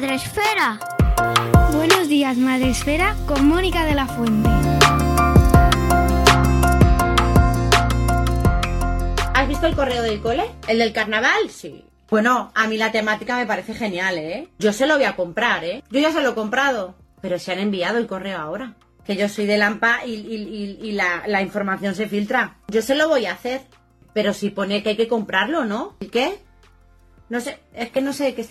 días, 0.00 0.02
Madre 0.02 0.14
Esfera. 0.14 0.78
Buenos 1.72 2.08
días, 2.08 2.36
Madre 2.36 2.70
Esfera, 2.70 3.16
con 3.26 3.48
Mónica 3.48 3.84
de 3.84 3.94
la 3.94 4.06
Fuente. 4.06 4.48
¿Has 9.34 9.48
visto 9.48 9.66
el 9.66 9.74
correo 9.74 10.02
del 10.02 10.20
cole? 10.20 10.44
¿El 10.68 10.78
del 10.78 10.92
carnaval? 10.92 11.50
Sí. 11.50 11.84
Bueno, 12.10 12.52
a 12.54 12.68
mí 12.68 12.76
la 12.76 12.92
temática 12.92 13.36
me 13.36 13.46
parece 13.46 13.74
genial, 13.74 14.18
¿eh? 14.18 14.48
Yo 14.60 14.72
se 14.72 14.86
lo 14.86 14.94
voy 14.94 15.04
a 15.04 15.16
comprar, 15.16 15.64
¿eh? 15.64 15.82
Yo 15.90 15.98
ya 15.98 16.12
se 16.12 16.22
lo 16.22 16.30
he 16.30 16.34
comprado. 16.34 16.94
Pero 17.20 17.40
se 17.40 17.50
han 17.52 17.58
enviado 17.58 17.98
el 17.98 18.06
correo 18.06 18.38
ahora. 18.38 18.74
Que 19.04 19.16
yo 19.16 19.28
soy 19.28 19.46
de 19.46 19.58
Lampa 19.58 20.04
y 20.06 20.92
la, 20.92 21.24
la 21.26 21.42
información 21.42 21.96
se 21.96 22.08
filtra. 22.08 22.56
Yo 22.68 22.82
se 22.82 22.94
lo 22.94 23.08
voy 23.08 23.26
a 23.26 23.32
hacer. 23.32 23.62
Pero 24.12 24.32
si 24.32 24.50
pone 24.50 24.82
que 24.82 24.90
hay 24.90 24.96
que 24.96 25.08
comprarlo, 25.08 25.64
¿no? 25.64 25.96
¿Y 26.00 26.06
qué? 26.06 26.38
No 27.28 27.40
sé, 27.40 27.58
es 27.74 27.90
que 27.90 28.00
no 28.00 28.12
sé 28.12 28.24
de 28.24 28.34
qué 28.34 28.42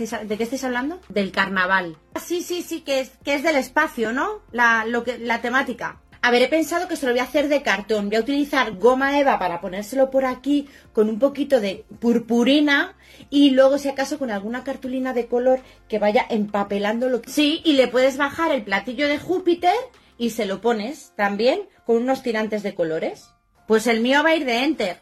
estáis, 0.43 0.63
hablando. 0.63 0.99
Del 1.09 1.31
carnaval. 1.31 1.97
Ah, 2.13 2.19
Sí, 2.19 2.41
sí, 2.41 2.61
sí, 2.61 2.81
que 2.81 2.99
es, 2.99 3.11
que 3.23 3.33
es 3.33 3.43
del 3.43 3.55
espacio, 3.55 4.11
¿no? 4.11 4.41
La, 4.51 4.85
la 4.85 5.41
temática. 5.41 6.01
A 6.21 6.31
ver, 6.31 6.41
he 6.41 6.47
pensado 6.47 6.87
que 6.87 6.95
se 6.95 7.05
lo 7.05 7.11
voy 7.13 7.19
a 7.19 7.23
hacer 7.23 7.47
de 7.47 7.61
cartón. 7.61 8.09
Voy 8.09 8.17
a 8.17 8.21
utilizar 8.21 8.73
goma 8.77 9.17
eva 9.19 9.39
para 9.39 9.61
ponérselo 9.61 10.09
por 10.11 10.25
aquí 10.25 10.67
con 10.93 11.09
un 11.09 11.19
poquito 11.19 11.59
de 11.59 11.85
purpurina 11.99 12.95
y 13.29 13.51
luego, 13.51 13.77
si 13.77 13.87
acaso, 13.87 14.19
con 14.19 14.31
alguna 14.31 14.63
cartulina 14.63 15.13
de 15.13 15.27
color 15.27 15.61
que 15.87 15.99
vaya 15.99 16.25
empapelando 16.29 17.09
lo 17.09 17.21
que... 17.21 17.31
Sí, 17.31 17.61
y 17.63 17.73
le 17.73 17.87
puedes 17.87 18.17
bajar 18.17 18.51
el 18.51 18.63
platillo 18.63 19.07
de 19.07 19.19
Júpiter 19.19 19.73
y 20.17 20.31
se 20.31 20.45
lo 20.45 20.59
pones 20.61 21.13
también 21.15 21.61
con 21.85 21.97
unos 21.97 22.23
tirantes 22.23 22.63
de 22.63 22.75
colores. 22.75 23.29
Pues 23.67 23.87
el 23.87 24.01
mío 24.01 24.23
va 24.23 24.29
a 24.29 24.35
ir 24.35 24.45
de 24.45 24.63
Enter. 24.63 25.01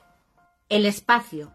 El 0.69 0.85
espacio. 0.85 1.53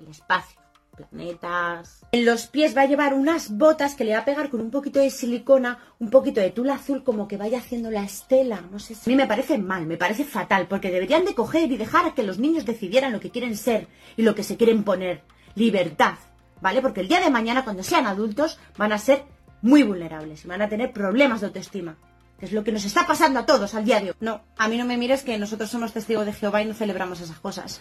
El 0.00 0.08
espacio. 0.08 0.59
Planetas. 1.06 2.04
En 2.12 2.24
los 2.24 2.46
pies 2.46 2.76
va 2.76 2.82
a 2.82 2.86
llevar 2.86 3.14
unas 3.14 3.56
botas 3.56 3.94
que 3.94 4.04
le 4.04 4.12
va 4.12 4.20
a 4.20 4.24
pegar 4.24 4.50
con 4.50 4.60
un 4.60 4.70
poquito 4.70 5.00
de 5.00 5.10
silicona, 5.10 5.78
un 5.98 6.10
poquito 6.10 6.40
de 6.40 6.50
tul 6.50 6.70
azul, 6.70 7.04
como 7.04 7.28
que 7.28 7.36
vaya 7.36 7.58
haciendo 7.58 7.90
la 7.90 8.02
estela. 8.02 8.62
No 8.70 8.78
sé 8.78 8.94
si. 8.94 9.10
A 9.10 9.12
mí 9.12 9.16
me 9.16 9.26
parece 9.26 9.58
mal, 9.58 9.86
me 9.86 9.96
parece 9.96 10.24
fatal, 10.24 10.66
porque 10.68 10.90
deberían 10.90 11.24
de 11.24 11.34
coger 11.34 11.70
y 11.70 11.76
dejar 11.76 12.06
a 12.06 12.14
que 12.14 12.22
los 12.22 12.38
niños 12.38 12.64
decidieran 12.64 13.12
lo 13.12 13.20
que 13.20 13.30
quieren 13.30 13.56
ser 13.56 13.88
y 14.16 14.22
lo 14.22 14.34
que 14.34 14.42
se 14.42 14.56
quieren 14.56 14.84
poner. 14.84 15.22
Libertad. 15.54 16.14
¿Vale? 16.60 16.82
Porque 16.82 17.00
el 17.00 17.08
día 17.08 17.20
de 17.20 17.30
mañana, 17.30 17.64
cuando 17.64 17.82
sean 17.82 18.06
adultos, 18.06 18.58
van 18.76 18.92
a 18.92 18.98
ser 18.98 19.24
muy 19.62 19.82
vulnerables 19.82 20.44
y 20.44 20.48
van 20.48 20.62
a 20.62 20.68
tener 20.68 20.92
problemas 20.92 21.40
de 21.40 21.46
autoestima. 21.46 21.96
Es 22.40 22.52
lo 22.52 22.64
que 22.64 22.72
nos 22.72 22.84
está 22.84 23.06
pasando 23.06 23.40
a 23.40 23.46
todos 23.46 23.74
al 23.74 23.84
diario. 23.84 24.14
No, 24.20 24.42
a 24.56 24.68
mí 24.68 24.78
no 24.78 24.86
me 24.86 24.96
mires 24.96 25.22
que 25.22 25.36
nosotros 25.38 25.70
somos 25.70 25.92
testigos 25.92 26.24
de 26.24 26.32
Jehová 26.32 26.62
y 26.62 26.66
no 26.66 26.74
celebramos 26.74 27.20
esas 27.20 27.38
cosas. 27.38 27.80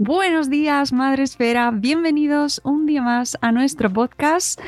Buenos 0.00 0.48
días, 0.48 0.92
Madre 0.92 1.24
Esfera. 1.24 1.72
Bienvenidos 1.72 2.60
un 2.62 2.86
día 2.86 3.02
más 3.02 3.36
a 3.40 3.50
nuestro 3.50 3.92
podcast. 3.92 4.60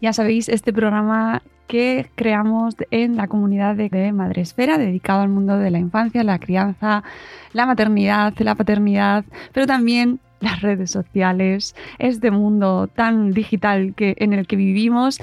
Ya 0.00 0.14
sabéis, 0.14 0.48
este 0.48 0.72
programa 0.72 1.42
que 1.66 2.08
creamos 2.14 2.74
en 2.90 3.14
la 3.18 3.28
comunidad 3.28 3.76
de 3.76 4.12
Madre 4.12 4.40
Esfera, 4.40 4.78
dedicado 4.78 5.20
al 5.20 5.28
mundo 5.28 5.58
de 5.58 5.70
la 5.70 5.78
infancia, 5.78 6.24
la 6.24 6.38
crianza, 6.38 7.04
la 7.52 7.66
maternidad, 7.66 8.32
la 8.38 8.54
paternidad, 8.54 9.26
pero 9.52 9.66
también 9.66 10.20
las 10.40 10.62
redes 10.62 10.90
sociales, 10.90 11.76
este 11.98 12.30
mundo 12.30 12.86
tan 12.86 13.32
digital 13.32 13.92
que, 13.94 14.14
en 14.16 14.32
el 14.32 14.46
que 14.46 14.56
vivimos. 14.56 15.18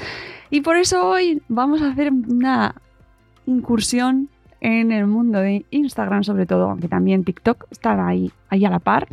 Y 0.51 0.61
por 0.61 0.77
eso 0.77 1.09
hoy 1.09 1.41
vamos 1.47 1.81
a 1.81 1.89
hacer 1.89 2.11
una 2.11 2.75
incursión 3.47 4.29
en 4.61 4.91
el 4.91 5.07
mundo 5.07 5.39
de 5.39 5.65
Instagram, 5.69 6.23
sobre 6.23 6.45
todo, 6.45 6.69
aunque 6.69 6.87
también 6.87 7.23
TikTok 7.23 7.65
están 7.71 7.99
ahí, 7.99 8.31
ahí 8.49 8.65
a 8.65 8.69
la 8.69 8.79
par, 8.79 9.07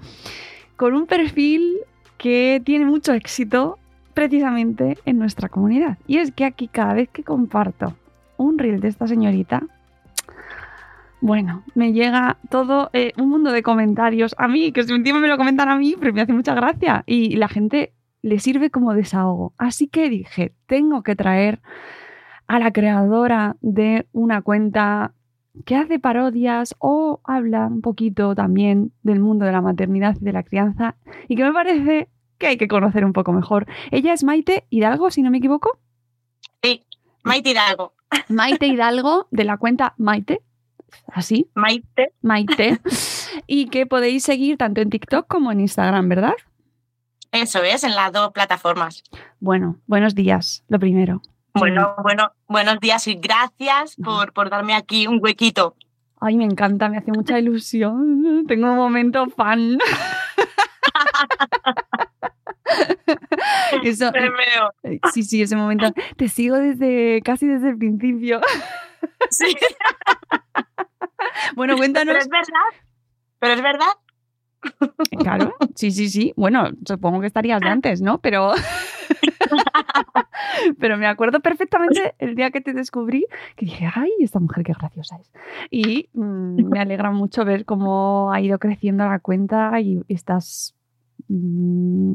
con 0.76 0.94
un 0.94 1.06
perfil 1.06 1.78
que 2.18 2.62
tiene 2.64 2.84
mucho 2.84 3.12
éxito 3.12 3.78
precisamente 4.14 4.98
en 5.04 5.18
nuestra 5.18 5.48
comunidad. 5.48 5.98
Y 6.06 6.18
es 6.18 6.32
que 6.32 6.44
aquí 6.44 6.68
cada 6.68 6.94
vez 6.94 7.08
que 7.08 7.24
comparto 7.24 7.94
un 8.36 8.58
reel 8.58 8.80
de 8.80 8.88
esta 8.88 9.06
señorita, 9.06 9.62
bueno, 11.20 11.62
me 11.74 11.92
llega 11.92 12.36
todo 12.50 12.90
eh, 12.92 13.12
un 13.16 13.28
mundo 13.28 13.52
de 13.52 13.62
comentarios 13.62 14.34
a 14.38 14.48
mí, 14.48 14.72
que 14.72 14.82
si 14.82 15.02
tiempo 15.02 15.20
me 15.20 15.28
lo 15.28 15.36
comentan 15.36 15.68
a 15.68 15.76
mí, 15.76 15.94
pero 15.98 16.12
me 16.12 16.20
hace 16.20 16.32
mucha 16.32 16.54
gracia. 16.54 17.04
Y 17.06 17.36
la 17.36 17.48
gente 17.48 17.92
le 18.22 18.40
sirve 18.40 18.70
como 18.70 18.94
desahogo. 18.94 19.54
Así 19.56 19.86
que 19.86 20.08
dije, 20.08 20.52
tengo 20.66 21.02
que 21.02 21.14
traer 21.14 21.60
a 22.48 22.58
la 22.58 22.72
creadora 22.72 23.56
de 23.60 24.06
una 24.12 24.42
cuenta 24.42 25.14
que 25.64 25.76
hace 25.76 25.98
parodias 25.98 26.74
o 26.78 27.20
habla 27.24 27.66
un 27.66 27.80
poquito 27.80 28.34
también 28.34 28.92
del 29.02 29.20
mundo 29.20 29.44
de 29.44 29.52
la 29.52 29.60
maternidad 29.60 30.16
y 30.20 30.24
de 30.24 30.32
la 30.32 30.42
crianza 30.42 30.96
y 31.28 31.36
que 31.36 31.44
me 31.44 31.52
parece 31.52 32.08
que 32.38 32.46
hay 32.46 32.56
que 32.56 32.68
conocer 32.68 33.04
un 33.04 33.12
poco 33.12 33.32
mejor. 33.32 33.66
Ella 33.90 34.12
es 34.12 34.24
Maite 34.24 34.66
Hidalgo, 34.70 35.10
si 35.10 35.22
no 35.22 35.30
me 35.30 35.38
equivoco. 35.38 35.78
Sí, 36.62 36.84
Maite 37.22 37.50
Hidalgo. 37.50 37.94
Maite 38.28 38.66
Hidalgo 38.66 39.28
de 39.30 39.44
la 39.44 39.56
cuenta 39.56 39.94
Maite, 39.96 40.42
así, 41.06 41.50
Maite. 41.54 42.12
Maite, 42.20 42.80
y 43.46 43.66
que 43.68 43.86
podéis 43.86 44.24
seguir 44.24 44.58
tanto 44.58 44.80
en 44.80 44.90
TikTok 44.90 45.26
como 45.26 45.52
en 45.52 45.60
Instagram, 45.60 46.08
¿verdad? 46.08 46.34
Eso 47.30 47.62
es, 47.62 47.84
en 47.84 47.94
las 47.94 48.12
dos 48.12 48.32
plataformas. 48.32 49.04
Bueno, 49.40 49.78
buenos 49.86 50.14
días, 50.14 50.64
lo 50.68 50.78
primero. 50.78 51.22
Bueno, 51.54 51.94
bueno, 52.02 52.32
buenos 52.48 52.80
días 52.80 53.06
y 53.08 53.14
gracias 53.16 53.96
por, 54.02 54.32
por 54.32 54.48
darme 54.50 54.74
aquí 54.74 55.06
un 55.06 55.18
huequito. 55.22 55.76
Ay, 56.20 56.36
me 56.36 56.44
encanta, 56.44 56.88
me 56.88 56.98
hace 56.98 57.12
mucha 57.12 57.38
ilusión. 57.38 58.44
Tengo 58.46 58.70
un 58.70 58.76
momento 58.76 59.26
fan. 59.28 59.78
Eso, 63.82 64.10
veo. 64.12 64.72
eh, 64.84 65.00
sí, 65.12 65.22
sí, 65.24 65.42
ese 65.42 65.56
momento. 65.56 65.92
Te 66.16 66.28
sigo 66.28 66.56
desde 66.56 67.20
casi 67.22 67.46
desde 67.46 67.70
el 67.70 67.78
principio. 67.78 68.40
Sí, 69.30 69.46
Bueno, 71.54 71.76
cuéntanos. 71.76 72.14
pero 72.14 72.18
es 72.20 72.28
verdad. 72.28 72.82
Pero 73.38 73.54
es 73.54 73.62
verdad. 73.62 73.92
Claro, 75.18 75.52
sí, 75.74 75.90
sí, 75.90 76.08
sí. 76.08 76.32
Bueno, 76.36 76.70
supongo 76.86 77.20
que 77.20 77.26
estarías 77.26 77.60
de 77.60 77.68
antes, 77.68 78.00
¿no? 78.02 78.18
Pero. 78.20 78.52
Pero 80.78 80.96
me 80.96 81.06
acuerdo 81.06 81.40
perfectamente 81.40 82.14
el 82.18 82.34
día 82.34 82.50
que 82.50 82.60
te 82.60 82.72
descubrí 82.72 83.26
que 83.56 83.66
dije, 83.66 83.88
ay, 83.94 84.10
esta 84.20 84.40
mujer 84.40 84.64
qué 84.64 84.72
graciosa 84.72 85.16
es. 85.16 85.30
Y 85.70 86.08
mm, 86.12 86.68
me 86.68 86.80
alegra 86.80 87.10
mucho 87.10 87.44
ver 87.44 87.64
cómo 87.64 88.32
ha 88.32 88.40
ido 88.40 88.58
creciendo 88.58 89.04
la 89.06 89.18
cuenta 89.18 89.78
y 89.80 90.02
estás 90.08 90.74
mm, 91.28 92.12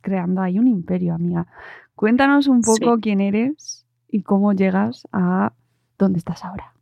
creando 0.00 0.42
ahí 0.42 0.58
un 0.58 0.68
imperio, 0.68 1.14
amiga. 1.14 1.46
Cuéntanos 1.94 2.46
un 2.46 2.62
poco 2.62 2.96
Sí. 2.96 3.00
quién 3.02 3.20
eres 3.20 3.86
y 4.08 4.22
cómo 4.22 4.52
llegas 4.52 5.06
a 5.12 5.52
dónde 5.98 6.18
estás 6.18 6.44
ahora. 6.44 6.74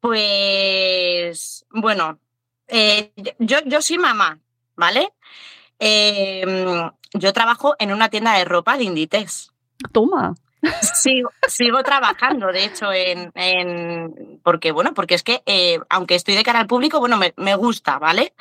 Pues, 0.00 1.66
bueno, 1.70 2.18
eh, 2.70 3.12
yo, 3.38 3.58
yo 3.66 3.82
soy 3.82 3.98
mamá, 3.98 4.38
¿vale? 4.76 5.12
Eh, 5.78 6.44
yo 7.14 7.32
trabajo 7.32 7.74
en 7.78 7.92
una 7.92 8.08
tienda 8.08 8.34
de 8.34 8.44
ropa 8.44 8.76
de 8.76 8.84
Inditex. 8.84 9.52
Toma. 9.92 10.34
Sigo, 10.94 11.30
sigo 11.48 11.82
trabajando, 11.82 12.48
de 12.48 12.64
hecho, 12.64 12.92
en, 12.92 13.32
en 13.34 14.40
porque 14.44 14.72
bueno, 14.72 14.92
porque 14.92 15.14
es 15.14 15.22
que 15.22 15.42
eh, 15.46 15.80
aunque 15.88 16.14
estoy 16.14 16.34
de 16.34 16.42
cara 16.42 16.60
al 16.60 16.66
público, 16.66 17.00
bueno, 17.00 17.16
me, 17.16 17.32
me 17.36 17.54
gusta, 17.56 17.98
¿vale? 17.98 18.34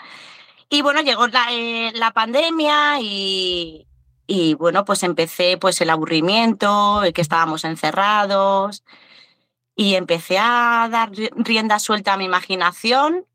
Y 0.69 0.81
bueno, 0.81 1.01
llegó 1.01 1.27
la, 1.27 1.47
eh, 1.51 1.91
la 1.95 2.11
pandemia 2.11 2.99
y, 2.99 3.87
y, 4.27 4.53
bueno, 4.55 4.85
pues 4.85 5.01
empecé 5.03 5.57
pues 5.57 5.79
el 5.81 5.89
aburrimiento, 5.89 7.03
el 7.03 7.13
que 7.13 7.21
estábamos 7.21 7.63
encerrados 7.63 8.83
y 9.75 9.95
empecé 9.95 10.37
a 10.37 10.89
dar 10.91 11.11
rienda 11.37 11.79
suelta 11.79 12.13
a 12.13 12.17
mi 12.17 12.25
imaginación 12.25 13.25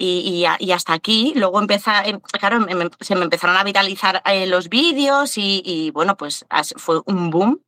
y, 0.00 0.72
hasta 0.72 0.94
aquí. 0.94 1.32
Luego 1.36 1.60
empezó, 1.60 1.90
em, 2.04 2.20
claro, 2.20 2.66
se 3.00 3.14
me 3.16 3.24
empezaron 3.24 3.56
a 3.56 3.64
viralizar 3.64 4.22
eh, 4.24 4.46
los 4.46 4.68
vídeos 4.68 5.36
y, 5.38 5.62
y, 5.64 5.90
bueno, 5.90 6.16
pues 6.16 6.46
fue 6.76 7.00
un 7.06 7.30
boom 7.30 7.60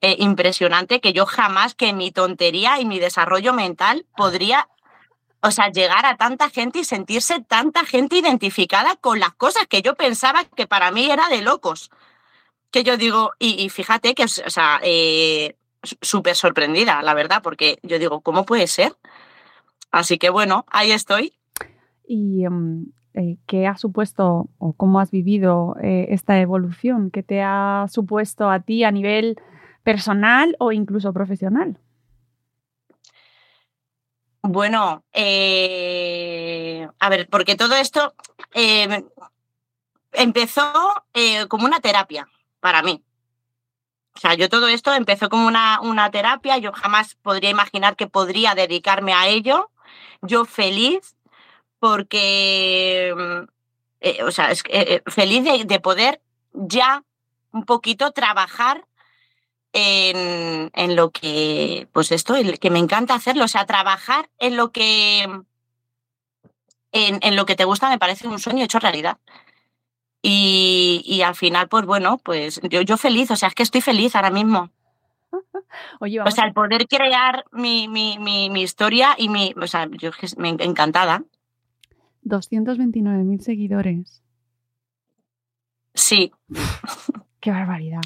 eh, 0.00 0.16
impresionante 0.20 1.00
que 1.00 1.12
yo 1.12 1.26
jamás 1.26 1.74
que 1.74 1.92
mi 1.92 2.12
tontería 2.12 2.80
y 2.80 2.84
mi 2.84 3.00
desarrollo 3.00 3.52
mental 3.52 4.06
podría, 4.16 4.68
o 5.42 5.50
sea, 5.50 5.70
llegar 5.72 6.06
a 6.06 6.16
tanta 6.16 6.50
gente 6.50 6.80
y 6.80 6.84
sentirse 6.84 7.40
tanta 7.40 7.84
gente 7.84 8.16
identificada 8.16 8.94
con 8.96 9.18
las 9.18 9.34
cosas 9.34 9.66
que 9.68 9.82
yo 9.82 9.96
pensaba 9.96 10.44
que 10.44 10.68
para 10.68 10.92
mí 10.92 11.10
era 11.10 11.28
de 11.28 11.42
locos. 11.42 11.90
Que 12.70 12.84
yo 12.84 12.96
digo, 12.96 13.32
y, 13.40 13.68
fíjate 13.70 14.14
que, 14.14 14.24
o 14.24 14.50
sea, 14.50 14.80
eh, 14.82 15.56
súper 16.02 16.36
sorprendida, 16.36 17.02
la 17.02 17.14
verdad, 17.14 17.42
porque 17.42 17.78
yo 17.82 17.98
digo, 17.98 18.20
¿cómo 18.20 18.44
puede 18.46 18.66
ser? 18.68 18.96
Así 19.90 20.18
que 20.18 20.30
bueno, 20.30 20.66
ahí 20.70 20.92
estoy. 20.92 21.37
¿Y 22.08 22.44
em, 22.44 22.86
eh, 23.14 23.36
qué 23.46 23.66
ha 23.66 23.76
supuesto 23.76 24.48
o 24.58 24.72
cómo 24.72 24.98
has 24.98 25.10
vivido 25.10 25.76
esta 25.82 26.40
evolución? 26.40 27.10
¿Qué 27.10 27.22
te 27.22 27.42
ha 27.42 27.86
supuesto 27.90 28.50
a 28.50 28.60
ti 28.60 28.84
a 28.84 28.90
nivel 28.90 29.36
personal 29.84 30.56
o 30.58 30.72
incluso 30.72 31.12
profesional? 31.12 31.78
Bueno, 34.42 35.04
eh, 35.12 36.88
a 36.98 37.08
ver, 37.10 37.28
porque 37.28 37.54
todo 37.54 37.74
esto 37.74 38.14
eh, 38.54 39.04
empezó 40.12 40.72
eh, 41.12 41.46
como 41.48 41.66
una 41.66 41.80
terapia 41.80 42.26
para 42.60 42.82
mí. 42.82 43.04
O 44.16 44.20
sea, 44.20 44.34
yo 44.34 44.48
todo 44.48 44.68
esto 44.68 44.94
empezó 44.94 45.28
como 45.28 45.46
una, 45.46 45.80
una 45.82 46.10
terapia, 46.10 46.56
yo 46.56 46.72
jamás 46.72 47.14
podría 47.16 47.50
imaginar 47.50 47.94
que 47.94 48.06
podría 48.06 48.54
dedicarme 48.54 49.12
a 49.12 49.28
ello. 49.28 49.70
Yo 50.22 50.46
feliz 50.46 51.14
porque, 51.78 53.14
o 54.24 54.30
sea, 54.30 54.50
es, 54.50 54.62
feliz 55.06 55.44
de, 55.44 55.64
de 55.64 55.80
poder 55.80 56.20
ya 56.52 57.04
un 57.52 57.64
poquito 57.64 58.12
trabajar 58.12 58.84
en, 59.72 60.70
en, 60.74 60.96
lo 60.96 61.10
que, 61.10 61.88
pues 61.92 62.12
esto, 62.12 62.34
que 62.60 62.70
me 62.70 62.78
encanta 62.78 63.14
hacerlo, 63.14 63.44
o 63.44 63.48
sea, 63.48 63.66
trabajar 63.66 64.30
en 64.38 64.56
lo 64.56 64.72
que, 64.72 65.22
en, 66.92 67.18
en 67.22 67.36
lo 67.36 67.46
que 67.46 67.56
te 67.56 67.64
gusta 67.64 67.88
me 67.88 67.98
parece 67.98 68.28
un 68.28 68.38
sueño 68.38 68.64
hecho 68.64 68.78
realidad. 68.78 69.18
Y, 70.20 71.02
y, 71.06 71.22
al 71.22 71.36
final, 71.36 71.68
pues 71.68 71.86
bueno, 71.86 72.18
pues 72.18 72.60
yo, 72.64 72.80
yo 72.80 72.96
feliz, 72.96 73.30
o 73.30 73.36
sea, 73.36 73.48
es 73.48 73.54
que 73.54 73.62
estoy 73.62 73.80
feliz 73.80 74.16
ahora 74.16 74.30
mismo. 74.30 74.70
Oye, 76.00 76.20
o 76.20 76.30
sea, 76.30 76.44
el 76.44 76.52
poder 76.52 76.88
crear 76.88 77.44
mi, 77.52 77.86
mi, 77.86 78.18
mi, 78.18 78.50
mi, 78.50 78.62
historia 78.62 79.14
y 79.16 79.28
mi, 79.28 79.54
o 79.60 79.66
sea, 79.66 79.88
yo 79.92 80.10
me 80.36 80.48
encantada. 80.48 81.22
229.000 82.28 83.40
seguidores. 83.40 84.22
Sí. 85.94 86.32
Qué 87.40 87.50
barbaridad. 87.50 88.00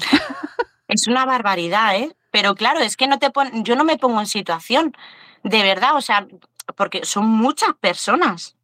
Es 0.87 1.07
una 1.07 1.25
barbaridad, 1.25 1.95
¿eh? 1.95 2.15
Pero 2.31 2.55
claro, 2.55 2.79
es 2.79 2.97
que 2.97 3.07
no 3.07 3.19
te 3.19 3.29
pon... 3.29 3.63
yo 3.63 3.75
no 3.75 3.83
me 3.83 3.97
pongo 3.97 4.19
en 4.19 4.27
situación, 4.27 4.95
de 5.43 5.61
verdad, 5.63 5.95
o 5.95 6.01
sea, 6.01 6.27
porque 6.75 7.05
son 7.05 7.27
muchas 7.27 7.73
personas. 7.79 8.57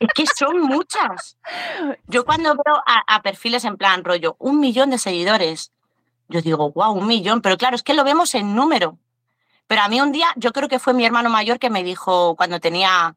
es 0.00 0.12
que 0.14 0.24
son 0.26 0.60
muchas. 0.60 1.38
Yo 2.06 2.24
cuando 2.24 2.54
veo 2.54 2.82
a, 2.86 3.22
perfiles 3.22 3.64
en 3.64 3.76
plan 3.76 4.04
rollo, 4.04 4.36
un 4.38 4.60
millón 4.60 4.90
de 4.90 4.98
seguidores, 4.98 5.72
yo 6.28 6.42
digo, 6.42 6.70
wow, 6.72 6.92
un 6.92 7.06
millón, 7.06 7.40
pero 7.40 7.56
claro, 7.56 7.76
es 7.76 7.82
que 7.82 7.94
lo 7.94 8.04
vemos 8.04 8.34
en 8.34 8.54
número. 8.54 8.98
Pero 9.66 9.82
a 9.82 9.88
mí 9.88 10.00
un 10.00 10.12
día, 10.12 10.28
yo 10.36 10.52
creo 10.52 10.68
que 10.68 10.78
fue 10.78 10.94
mi 10.94 11.04
hermano 11.04 11.30
mayor 11.30 11.58
que 11.58 11.70
me 11.70 11.82
dijo, 11.82 12.36
cuando 12.36 12.60
tenía 12.60 13.16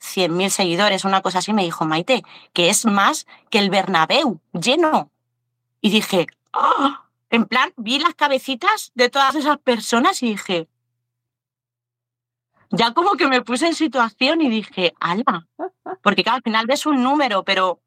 100.000 0.00 0.48
seguidores, 0.50 1.04
una 1.04 1.22
cosa 1.22 1.38
así, 1.38 1.52
me 1.52 1.64
dijo, 1.64 1.84
Maite, 1.84 2.22
que 2.52 2.68
es 2.68 2.84
más 2.86 3.26
que 3.50 3.58
el 3.58 3.70
Bernabéu, 3.70 4.40
lleno. 4.52 5.10
Y 5.80 5.90
dije, 5.90 6.26
¡ah! 6.52 7.04
En 7.30 7.44
plan, 7.44 7.72
vi 7.76 7.98
las 7.98 8.14
cabecitas 8.14 8.90
de 8.94 9.10
todas 9.10 9.34
esas 9.34 9.58
personas 9.58 10.22
y 10.22 10.30
dije, 10.30 10.68
ya 12.70 12.92
como 12.94 13.12
que 13.12 13.26
me 13.26 13.42
puse 13.42 13.66
en 13.66 13.74
situación 13.74 14.40
y 14.40 14.48
dije, 14.48 14.94
alma, 14.98 15.46
porque 16.02 16.24
al 16.26 16.42
final 16.42 16.66
ves 16.66 16.86
un 16.86 17.02
número, 17.02 17.42
pero 17.44 17.80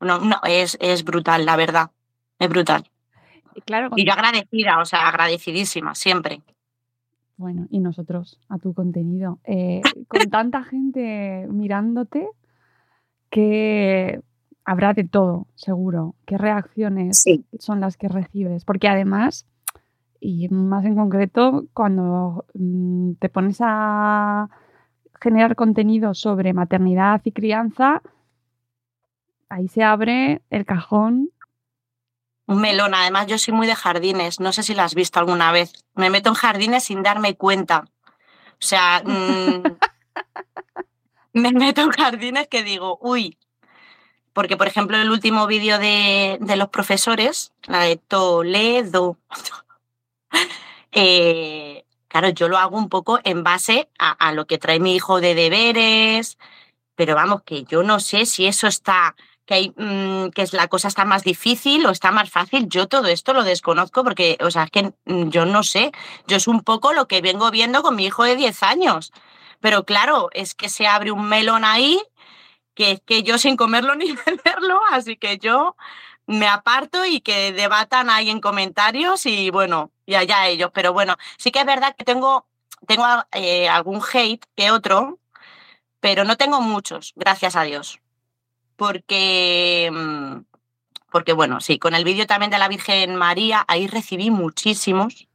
no, 0.00 0.18
no, 0.18 0.40
es, 0.44 0.76
es 0.80 1.04
brutal, 1.04 1.46
la 1.46 1.56
verdad, 1.56 1.90
es 2.38 2.48
brutal. 2.48 2.90
Y, 3.54 3.60
claro, 3.62 3.90
y 3.96 4.04
yo 4.04 4.12
agradecida, 4.12 4.80
o 4.80 4.84
sea, 4.84 5.08
agradecidísima, 5.08 5.94
siempre. 5.94 6.42
Bueno, 7.36 7.66
y 7.70 7.80
nosotros 7.80 8.40
a 8.48 8.58
tu 8.58 8.74
contenido. 8.74 9.40
Eh, 9.44 9.80
con 10.08 10.30
tanta 10.30 10.62
gente 10.62 11.46
mirándote, 11.50 12.28
que 13.30 14.20
habrá 14.64 14.94
de 14.94 15.04
todo, 15.04 15.46
seguro. 15.54 16.14
¿Qué 16.26 16.38
reacciones 16.38 17.24
son 17.58 17.80
las 17.80 17.96
que 17.96 18.08
recibes? 18.08 18.64
Porque 18.64 18.88
además, 18.88 19.46
y 20.20 20.48
más 20.48 20.84
en 20.84 20.94
concreto, 20.94 21.66
cuando 21.72 22.46
mm, 22.54 23.14
te 23.14 23.28
pones 23.28 23.58
a 23.60 24.48
generar 25.20 25.56
contenido 25.56 26.14
sobre 26.14 26.52
maternidad 26.52 27.20
y 27.24 27.32
crianza, 27.32 28.02
ahí 29.48 29.68
se 29.68 29.82
abre 29.82 30.42
el 30.50 30.64
cajón. 30.64 31.30
Un 32.46 32.60
melón, 32.60 32.94
además 32.94 33.26
yo 33.26 33.38
soy 33.38 33.54
muy 33.54 33.66
de 33.66 33.74
jardines, 33.74 34.38
no 34.38 34.52
sé 34.52 34.62
si 34.62 34.74
lo 34.74 34.82
has 34.82 34.94
visto 34.94 35.18
alguna 35.18 35.50
vez. 35.52 35.72
Me 35.94 36.10
meto 36.10 36.28
en 36.28 36.34
jardines 36.34 36.84
sin 36.84 37.02
darme 37.02 37.36
cuenta. 37.36 37.84
O 38.52 38.66
sea, 38.66 39.02
mm, 39.04 39.62
me 41.32 41.52
meto 41.52 41.80
en 41.80 41.90
jardines 41.90 42.48
que 42.48 42.62
digo, 42.62 42.98
uy, 43.00 43.38
porque, 44.34 44.56
por 44.56 44.66
ejemplo, 44.66 44.96
el 44.96 45.10
último 45.10 45.46
vídeo 45.46 45.78
de, 45.78 46.38
los 46.56 46.68
profesores, 46.68 47.52
la 47.66 47.80
de 47.82 47.96
Toledo, 47.96 49.16
eh, 50.92 51.84
claro, 52.08 52.28
yo 52.30 52.48
lo 52.48 52.58
hago 52.58 52.76
un 52.76 52.88
poco 52.88 53.20
en 53.22 53.44
base 53.44 53.88
a, 53.96 54.32
lo 54.32 54.46
que 54.46 54.58
trae 54.58 54.80
mi 54.80 54.96
hijo 54.96 55.20
de 55.20 55.36
deberes, 55.36 56.36
pero 56.96 57.14
vamos, 57.14 57.42
que 57.44 57.62
yo 57.64 57.84
no 57.84 58.00
sé 58.00 58.26
si 58.26 58.46
eso 58.46 58.66
está, 58.66 59.14
que, 59.46 59.54
hay, 59.54 59.70
mm, 59.76 60.30
que 60.30 60.46
la 60.52 60.68
cosa 60.68 60.88
está 60.88 61.04
más 61.04 61.24
difícil 61.24 61.86
o 61.86 61.90
está 61.90 62.10
más 62.12 62.30
fácil. 62.30 62.68
Yo 62.68 62.88
todo 62.88 63.08
esto 63.08 63.32
lo 63.34 63.44
desconozco 63.44 64.04
porque, 64.04 64.38
o 64.40 64.50
sea, 64.50 64.64
es 64.64 64.70
que 64.70 64.92
mm, 65.04 65.28
yo 65.30 65.46
no 65.46 65.62
sé. 65.62 65.92
Yo 66.26 66.36
es 66.36 66.48
un 66.48 66.62
poco 66.62 66.92
lo 66.92 67.08
que 67.08 67.20
vengo 67.20 67.50
viendo 67.50 67.82
con 67.82 67.96
mi 67.96 68.06
hijo 68.06 68.24
de 68.24 68.36
10 68.36 68.62
años. 68.62 69.12
Pero 69.60 69.84
claro, 69.84 70.30
es 70.32 70.54
que 70.54 70.68
se 70.68 70.86
abre 70.86 71.10
un 71.12 71.28
melón 71.28 71.64
ahí 71.64 72.00
que 72.74 73.00
que 73.06 73.22
yo 73.22 73.38
sin 73.38 73.56
comerlo 73.56 73.94
ni 73.96 74.12
beberlo, 74.12 74.80
así 74.90 75.16
que 75.16 75.38
yo 75.38 75.76
me 76.26 76.48
aparto 76.48 77.04
y 77.04 77.20
que 77.20 77.52
debatan 77.52 78.10
ahí 78.10 78.30
en 78.30 78.40
comentarios 78.40 79.26
y 79.26 79.50
bueno, 79.50 79.92
y 80.06 80.14
allá 80.14 80.46
ellos. 80.48 80.70
Pero 80.74 80.92
bueno, 80.92 81.16
sí 81.38 81.50
que 81.52 81.60
es 81.60 81.66
verdad 81.66 81.94
que 81.96 82.04
tengo, 82.04 82.46
tengo 82.86 83.06
eh, 83.32 83.68
algún 83.68 84.02
hate 84.12 84.44
que 84.56 84.70
otro, 84.70 85.18
pero 86.00 86.24
no 86.24 86.36
tengo 86.36 86.60
muchos, 86.60 87.12
gracias 87.16 87.56
a 87.56 87.62
Dios. 87.64 88.00
Porque, 88.76 89.90
mm, 89.92 90.44
porque 91.10 91.32
bueno, 91.32 91.60
sí, 91.60 91.78
con 91.78 91.94
el 91.94 92.04
vídeo 92.04 92.26
también 92.26 92.50
de 92.50 92.58
la 92.58 92.68
Virgen 92.68 93.16
María, 93.16 93.64
ahí 93.68 93.86
recibí 93.86 94.30
muchísimos, 94.30 95.28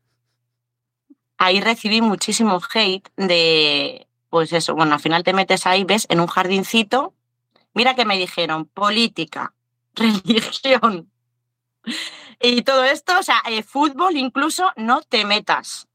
ahí 1.38 1.62
recibí 1.62 2.02
muchísimos 2.02 2.66
hate 2.74 3.10
de, 3.16 4.08
pues 4.30 4.52
eso, 4.54 4.76
bueno, 4.76 4.94
al 4.96 5.00
final 5.00 5.24
te 5.24 5.34
metes 5.34 5.66
ahí, 5.66 5.84
ves, 5.86 6.06
en 6.10 6.20
un 6.20 6.28
jardincito 6.28 7.14
Mira 7.74 7.96
que 7.96 8.06
me 8.06 8.18
dijeron 8.18 8.66
política, 8.66 9.54
religión 9.96 11.10
y 12.42 12.62
todo 12.64 12.84
esto, 12.84 13.18
o 13.20 13.24
sea, 13.24 13.42
eh, 13.50 13.64
fútbol 13.64 14.18
incluso, 14.18 14.72
no 14.76 15.02
te 15.02 15.26
metas. 15.26 15.88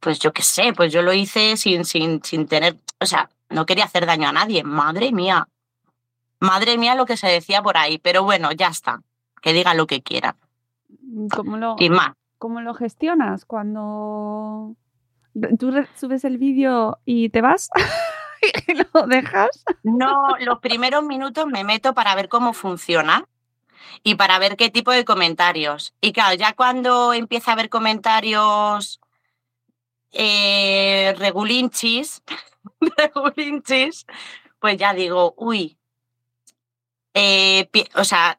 Pues 0.00 0.18
yo 0.18 0.32
qué 0.32 0.42
sé, 0.42 0.72
pues 0.74 0.92
yo 0.92 1.02
lo 1.02 1.12
hice 1.12 1.56
sin, 1.56 1.84
sin, 1.84 2.22
sin 2.22 2.46
tener, 2.46 2.76
o 3.00 3.06
sea, 3.06 3.30
no 3.48 3.64
quería 3.64 3.84
hacer 3.84 4.06
daño 4.06 4.28
a 4.28 4.32
nadie, 4.32 4.62
madre 4.62 5.12
mía. 5.12 5.48
Madre 6.44 6.76
mía 6.76 6.94
lo 6.94 7.06
que 7.06 7.16
se 7.16 7.26
decía 7.26 7.62
por 7.62 7.78
ahí, 7.78 7.98
pero 7.98 8.22
bueno, 8.22 8.52
ya 8.52 8.68
está, 8.68 9.02
que 9.40 9.54
diga 9.54 9.72
lo 9.72 9.86
que 9.86 10.02
quiera. 10.02 10.36
¿Cómo 11.34 11.56
lo, 11.56 11.76
más. 11.90 12.12
¿Cómo 12.38 12.60
lo 12.60 12.74
gestionas 12.74 13.46
cuando 13.46 14.76
tú 15.58 15.72
subes 15.96 16.24
el 16.24 16.36
vídeo 16.36 16.98
y 17.06 17.30
te 17.30 17.40
vas? 17.40 17.70
lo 18.92 19.06
dejas? 19.06 19.64
No, 19.82 20.36
los 20.40 20.58
primeros 20.58 21.02
minutos 21.02 21.46
me 21.46 21.64
meto 21.64 21.94
para 21.94 22.14
ver 22.14 22.28
cómo 22.28 22.52
funciona. 22.52 23.26
y 24.02 24.16
para 24.16 24.38
ver 24.38 24.56
qué 24.56 24.68
tipo 24.68 24.90
de 24.90 25.06
comentarios. 25.06 25.94
Y 26.02 26.12
claro, 26.12 26.34
ya 26.36 26.52
cuando 26.52 27.14
empieza 27.14 27.52
a 27.52 27.54
haber 27.54 27.70
comentarios 27.70 29.00
eh, 30.12 31.14
regulinchis, 31.18 32.22
regulinchis, 32.98 34.04
pues 34.58 34.76
ya 34.76 34.92
digo, 34.92 35.34
uy, 35.38 35.78
eh, 37.14 37.68
o 37.94 38.04
sea, 38.04 38.36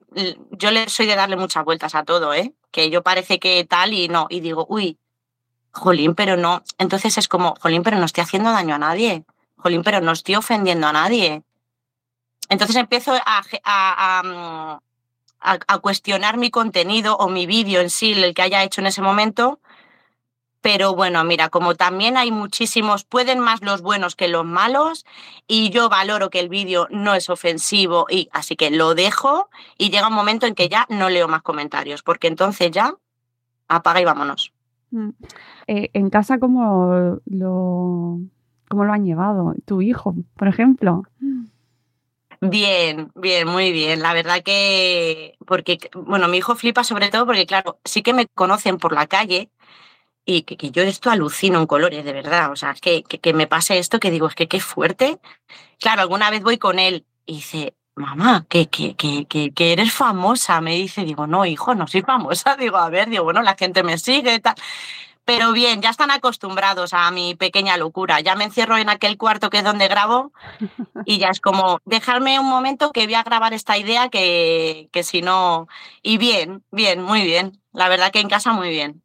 yo 0.52 0.72
le 0.72 0.90
soy 0.90 1.06
de 1.06 1.16
darle 1.16 1.38
muchas 1.38 1.64
vueltas 1.64 1.96
a 1.96 2.04
todo, 2.04 2.34
¿eh? 2.34 2.54
Que 2.72 2.90
yo 2.90 3.02
parece 3.04 3.40
que 3.40 3.64
tal 3.64 3.94
y 3.94 4.10
no, 4.10 4.28
y 4.30 4.42
digo, 4.42 4.66
uy, 4.70 4.98
jolín, 5.72 6.14
pero 6.14 6.36
no. 6.36 6.62
Entonces 6.78 7.18
es 7.18 7.28
como, 7.30 7.56
jolín, 7.62 7.84
pero 7.84 7.98
no 7.98 8.06
estoy 8.06 8.24
haciendo 8.24 8.52
daño 8.52 8.76
a 8.76 8.80
nadie. 8.80 9.24
Jolín, 9.56 9.82
pero 9.82 10.02
no 10.02 10.12
estoy 10.12 10.36
ofendiendo 10.36 10.88
a 10.88 10.94
nadie. 10.94 11.44
Entonces 12.50 12.76
empiezo 12.76 13.14
a, 13.26 14.82
a 15.40 15.80
cuestionar 15.80 16.38
mi 16.38 16.52
contenido 16.52 17.16
o 17.18 17.30
mi 17.30 17.46
vídeo 17.46 17.82
en 17.82 17.90
sí, 17.90 18.12
el 18.12 18.34
que 18.34 18.42
haya 18.42 18.64
hecho 18.64 18.82
en 18.82 18.88
ese 18.88 19.02
momento, 19.02 19.60
pero 20.66 20.96
bueno, 20.96 21.24
mira, 21.24 21.50
como 21.50 21.76
también 21.76 22.18
hay 22.18 22.32
muchísimos, 22.32 23.04
pueden 23.04 23.38
más 23.38 23.62
los 23.62 23.84
buenos 23.84 24.16
que 24.16 24.28
los 24.28 24.46
malos 24.46 25.06
y 25.48 25.70
yo 25.70 25.90
valoro 25.90 26.32
que 26.32 26.40
el 26.40 26.50
vídeo 26.50 26.88
no 26.90 27.14
es 27.14 27.30
ofensivo 27.30 28.08
y 28.10 28.30
así 28.34 28.56
que 28.56 28.72
lo 28.72 28.96
dejo 28.96 29.48
y 29.78 29.92
llega 29.92 30.08
un 30.08 30.16
momento 30.16 30.48
en 30.48 30.56
que 30.56 30.68
ya 30.68 30.88
no 30.90 31.12
leo 31.12 31.28
más 31.28 31.44
comentarios, 31.44 32.02
porque 32.02 32.26
entonces 32.26 32.72
ya 32.72 32.96
apaga 33.68 34.02
y 34.02 34.06
vámonos. 34.06 34.54
Mm. 34.90 35.10
Eh, 35.68 35.92
en 35.94 36.10
casa, 36.10 36.40
¿cómo 36.40 37.20
lo, 37.26 38.20
¿cómo 38.68 38.86
lo 38.86 38.92
han 38.92 39.06
llevado? 39.06 39.54
¿Tu 39.66 39.84
hijo, 39.84 40.16
por 40.36 40.48
ejemplo? 40.48 41.04
Bien, 42.42 43.12
bien, 43.16 43.48
muy 43.48 43.72
bien. 43.72 44.02
La 44.02 44.14
verdad 44.14 44.42
que, 44.44 45.38
porque, 45.46 45.78
bueno, 45.94 46.28
mi 46.28 46.38
hijo 46.38 46.56
flipa 46.56 46.84
sobre 46.84 47.10
todo 47.10 47.26
porque, 47.26 47.46
claro, 47.46 47.80
sí 47.86 48.02
que 48.02 48.14
me 48.14 48.26
conocen 48.28 48.78
por 48.78 48.94
la 48.94 49.08
calle, 49.08 49.50
y 50.26 50.44
que, 50.44 50.72
yo 50.72 50.84
esto 50.84 51.10
alucino 51.12 51.60
en 51.60 51.68
colores, 51.68 52.04
de 52.04 52.14
verdad. 52.14 52.52
O 52.52 52.56
sea, 52.56 52.74
que, 52.74 53.04
que, 53.04 53.34
me 53.34 53.48
pase 53.48 53.78
esto 53.78 54.00
que 54.00 54.12
digo, 54.12 54.28
es 54.28 54.36
que 54.36 54.48
qué 54.48 54.60
fuerte. 54.60 55.20
Claro, 55.80 56.02
alguna 56.02 56.30
vez 56.32 56.44
voy 56.44 56.58
con 56.58 56.80
él 56.80 57.06
y 57.26 57.36
dice, 57.36 57.76
mamá, 57.96 58.46
que, 58.50 58.68
que, 58.68 58.96
que, 58.96 59.26
que, 59.28 59.74
eres 59.74 59.94
famosa. 59.94 60.62
Me 60.62 60.76
dice, 60.76 61.04
digo, 61.06 61.28
no, 61.28 61.46
hijo, 61.46 61.76
no 61.76 61.88
soy 61.88 62.02
famosa. 62.02 62.56
Digo, 62.60 62.78
a 62.78 62.90
ver, 62.90 63.10
digo, 63.10 63.24
bueno, 63.24 63.42
la 63.42 63.56
gente 63.56 63.84
me 63.84 63.98
sigue, 63.98 64.40
tal. 64.40 64.56
Pero 65.26 65.54
bien, 65.54 65.82
ya 65.82 65.90
están 65.90 66.12
acostumbrados 66.12 66.94
a 66.94 67.10
mi 67.12 67.36
pequeña 67.36 67.78
locura. 67.78 68.20
Ya 68.22 68.36
me 68.36 68.44
encierro 68.44 68.78
en 68.78 68.90
aquel 68.90 69.18
cuarto 69.18 69.50
que 69.50 69.58
es 69.60 69.64
donde 69.64 69.88
grabo 69.88 70.32
y 71.06 71.18
ya 71.18 71.30
es 71.30 71.42
como 71.42 71.80
dejarme 71.86 72.40
un 72.40 72.48
momento 72.48 72.92
que 72.92 73.06
voy 73.06 73.16
a 73.16 73.24
grabar 73.24 73.54
esta 73.54 73.78
idea 73.78 74.10
que, 74.10 74.90
que 74.92 75.04
si 75.04 75.22
no... 75.22 75.68
Y 76.04 76.18
bien, 76.20 76.64
bien, 76.72 77.02
muy 77.02 77.24
bien. 77.24 77.60
La 77.74 77.90
verdad 77.90 78.12
que 78.12 78.20
en 78.20 78.30
casa 78.30 78.54
muy 78.54 78.70
bien. 78.70 79.05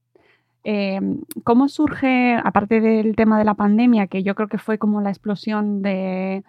Em, 0.62 1.20
¿Cómo 1.44 1.68
surge, 1.68 2.36
aparte 2.42 2.80
del 2.80 3.16
tema 3.16 3.38
de 3.38 3.44
la 3.44 3.54
pandemia, 3.54 4.06
que 4.06 4.22
yo 4.22 4.34
creo 4.34 4.48
que 4.48 4.58
fue 4.58 4.78
como 4.78 5.00
la 5.00 5.10
explosión 5.10 5.80
de, 5.82 6.44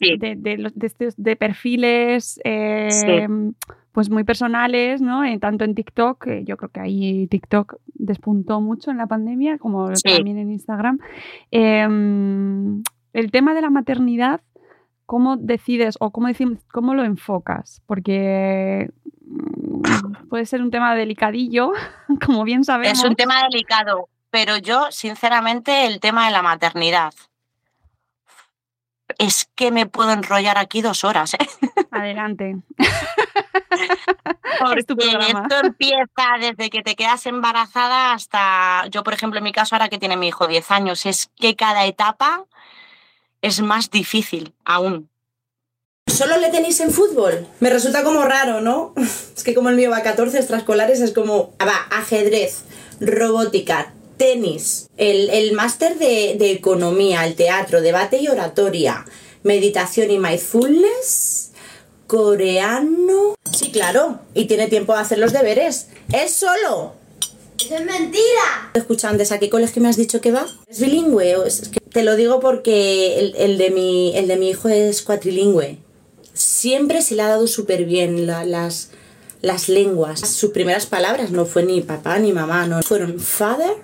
de, 0.00 1.36
perfiles 1.36 2.40
em, 2.44 3.54
pues 3.92 4.10
muy 4.10 4.24
personales, 4.24 5.00
¿no? 5.00 5.24
Eh, 5.24 5.38
tanto 5.38 5.64
en 5.64 5.74
TikTok, 5.74 6.26
yo 6.44 6.56
creo 6.56 6.70
que 6.70 6.80
ahí 6.80 7.26
TikTok 7.28 7.76
despuntó 7.94 8.60
mucho 8.60 8.90
en 8.90 8.96
la 8.96 9.06
pandemia, 9.06 9.58
como 9.58 9.90
también 10.02 10.38
en 10.38 10.50
Instagram. 10.50 10.98
Em, 11.50 12.82
el 13.12 13.30
tema 13.30 13.54
de 13.54 13.60
la 13.60 13.70
maternidad, 13.70 14.40
¿cómo 15.12 15.36
decides 15.36 15.98
o 16.00 16.10
cómo, 16.10 16.28
cómo 16.72 16.94
lo 16.94 17.04
enfocas? 17.04 17.82
Porque 17.84 18.88
puede 20.30 20.46
ser 20.46 20.62
un 20.62 20.70
tema 20.70 20.94
delicadillo, 20.94 21.72
como 22.24 22.44
bien 22.44 22.64
sabemos. 22.64 22.98
Es 22.98 23.04
un 23.04 23.14
tema 23.14 23.42
delicado, 23.42 24.08
pero 24.30 24.56
yo, 24.56 24.90
sinceramente, 24.90 25.84
el 25.84 26.00
tema 26.00 26.24
de 26.24 26.32
la 26.32 26.40
maternidad. 26.40 27.12
Es 29.18 29.50
que 29.54 29.70
me 29.70 29.84
puedo 29.84 30.12
enrollar 30.12 30.56
aquí 30.56 30.80
dos 30.80 31.04
horas. 31.04 31.34
¿eh? 31.34 31.46
Adelante. 31.90 32.56
Porque 34.60 34.80
esto 34.80 35.56
empieza 35.62 36.38
desde 36.40 36.70
que 36.70 36.82
te 36.82 36.94
quedas 36.94 37.26
embarazada 37.26 38.14
hasta, 38.14 38.86
yo 38.88 39.02
por 39.02 39.12
ejemplo 39.12 39.36
en 39.36 39.44
mi 39.44 39.52
caso 39.52 39.74
ahora 39.74 39.90
que 39.90 39.98
tiene 39.98 40.16
mi 40.16 40.28
hijo 40.28 40.46
10 40.46 40.70
años, 40.70 41.04
es 41.04 41.30
que 41.36 41.54
cada 41.54 41.84
etapa 41.84 42.46
es 43.42 43.60
más 43.60 43.90
difícil 43.90 44.54
aún. 44.64 45.10
¿Solo 46.06 46.38
le 46.38 46.50
tenéis 46.50 46.80
en 46.80 46.90
fútbol? 46.90 47.46
Me 47.60 47.70
resulta 47.70 48.02
como 48.02 48.24
raro, 48.24 48.60
¿no? 48.60 48.94
Es 49.36 49.42
que 49.44 49.54
como 49.54 49.68
el 49.68 49.76
mío 49.76 49.90
va 49.90 49.98
a 49.98 50.02
14 50.02 50.38
extraescolares, 50.38 51.00
es 51.00 51.12
como, 51.12 51.52
ah, 51.58 51.64
va, 51.64 51.76
ajedrez, 51.90 52.62
robótica, 53.00 53.92
tenis, 54.16 54.88
el, 54.96 55.52
máster 55.52 55.98
de, 55.98 56.36
de, 56.38 56.52
economía, 56.52 57.26
el 57.26 57.34
teatro, 57.34 57.80
debate 57.80 58.18
y 58.18 58.28
oratoria, 58.28 59.04
meditación 59.42 60.10
y 60.10 60.18
mindfulness, 60.18 61.50
coreano... 62.06 63.34
Sí, 63.52 63.70
claro, 63.72 64.20
y 64.34 64.44
tiene 64.44 64.68
tiempo 64.68 64.94
de 64.94 65.00
hacer 65.00 65.18
los 65.18 65.32
deberes. 65.32 65.88
¡Es 66.12 66.34
solo! 66.34 66.94
¡Eso 67.64 67.76
es 67.76 67.84
mentira! 67.84 68.70
Escucha, 68.74 69.08
antes, 69.08 69.32
¿a 69.32 69.38
qué 69.38 69.50
colegio 69.50 69.82
me 69.82 69.88
has 69.88 69.96
dicho 69.96 70.20
que 70.20 70.32
va? 70.32 70.46
¿Es 70.66 70.80
bilingüe? 70.80 71.36
Te 71.90 72.02
lo 72.02 72.16
digo 72.16 72.40
porque 72.40 73.18
el, 73.18 73.34
el, 73.36 73.58
de 73.58 73.70
mi, 73.70 74.16
el 74.16 74.28
de 74.28 74.36
mi 74.36 74.50
hijo 74.50 74.68
es 74.68 75.02
cuatrilingüe 75.02 75.78
siempre 76.34 77.02
se 77.02 77.14
le 77.14 77.22
ha 77.22 77.28
dado 77.28 77.46
súper 77.46 77.84
bien 77.84 78.26
las, 78.26 78.90
las 79.40 79.68
lenguas. 79.68 80.20
Sus 80.20 80.50
primeras 80.50 80.86
palabras 80.86 81.30
no 81.30 81.44
fue 81.44 81.62
ni 81.64 81.80
papá 81.80 82.18
ni 82.18 82.32
mamá, 82.32 82.66
no, 82.66 82.82
fueron 82.82 83.18
father 83.18 83.76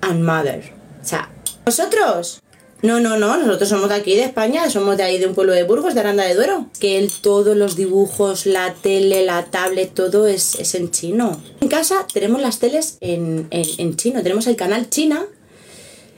and 0.00 0.24
mother. 0.24 0.72
O 1.02 1.04
sea, 1.04 1.30
¿nosotros? 1.66 2.40
No, 2.82 2.98
no, 2.98 3.16
no, 3.16 3.36
nosotros 3.36 3.68
somos 3.68 3.88
de 3.88 3.94
aquí, 3.94 4.16
de 4.16 4.24
España, 4.24 4.68
somos 4.68 4.96
de 4.96 5.04
ahí, 5.04 5.16
de 5.16 5.28
un 5.28 5.36
pueblo 5.36 5.52
de 5.52 5.62
Burgos, 5.62 5.94
de 5.94 6.00
Aranda 6.00 6.24
de 6.24 6.34
Duero. 6.34 6.66
Que 6.80 7.08
todos 7.20 7.56
los 7.56 7.76
dibujos, 7.76 8.44
la 8.44 8.74
tele, 8.74 9.24
la 9.24 9.44
tablet, 9.44 9.94
todo 9.94 10.26
es, 10.26 10.74
en 10.74 10.90
chino. 10.90 11.40
En 11.60 11.68
casa 11.68 12.04
tenemos 12.12 12.42
las 12.42 12.58
teles 12.58 12.98
en, 13.00 13.48
chino, 13.96 14.22
tenemos 14.24 14.48
el 14.48 14.56
canal 14.56 14.90
China, 14.90 15.24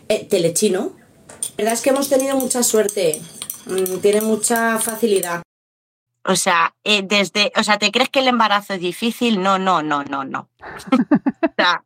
eh, 0.09 0.25
telechino. 0.25 0.93
La 1.59 1.65
verdad 1.65 1.75
es 1.75 1.83
que 1.83 1.91
hemos 1.91 2.09
tenido 2.09 2.35
mucha 2.37 2.63
suerte, 2.63 3.21
mm, 3.67 3.99
tiene 3.99 4.23
mucha 4.23 4.79
facilidad. 4.79 5.43
O 6.25 6.35
sea, 6.35 6.75
eh, 6.83 7.03
desde, 7.05 7.53
o 7.57 7.63
sea, 7.63 7.79
¿te 7.79 7.93
crees 7.93 8.09
que 8.09 8.21
el 8.21 8.29
embarazo 8.29 8.73
es 8.73 8.81
difícil? 8.81 9.43
No, 9.43 9.59
no, 9.59 9.83
no, 9.83 10.03
no, 10.05 10.25
no. 10.25 10.49
o 11.43 11.53
sea, 11.59 11.85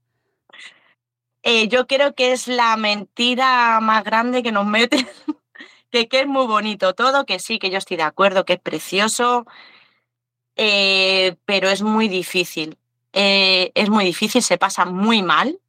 eh, 1.43 1.69
yo 1.69 1.87
creo 1.87 2.15
que 2.15 2.33
es 2.33 2.49
la 2.49 2.77
mentira 2.77 3.81
más 3.81 4.05
grande 4.05 4.43
que 4.43 4.53
nos 4.53 4.67
mete, 4.67 4.97
que, 5.91 6.09
que, 6.09 6.21
es 6.21 6.27
muy 6.27 6.47
bonito 6.47 6.95
todo, 6.95 7.25
que 7.27 7.39
sí, 7.39 7.59
que 7.59 7.71
yo 7.71 7.79
estoy 7.79 7.97
de 7.97 8.05
acuerdo, 8.05 8.45
que 8.45 8.55
es 8.55 8.61
precioso, 8.61 9.47
eh, 10.57 11.37
pero 11.45 11.69
es 11.69 11.83
muy 11.83 12.09
difícil. 12.09 12.79
es 13.13 13.91
muy 13.91 14.05
difícil, 14.05 14.43
se 14.43 14.59
pasa 14.59 14.85
muy 14.85 15.23
mal, 15.23 15.61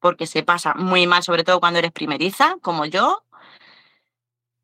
porque 0.00 0.26
se 0.26 0.42
pasa 0.42 0.74
muy 0.74 1.06
mal, 1.06 1.22
sobre 1.22 1.44
todo 1.44 1.60
cuando 1.60 1.78
eres 1.78 1.92
primeriza, 1.92 2.56
como 2.62 2.86
yo. 2.86 3.24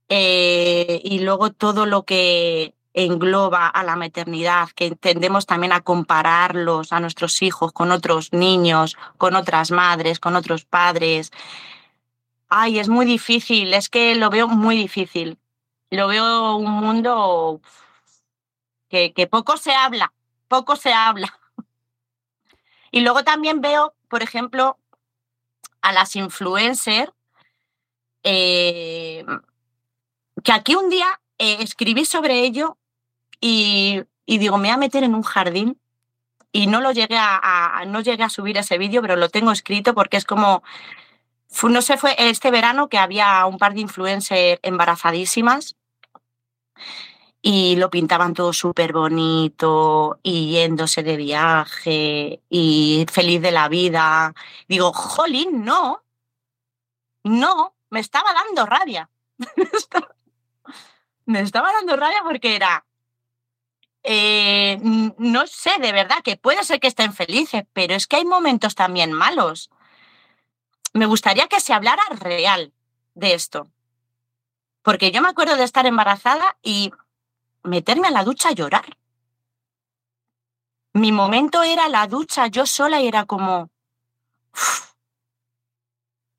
Eh, 0.08 1.00
y 1.04 1.20
luego 1.20 1.52
todo 1.52 1.84
lo 1.84 2.04
que 2.04 2.74
engloba 2.96 3.68
a 3.68 3.84
la 3.84 3.94
maternidad, 3.94 4.70
que 4.70 4.96
tendemos 4.96 5.44
también 5.44 5.72
a 5.74 5.82
compararlos 5.82 6.94
a 6.94 6.98
nuestros 6.98 7.42
hijos 7.42 7.70
con 7.72 7.92
otros 7.92 8.32
niños, 8.32 8.96
con 9.18 9.36
otras 9.36 9.70
madres, 9.70 10.18
con 10.18 10.34
otros 10.34 10.64
padres. 10.64 11.30
Ay, 12.48 12.78
es 12.78 12.88
muy 12.88 13.04
difícil, 13.04 13.74
es 13.74 13.90
que 13.90 14.14
lo 14.14 14.30
veo 14.30 14.48
muy 14.48 14.78
difícil. 14.78 15.38
Lo 15.90 16.08
veo 16.08 16.56
un 16.56 16.70
mundo 16.70 17.60
que, 18.88 19.28
poco 19.30 19.58
se 19.58 19.74
habla, 19.74 20.12
poco 20.48 20.74
se 20.76 20.92
habla. 20.92 21.38
Y 22.92 23.00
luego 23.00 23.24
también 23.24 23.60
veo, 23.60 23.94
por 24.08 24.22
ejemplo, 24.22 24.78
a 25.82 25.92
las 25.92 26.16
influencers 26.16 27.12
eh, 28.22 29.26
que 30.42 30.52
aquí 30.52 30.76
un 30.76 30.88
día 30.88 31.20
eh, 31.36 31.58
escribí 31.60 32.06
sobre 32.06 32.38
ello 32.38 32.78
y, 33.40 34.04
digo, 34.26 34.58
me 34.58 34.68
voy 34.68 34.74
a 34.74 34.78
meter 34.78 35.04
en 35.04 35.14
un 35.14 35.22
jardín 35.22 35.80
y 36.52 36.66
no 36.66 36.80
lo 36.80 36.92
llegué 36.92 37.16
a, 37.18 37.84
no 37.86 38.00
llegué 38.00 38.24
a 38.24 38.30
subir 38.30 38.56
ese 38.56 38.78
vídeo, 38.78 39.02
pero 39.02 39.16
lo 39.16 39.28
tengo 39.28 39.52
escrito 39.52 39.94
porque 39.94 40.16
es 40.16 40.24
como, 40.24 40.62
no 41.62 41.82
sé, 41.82 41.96
fue 41.96 42.14
este 42.18 42.50
verano 42.50 42.88
que 42.88 42.98
había 42.98 43.44
un 43.46 43.58
par 43.58 43.74
de 43.74 43.80
influencers 43.80 44.60
embarazadísimas 44.62 45.76
y 47.42 47.76
lo 47.76 47.90
pintaban 47.90 48.34
todo 48.34 48.52
súper 48.52 48.92
bonito 48.92 50.18
y 50.22 50.50
yéndose 50.50 51.02
de 51.02 51.16
viaje 51.16 52.40
y 52.50 53.06
feliz 53.10 53.40
de 53.40 53.52
la 53.52 53.68
vida. 53.68 54.34
Digo, 54.66 54.92
jolín, 54.92 55.64
no, 55.64 56.02
no, 57.22 57.74
me 57.90 58.00
estaba 58.00 58.32
dando 58.32 58.66
rabia. 58.66 59.08
me 61.26 61.40
estaba 61.40 61.72
dando 61.72 61.96
rabia 61.96 62.22
porque 62.24 62.56
era, 62.56 62.84
eh, 64.08 64.78
no 65.18 65.46
sé, 65.48 65.70
de 65.80 65.90
verdad, 65.90 66.22
que 66.22 66.36
puede 66.36 66.62
ser 66.62 66.78
que 66.78 66.86
estén 66.86 67.12
felices, 67.12 67.64
pero 67.72 67.94
es 67.94 68.06
que 68.06 68.14
hay 68.14 68.24
momentos 68.24 68.76
también 68.76 69.12
malos. 69.12 69.68
Me 70.92 71.06
gustaría 71.06 71.48
que 71.48 71.58
se 71.58 71.72
hablara 71.72 72.02
real 72.10 72.72
de 73.14 73.34
esto. 73.34 73.68
Porque 74.82 75.10
yo 75.10 75.20
me 75.22 75.28
acuerdo 75.28 75.56
de 75.56 75.64
estar 75.64 75.86
embarazada 75.86 76.56
y 76.62 76.92
meterme 77.64 78.06
a 78.06 78.12
la 78.12 78.22
ducha 78.22 78.50
a 78.50 78.52
llorar. 78.52 78.96
Mi 80.92 81.10
momento 81.10 81.64
era 81.64 81.88
la 81.88 82.06
ducha 82.06 82.46
yo 82.46 82.64
sola 82.64 83.00
y 83.00 83.08
era 83.08 83.24
como... 83.24 83.70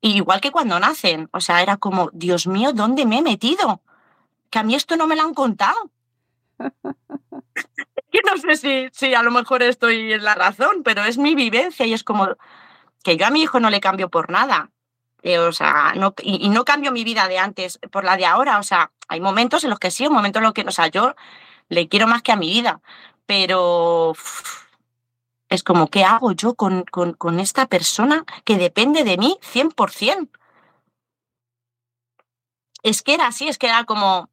igual 0.00 0.40
que 0.40 0.50
cuando 0.50 0.80
nacen, 0.80 1.28
o 1.32 1.40
sea, 1.42 1.60
era 1.60 1.76
como, 1.76 2.08
Dios 2.14 2.46
mío, 2.46 2.72
¿dónde 2.72 3.04
me 3.04 3.18
he 3.18 3.22
metido? 3.22 3.82
Que 4.48 4.58
a 4.58 4.62
mí 4.62 4.74
esto 4.74 4.96
no 4.96 5.06
me 5.06 5.16
lo 5.16 5.22
han 5.22 5.34
contado. 5.34 5.90
que 8.10 8.20
no 8.24 8.36
sé 8.38 8.56
si, 8.56 8.88
si 8.92 9.14
a 9.14 9.22
lo 9.22 9.30
mejor 9.30 9.62
estoy 9.62 10.12
en 10.12 10.24
la 10.24 10.34
razón, 10.34 10.82
pero 10.84 11.04
es 11.04 11.18
mi 11.18 11.34
vivencia 11.34 11.86
y 11.86 11.92
es 11.92 12.04
como 12.04 12.36
que 13.02 13.16
yo 13.16 13.26
a 13.26 13.30
mi 13.30 13.42
hijo 13.42 13.60
no 13.60 13.70
le 13.70 13.80
cambio 13.80 14.08
por 14.08 14.30
nada. 14.30 14.70
Eh, 15.22 15.38
o 15.38 15.52
sea, 15.52 15.94
no, 15.96 16.14
y, 16.22 16.48
no 16.48 16.64
cambio 16.64 16.92
mi 16.92 17.04
vida 17.04 17.28
de 17.28 17.38
antes 17.38 17.78
por 17.90 18.04
la 18.04 18.16
de 18.16 18.26
ahora. 18.26 18.58
O 18.58 18.62
sea, 18.62 18.92
hay 19.08 19.20
momentos 19.20 19.64
en 19.64 19.70
los 19.70 19.78
que 19.78 19.90
sí, 19.90 20.06
un 20.06 20.14
momento 20.14 20.38
en 20.38 20.44
los 20.44 20.52
que, 20.52 20.62
o 20.62 20.70
sea, 20.70 20.88
yo 20.88 21.14
le 21.68 21.88
quiero 21.88 22.06
más 22.06 22.22
que 22.22 22.32
a 22.32 22.36
mi 22.36 22.48
vida, 22.48 22.80
pero 23.26 24.14
es 25.48 25.62
como, 25.62 25.88
¿qué 25.88 26.04
hago 26.04 26.32
yo 26.32 26.54
con, 26.54 26.84
con, 26.84 27.14
con 27.14 27.40
esta 27.40 27.66
persona 27.66 28.24
que 28.44 28.58
depende 28.58 29.04
de 29.04 29.18
mí 29.18 29.38
100%? 29.42 30.28
Es 32.82 33.02
que 33.02 33.14
era 33.14 33.26
así, 33.26 33.48
es 33.48 33.58
que 33.58 33.66
era 33.66 33.84
como, 33.84 34.30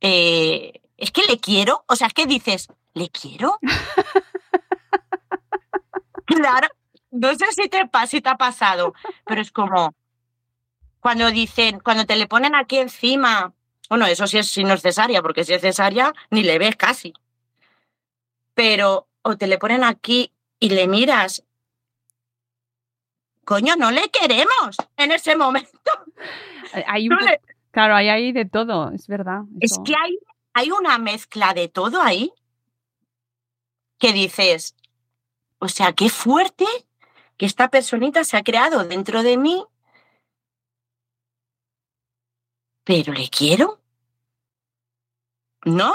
eh, 0.00 0.80
es 0.98 1.12
que 1.12 1.22
le 1.22 1.38
quiero, 1.38 1.84
o 1.86 1.96
sea, 1.96 2.08
es 2.08 2.12
que 2.12 2.26
dices, 2.26 2.68
¿le 2.92 3.08
quiero? 3.08 3.58
claro, 6.26 6.68
no 7.12 7.34
sé 7.34 7.46
si 7.52 7.68
te, 7.68 7.88
si 8.08 8.20
te 8.20 8.28
ha 8.28 8.36
pasado, 8.36 8.92
pero 9.24 9.40
es 9.40 9.52
como 9.52 9.94
cuando 11.00 11.30
dicen, 11.30 11.80
cuando 11.80 12.04
te 12.04 12.16
le 12.16 12.26
ponen 12.26 12.56
aquí 12.56 12.78
encima, 12.78 13.54
bueno, 13.88 14.06
eso 14.06 14.26
sí 14.26 14.38
es 14.38 14.48
si 14.48 14.64
no 14.64 14.74
es 14.74 14.82
cesárea, 14.82 15.22
porque 15.22 15.44
si 15.44 15.54
es 15.54 15.62
cesárea 15.62 16.12
ni 16.30 16.42
le 16.42 16.58
ves 16.58 16.76
casi. 16.76 17.14
Pero, 18.54 19.06
o 19.22 19.36
te 19.36 19.46
le 19.46 19.56
ponen 19.56 19.84
aquí 19.84 20.32
y 20.58 20.70
le 20.70 20.88
miras, 20.88 21.44
coño, 23.44 23.76
no 23.76 23.92
le 23.92 24.10
queremos 24.10 24.76
en 24.96 25.12
ese 25.12 25.36
momento. 25.36 25.90
Hay 26.86 27.08
Claro, 27.70 27.94
hay 27.94 28.08
ahí 28.08 28.32
de 28.32 28.44
todo, 28.44 28.90
es 28.90 29.06
verdad. 29.06 29.42
Es 29.60 29.78
que 29.84 29.94
hay, 29.94 30.17
hay 30.58 30.72
una 30.72 30.98
mezcla 30.98 31.54
de 31.54 31.68
todo 31.68 32.02
ahí 32.02 32.32
que 33.98 34.12
dices, 34.12 34.74
o 35.60 35.68
sea, 35.68 35.92
qué 35.92 36.08
fuerte 36.10 36.66
que 37.36 37.46
esta 37.46 37.68
personita 37.68 38.24
se 38.24 38.36
ha 38.36 38.42
creado 38.42 38.84
dentro 38.84 39.22
de 39.22 39.36
mí, 39.36 39.64
pero 42.84 43.12
le 43.12 43.28
quiero. 43.28 43.80
¿No? 45.64 45.92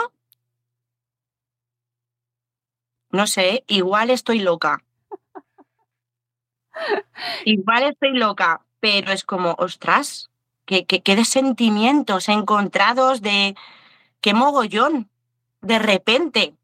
No 3.10 3.28
sé, 3.28 3.66
igual 3.68 4.12
estoy 4.12 4.40
loca. 4.40 4.84
igual 7.46 7.84
estoy 7.84 8.12
loca, 8.14 8.66
pero 8.80 9.12
es 9.12 9.26
como, 9.26 9.56
ostras, 9.58 10.30
qué, 10.66 10.86
qué, 10.86 11.16
de 11.16 11.26
sentimientos 11.26 12.30
encontrados, 12.30 13.22
de 13.22 13.56
qué 14.24 14.34
mogollón, 14.34 15.12
de 15.62 15.78
repente. 15.78 16.56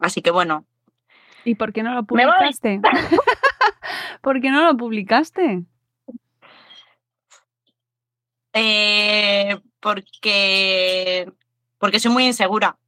Así 0.00 0.22
que 0.22 0.32
bueno, 0.32 0.66
¿Y 1.44 1.54
por 1.54 1.72
qué 1.72 1.82
no 1.82 1.94
lo 1.94 2.04
publicaste? 2.04 2.80
¿Por 4.22 4.40
qué 4.40 4.50
no 4.50 4.64
lo 4.64 4.76
publicaste? 4.76 5.62
Eh, 8.54 9.60
porque, 9.80 11.30
porque 11.78 12.00
soy 12.00 12.10
muy 12.10 12.26
insegura. 12.26 12.78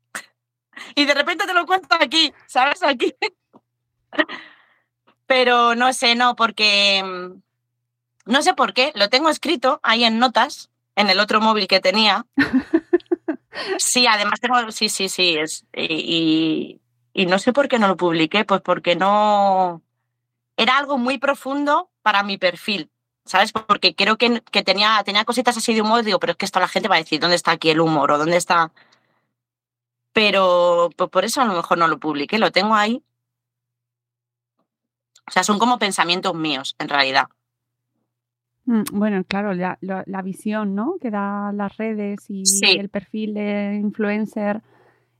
Y 0.94 1.04
de 1.04 1.14
repente 1.14 1.46
te 1.46 1.52
lo 1.52 1.66
cuento 1.66 1.96
aquí, 2.00 2.32
¿sabes? 2.46 2.82
Aquí. 2.82 3.14
Pero 5.26 5.74
no 5.74 5.92
sé, 5.92 6.14
no, 6.14 6.34
porque 6.34 7.02
no 8.24 8.42
sé 8.42 8.54
por 8.54 8.72
qué, 8.72 8.92
lo 8.94 9.10
tengo 9.10 9.28
escrito 9.28 9.80
ahí 9.82 10.04
en 10.04 10.18
notas, 10.18 10.70
en 10.94 11.10
el 11.10 11.20
otro 11.20 11.40
móvil 11.40 11.66
que 11.66 11.80
tenía. 11.80 12.24
Sí, 13.78 14.06
además 14.06 14.40
tengo, 14.40 14.70
sí, 14.72 14.88
sí, 14.88 15.08
sí, 15.08 15.36
es, 15.38 15.66
y, 15.74 16.80
y 17.12 17.26
no 17.26 17.38
sé 17.38 17.52
por 17.52 17.68
qué 17.68 17.78
no 17.78 17.88
lo 17.88 17.96
publiqué, 17.96 18.44
pues 18.44 18.60
porque 18.62 18.96
no... 18.96 19.82
Era 20.56 20.78
algo 20.78 20.98
muy 20.98 21.18
profundo 21.18 21.90
para 22.02 22.22
mi 22.22 22.38
perfil, 22.38 22.90
¿sabes? 23.24 23.52
Porque 23.52 23.94
creo 23.94 24.16
que, 24.18 24.42
que 24.42 24.62
tenía, 24.62 25.02
tenía 25.04 25.24
cositas 25.24 25.56
así 25.56 25.74
de 25.74 25.82
humor, 25.82 26.04
digo, 26.04 26.18
pero 26.18 26.32
es 26.32 26.36
que 26.38 26.46
esto 26.46 26.60
la 26.60 26.68
gente 26.68 26.88
va 26.88 26.96
a 26.96 26.98
decir, 26.98 27.20
¿dónde 27.20 27.36
está 27.36 27.52
aquí 27.52 27.70
el 27.70 27.80
humor 27.80 28.12
o 28.12 28.18
dónde 28.18 28.36
está? 28.36 28.72
Pero 30.12 30.90
pues 30.96 31.10
por 31.10 31.24
eso 31.24 31.40
a 31.42 31.44
lo 31.44 31.52
mejor 31.54 31.78
no 31.78 31.88
lo 31.88 31.98
publiqué, 32.00 32.38
lo 32.38 32.50
tengo 32.52 32.74
ahí. 32.74 33.04
O 35.28 35.30
sea, 35.30 35.42
son 35.44 35.58
como 35.58 35.78
pensamientos 35.78 36.34
míos, 36.34 36.74
en 36.78 36.88
realidad. 36.88 37.26
Mm, 38.66 38.82
bueno, 38.92 39.24
claro, 39.24 39.54
la, 39.54 39.78
la, 39.80 40.22
visión, 40.22 40.74
¿no? 40.74 40.96
Que 41.00 41.10
da 41.10 41.52
las 41.52 41.76
redes 41.76 42.26
y 42.28 42.42
el 42.76 42.88
perfil 42.88 43.34
de 43.34 43.78
influencer 43.80 44.62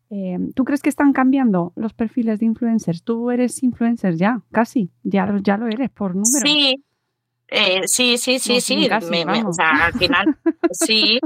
Em, 0.08 0.52
¿Tú 0.52 0.64
crees 0.64 0.82
que 0.82 0.88
están 0.88 1.12
cambiando 1.12 1.72
los 1.74 1.92
perfiles 1.92 2.38
de 2.38 2.46
influencers? 2.46 3.02
Tú 3.02 3.30
eres 3.30 3.62
influencer 3.62 4.16
ya, 4.16 4.40
casi, 4.52 4.90
ya, 5.02 5.28
ya 5.42 5.56
lo 5.56 5.66
eres 5.66 5.90
por 5.90 6.14
número. 6.14 6.44
Sí, 6.44 6.84
eh, 7.48 7.82
sí, 7.86 8.16
sí, 8.18 8.38
sí, 8.38 8.60
sí. 8.60 8.88
o 8.88 9.52
sea, 9.52 9.86
al 9.86 9.92
final, 9.94 10.38
sí, 10.70 11.18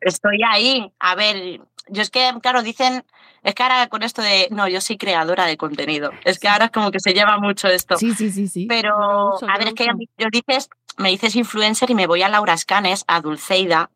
estoy 0.00 0.40
ahí. 0.48 0.92
A 0.98 1.14
ver, 1.14 1.60
yo 1.88 2.02
es 2.02 2.10
que, 2.10 2.28
claro, 2.42 2.62
dicen, 2.62 3.04
es 3.44 3.54
que 3.54 3.62
ahora 3.62 3.86
con 3.86 4.02
esto 4.02 4.22
de, 4.22 4.48
no, 4.50 4.66
yo 4.66 4.80
soy 4.80 4.98
creadora 4.98 5.46
de 5.46 5.56
contenido. 5.56 6.10
Es 6.24 6.40
que 6.40 6.48
ahora 6.48 6.66
es 6.66 6.70
como 6.72 6.90
que 6.90 6.98
se 6.98 7.14
lleva 7.14 7.38
mucho 7.38 7.68
esto. 7.68 7.96
Sí, 7.96 8.12
sí, 8.12 8.32
sí, 8.32 8.48
sí. 8.48 8.66
Pero, 8.68 9.36
a 9.48 9.58
ver, 9.58 9.68
es 9.68 9.74
que 9.74 9.86
yo 10.18 10.26
dices, 10.32 10.68
me 10.98 11.10
dices 11.10 11.36
influencer 11.36 11.90
y 11.90 11.94
me 11.94 12.06
voy 12.06 12.22
a 12.22 12.28
Laura 12.28 12.56
Scanes, 12.56 13.04
a 13.06 13.20
Dulceida, 13.20 13.90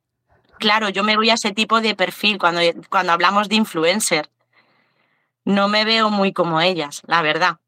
claro, 0.58 0.88
yo 0.88 1.02
me 1.02 1.16
voy 1.16 1.28
a 1.30 1.34
ese 1.34 1.52
tipo 1.52 1.80
de 1.80 1.96
perfil 1.96 2.38
cuando, 2.38 2.60
cuando 2.88 3.12
hablamos 3.12 3.48
de 3.48 3.56
influencer. 3.56 4.30
No 5.44 5.68
me 5.68 5.84
veo 5.84 6.08
muy 6.08 6.32
como 6.32 6.60
ellas, 6.60 7.02
la 7.06 7.20
verdad. 7.20 7.58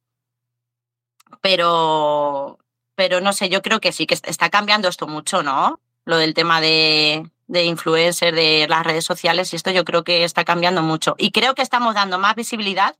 Pero, 1.40 2.59
pero 2.94 3.20
no 3.20 3.33
sé, 3.33 3.49
yo 3.49 3.62
creo 3.62 3.81
que 3.81 3.90
sí, 3.90 4.07
que 4.07 4.14
está 4.14 4.49
cambiando 4.49 4.88
esto 4.88 5.09
mucho, 5.09 5.42
¿no? 5.42 5.81
Lo 6.05 6.18
del 6.18 6.35
tema 6.35 6.61
de, 6.61 7.29
de 7.49 7.64
influencer, 7.64 8.33
de 8.33 8.66
las 8.68 8.85
redes 8.85 9.05
sociales, 9.05 9.53
y 9.53 9.57
esto 9.57 9.73
yo 9.73 9.85
creo 9.85 10.05
que 10.05 10.23
está 10.23 10.44
cambiando 10.44 10.81
mucho. 10.83 11.16
Y 11.18 11.33
creo 11.33 11.57
que 11.57 11.62
estamos 11.62 11.97
dando 11.97 12.20
más 12.20 12.37
visibilidad 12.37 12.97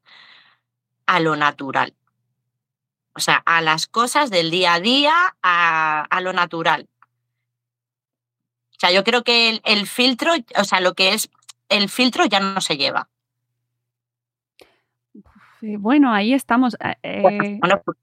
a 1.07 1.20
lo 1.20 1.37
natural. 1.37 1.94
O 3.16 3.20
sea, 3.20 3.42
a 3.46 3.61
las 3.61 3.87
cosas 3.87 4.31
del 4.31 4.50
día 4.50 4.74
a 4.74 4.81
día, 4.81 5.14
a, 5.42 6.03
a 6.11 6.20
lo 6.20 6.33
natural. 6.33 6.88
O 8.70 8.81
sea, 8.81 8.90
yo 8.90 9.05
creo 9.05 9.22
que 9.22 9.61
el, 9.64 9.87
filtro, 9.87 10.33
o 10.57 10.64
sea, 10.64 10.81
lo 10.81 10.94
que 10.94 11.14
es 11.14 11.31
el 11.68 11.88
filtro 11.88 12.27
ya 12.27 12.40
no 12.40 12.61
se 12.61 12.77
lleva. 12.77 13.09
Bueno, 15.61 16.12
ahí 16.12 16.35
estamos. 16.35 16.74
Eh, 16.74 16.96
eh. 17.03 17.61
Pues, 17.85 17.96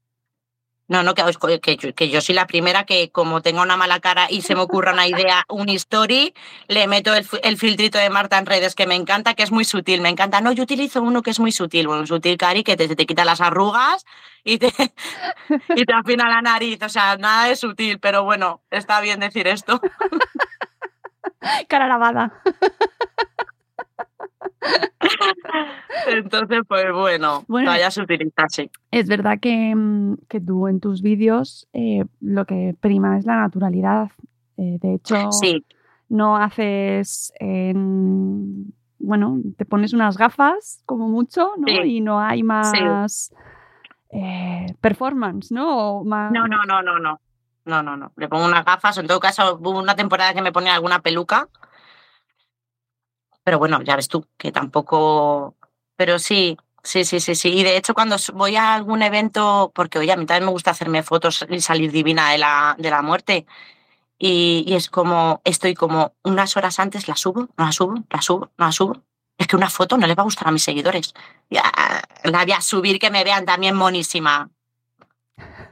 no, 0.92 1.02
no, 1.02 1.14
que, 1.14 1.76
que, 1.94 2.08
yo 2.10 2.20
soy 2.20 2.34
la 2.34 2.46
primera 2.46 2.84
que 2.84 3.10
como 3.10 3.40
tengo 3.40 3.62
una 3.62 3.78
mala 3.78 3.98
cara 3.98 4.26
y 4.28 4.42
se 4.42 4.54
me 4.54 4.60
ocurra 4.60 4.92
una 4.92 5.06
idea, 5.06 5.44
un 5.48 5.70
story, 5.70 6.34
le 6.68 6.86
meto 6.86 7.14
el, 7.14 7.56
filtrito 7.56 7.98
de 7.98 8.10
Marta 8.10 8.36
en 8.36 8.44
redes 8.44 8.74
que 8.74 8.86
me 8.86 8.94
encanta, 8.94 9.32
que 9.32 9.42
es 9.42 9.50
muy 9.50 9.64
sutil, 9.64 10.02
me 10.02 10.10
encanta. 10.10 10.42
No, 10.42 10.52
yo 10.52 10.64
utilizo 10.64 11.00
uno 11.00 11.22
que 11.22 11.30
es 11.30 11.40
muy 11.40 11.50
sutil, 11.50 11.88
un 11.88 12.06
sutil 12.06 12.36
cari 12.36 12.62
que 12.62 12.76
te, 12.76 12.94
te 12.94 13.06
quita 13.06 13.24
las 13.24 13.40
arrugas 13.40 14.04
y 14.44 14.58
te, 14.58 14.70
y 15.74 15.84
te 15.86 15.94
afina 15.94 16.28
la 16.28 16.42
nariz. 16.42 16.82
O 16.82 16.88
sea, 16.90 17.16
nada 17.16 17.48
es 17.48 17.60
sutil, 17.60 17.98
pero 17.98 18.24
bueno, 18.24 18.60
está 18.70 19.00
bien 19.00 19.18
decir 19.18 19.48
esto. 19.48 19.80
Cara 21.68 21.88
lavada. 21.88 22.32
Entonces, 26.08 26.60
pues 26.66 26.92
bueno, 26.92 27.44
vaya 27.48 27.88
a 27.88 28.02
utilizarse. 28.02 28.70
Es 28.90 29.08
verdad 29.08 29.38
que, 29.40 29.74
mm, 29.74 30.16
que, 30.28 30.40
tú 30.40 30.68
en 30.68 30.80
tus 30.80 31.02
vídeos 31.02 31.68
eh, 31.72 32.04
lo 32.20 32.44
que 32.44 32.74
prima 32.80 33.18
es 33.18 33.26
la 33.26 33.36
naturalidad. 33.36 34.10
Eh, 34.56 34.78
de 34.80 34.94
hecho, 34.94 35.30
no 36.08 36.36
haces, 36.36 37.32
bueno, 38.98 39.40
te 39.56 39.64
pones 39.64 39.92
unas 39.92 40.16
gafas 40.18 40.82
como 40.86 41.08
mucho, 41.08 41.52
¿no? 41.56 41.84
Y 41.84 42.00
no 42.00 42.20
hay 42.20 42.42
más 42.42 43.32
eh, 44.12 44.66
performance, 44.80 45.50
¿no? 45.50 46.04
No, 46.04 46.30
no, 46.30 46.46
no, 46.66 46.82
no, 46.82 46.98
no. 46.98 47.20
No, 47.64 47.82
no, 47.82 47.96
no. 47.96 48.12
Le 48.16 48.28
pongo 48.28 48.44
unas 48.44 48.64
gafas. 48.64 48.98
En 48.98 49.06
todo 49.06 49.20
caso, 49.20 49.58
hubo 49.60 49.78
una 49.78 49.94
temporada 49.94 50.34
que 50.34 50.42
me 50.42 50.52
ponía 50.52 50.74
alguna 50.74 51.00
peluca. 51.00 51.48
Pero 53.44 53.58
bueno, 53.58 53.82
ya 53.82 53.96
ves 53.96 54.08
tú, 54.08 54.26
que 54.36 54.52
tampoco. 54.52 55.56
Pero 55.96 56.18
sí, 56.18 56.56
sí, 56.82 57.04
sí, 57.04 57.20
sí, 57.20 57.34
sí. 57.34 57.48
Y 57.50 57.64
de 57.64 57.76
hecho, 57.76 57.94
cuando 57.94 58.16
voy 58.34 58.56
a 58.56 58.74
algún 58.74 59.02
evento, 59.02 59.72
porque 59.74 59.98
oye, 59.98 60.12
a 60.12 60.16
mí 60.16 60.26
también 60.26 60.46
me 60.46 60.52
gusta 60.52 60.72
hacerme 60.72 61.02
fotos 61.02 61.46
y 61.48 61.60
salir 61.60 61.92
divina 61.92 62.30
de 62.32 62.38
la, 62.38 62.76
de 62.78 62.90
la 62.90 63.02
muerte. 63.02 63.46
Y, 64.18 64.72
es 64.74 64.88
como, 64.88 65.40
estoy 65.44 65.74
como 65.74 66.14
unas 66.22 66.56
horas 66.56 66.78
antes, 66.78 67.08
la 67.08 67.16
subo, 67.16 67.48
no 67.56 67.64
la 67.64 67.72
subo, 67.72 68.04
la 68.10 68.22
subo, 68.22 68.50
no 68.56 68.66
la 68.66 68.72
subo. 68.72 69.02
Es 69.36 69.48
que 69.48 69.56
una 69.56 69.70
foto 69.70 69.98
no 69.98 70.06
le 70.06 70.14
va 70.14 70.22
a 70.22 70.24
gustar 70.24 70.46
a 70.48 70.52
mis 70.52 70.62
seguidores. 70.62 71.12
Ya, 71.50 71.64
la 72.22 72.44
voy 72.44 72.52
a 72.52 72.60
subir 72.60 73.00
que 73.00 73.10
me 73.10 73.24
vean 73.24 73.44
también 73.44 73.74
monísima. 73.74 74.48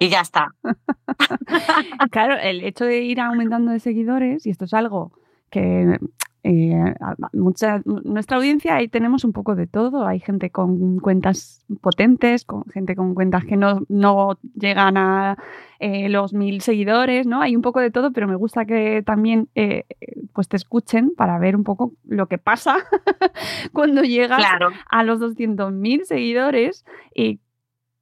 Y 0.00 0.08
ya 0.08 0.22
está. 0.22 0.48
claro, 2.10 2.36
el 2.38 2.64
hecho 2.64 2.86
de 2.86 3.02
ir 3.02 3.20
aumentando 3.20 3.70
de 3.70 3.78
seguidores, 3.78 4.46
y 4.46 4.50
esto 4.50 4.64
es 4.64 4.74
algo 4.74 5.12
que 5.50 5.98
eh, 6.42 6.94
mucha, 7.32 7.82
nuestra 7.84 8.38
audiencia 8.38 8.76
ahí 8.76 8.88
tenemos 8.88 9.24
un 9.24 9.32
poco 9.32 9.54
de 9.54 9.66
todo. 9.66 10.06
Hay 10.06 10.20
gente 10.20 10.50
con 10.50 10.98
cuentas 10.98 11.64
potentes, 11.80 12.44
con 12.44 12.64
gente 12.66 12.96
con 12.96 13.14
cuentas 13.14 13.44
que 13.44 13.56
no, 13.56 13.82
no 13.88 14.38
llegan 14.54 14.96
a 14.96 15.36
eh, 15.78 16.08
los 16.08 16.32
mil 16.32 16.60
seguidores, 16.60 17.26
¿no? 17.26 17.42
Hay 17.42 17.56
un 17.56 17.62
poco 17.62 17.80
de 17.80 17.90
todo, 17.90 18.12
pero 18.12 18.26
me 18.26 18.36
gusta 18.36 18.64
que 18.64 19.02
también 19.04 19.48
eh, 19.54 19.84
pues 20.32 20.48
te 20.48 20.56
escuchen 20.56 21.12
para 21.16 21.38
ver 21.38 21.56
un 21.56 21.64
poco 21.64 21.92
lo 22.06 22.26
que 22.26 22.38
pasa 22.38 22.76
cuando 23.72 24.02
llegas 24.02 24.42
a 24.88 25.02
los 25.02 25.20
200.000 25.20 26.04
seguidores 26.04 26.84
y 27.14 27.40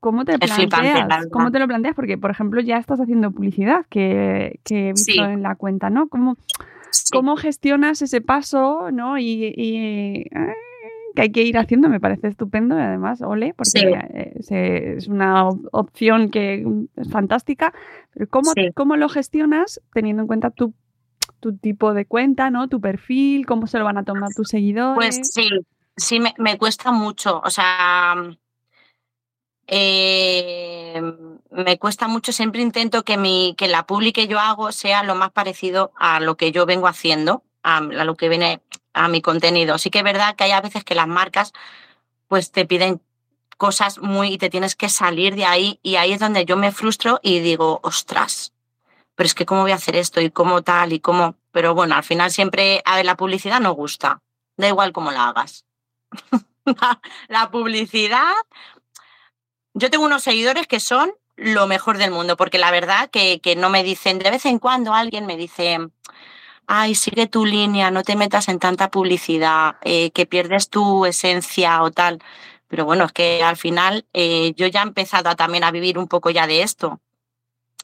¿Cómo 0.00 0.24
te, 0.24 0.38
planteas? 0.38 1.26
¿Cómo 1.32 1.50
te 1.50 1.58
lo 1.58 1.66
planteas? 1.66 1.96
Porque, 1.96 2.16
por 2.16 2.30
ejemplo, 2.30 2.60
ya 2.60 2.76
estás 2.76 3.00
haciendo 3.00 3.32
publicidad 3.32 3.84
que, 3.90 4.60
que 4.62 4.90
he 4.90 4.92
visto 4.92 5.24
en 5.24 5.42
la 5.42 5.56
cuenta, 5.56 5.90
¿no? 5.90 6.08
¿Cómo, 6.08 6.36
¿Cómo 7.12 7.36
gestionas 7.36 8.02
ese 8.02 8.20
paso, 8.20 8.90
¿no? 8.92 9.18
Y, 9.18 9.44
eh, 9.44 10.30
que 11.14 11.22
hay 11.22 11.32
que 11.32 11.42
ir 11.42 11.58
haciendo, 11.58 11.88
me 11.88 12.00
parece 12.00 12.28
estupendo 12.28 12.78
y 12.78 12.82
además, 12.82 13.22
ole, 13.22 13.54
porque 13.54 13.80
eh, 14.14 14.94
es 14.96 15.08
una 15.08 15.48
opción 15.72 16.30
que 16.30 16.64
es 16.96 17.10
fantástica. 17.10 17.72
Pero 18.14 18.28
¿cómo, 18.28 18.52
¿cómo 18.74 18.96
lo 18.96 19.08
gestionas 19.08 19.80
teniendo 19.92 20.22
en 20.22 20.26
cuenta 20.28 20.50
tu, 20.50 20.74
tu 21.40 21.56
tipo 21.56 21.94
de 21.94 22.04
cuenta, 22.04 22.50
¿no? 22.50 22.68
Tu 22.68 22.80
perfil, 22.80 23.46
cómo 23.46 23.66
se 23.66 23.78
lo 23.78 23.84
van 23.84 23.98
a 23.98 24.04
tomar 24.04 24.30
tus 24.34 24.48
seguidores. 24.48 24.94
Pues 24.94 25.30
sí, 25.32 25.48
sí, 25.96 26.20
me, 26.20 26.34
me 26.38 26.58
cuesta 26.58 26.92
mucho. 26.92 27.40
O 27.44 27.50
sea, 27.50 28.14
eh, 29.66 31.02
me 31.50 31.78
cuesta 31.78 32.08
mucho, 32.08 32.32
siempre 32.32 32.60
intento 32.60 33.04
que, 33.04 33.16
mi, 33.16 33.54
que 33.56 33.68
la 33.68 33.86
publi 33.86 34.12
que 34.12 34.26
yo 34.26 34.38
hago 34.38 34.72
sea 34.72 35.02
lo 35.02 35.14
más 35.14 35.30
parecido 35.30 35.92
a 35.96 36.20
lo 36.20 36.36
que 36.36 36.52
yo 36.52 36.66
vengo 36.66 36.86
haciendo, 36.86 37.42
a, 37.62 37.80
lo 37.80 38.16
que 38.16 38.28
viene 38.28 38.60
a 38.92 39.08
mi 39.08 39.22
contenido. 39.22 39.78
Sí 39.78 39.90
que 39.90 39.98
es 39.98 40.04
verdad 40.04 40.36
que 40.36 40.44
hay 40.44 40.52
a 40.52 40.60
veces 40.60 40.84
que 40.84 40.94
las 40.94 41.08
marcas 41.08 41.52
pues 42.28 42.52
te 42.52 42.66
piden 42.66 43.00
cosas 43.56 43.98
muy 43.98 44.34
y 44.34 44.38
te 44.38 44.50
tienes 44.50 44.76
que 44.76 44.88
salir 44.88 45.34
de 45.34 45.44
ahí 45.44 45.80
y 45.82 45.96
ahí 45.96 46.12
es 46.12 46.20
donde 46.20 46.44
yo 46.44 46.56
me 46.56 46.72
frustro 46.72 47.18
y 47.22 47.40
digo, 47.40 47.80
ostras, 47.82 48.52
pero 49.14 49.26
es 49.26 49.34
que 49.34 49.46
cómo 49.46 49.62
voy 49.62 49.72
a 49.72 49.76
hacer 49.76 49.96
esto 49.96 50.20
y 50.20 50.30
cómo 50.30 50.62
tal 50.62 50.92
y 50.92 51.00
cómo, 51.00 51.36
pero 51.50 51.74
bueno, 51.74 51.96
al 51.96 52.04
final 52.04 52.30
siempre, 52.30 52.82
a 52.84 52.96
ver, 52.96 53.06
la 53.06 53.16
publicidad 53.16 53.60
no 53.60 53.72
gusta, 53.72 54.22
da 54.56 54.68
igual 54.68 54.92
cómo 54.92 55.10
la 55.10 55.28
hagas. 55.28 55.64
la 57.28 57.50
publicidad 57.50 58.34
yo 59.74 59.90
tengo 59.90 60.04
unos 60.04 60.22
seguidores 60.22 60.66
que 60.66 60.80
son 60.80 61.12
lo 61.38 61.66
mejor 61.66 61.98
del 61.98 62.10
mundo, 62.10 62.36
porque 62.36 62.58
la 62.58 62.70
verdad 62.70 63.10
que, 63.10 63.40
que 63.40 63.56
no 63.56 63.70
me 63.70 63.84
dicen, 63.84 64.18
de 64.18 64.30
vez 64.30 64.44
en 64.46 64.58
cuando 64.58 64.92
alguien 64.94 65.26
me 65.26 65.36
dice, 65.36 65.78
ay, 66.68 66.94
sigue 66.94 67.26
tu 67.26 67.46
línea, 67.46 67.90
no 67.90 68.02
te 68.04 68.16
metas 68.16 68.48
en 68.48 68.58
tanta 68.60 68.90
publicidad, 68.90 69.76
eh, 69.82 70.10
que 70.12 70.26
pierdes 70.26 70.68
tu 70.70 71.06
esencia 71.06 71.82
o 71.82 71.90
tal. 71.90 72.20
Pero 72.68 72.84
bueno, 72.84 73.04
es 73.06 73.12
que 73.12 73.42
al 73.42 73.56
final 73.56 74.06
eh, 74.12 74.52
yo 74.56 74.66
ya 74.68 74.80
he 74.80 74.82
empezado 74.84 75.30
a, 75.30 75.36
también 75.36 75.64
a 75.64 75.70
vivir 75.72 75.98
un 75.98 76.08
poco 76.08 76.30
ya 76.30 76.46
de 76.46 76.62
esto, 76.62 77.00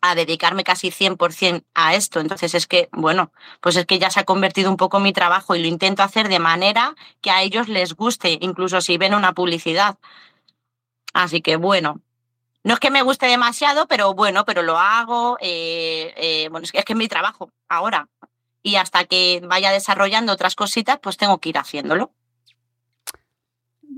a 0.03 0.15
dedicarme 0.15 0.65
casi 0.65 0.91
100% 0.91 1.65
a 1.75 1.95
esto. 1.95 2.21
Entonces 2.21 2.55
es 2.55 2.67
que, 2.67 2.89
bueno, 2.93 3.33
pues 3.61 3.77
es 3.77 3.87
que 3.87 3.99
ya 3.99 4.11
se 4.11 4.21
ha 4.21 4.25
convertido 4.25 4.71
un 4.71 4.77
poco 4.77 5.01
mi 5.01 5.13
trabajo 5.13 5.55
y 5.57 5.63
lo 5.63 5.69
intento 5.69 6.03
hacer 6.03 6.29
de 6.29 6.39
manera 6.41 6.95
que 7.23 7.31
a 7.31 7.43
ellos 7.43 7.69
les 7.69 7.95
guste, 7.95 8.39
incluso 8.41 8.81
si 8.81 8.99
ven 8.99 9.15
una 9.15 9.33
publicidad. 9.35 9.99
Así 11.15 11.41
que 11.41 11.57
bueno, 11.57 12.01
no 12.65 12.75
es 12.75 12.81
que 12.81 12.91
me 12.91 13.03
guste 13.03 13.27
demasiado, 13.27 13.87
pero 13.87 14.15
bueno, 14.15 14.45
pero 14.45 14.63
lo 14.63 14.79
hago. 14.79 15.37
Eh, 15.41 16.13
eh, 16.17 16.49
bueno, 16.51 16.65
es 16.65 16.73
que, 16.73 16.79
es 16.79 16.85
que 16.85 16.95
es 16.95 16.99
mi 16.99 17.09
trabajo 17.09 17.51
ahora. 17.69 18.09
Y 18.63 18.77
hasta 18.77 19.05
que 19.05 19.43
vaya 19.47 19.71
desarrollando 19.71 20.33
otras 20.33 20.55
cositas, 20.55 20.99
pues 21.03 21.19
tengo 21.19 21.39
que 21.39 21.51
ir 21.51 21.59
haciéndolo. 21.59 22.13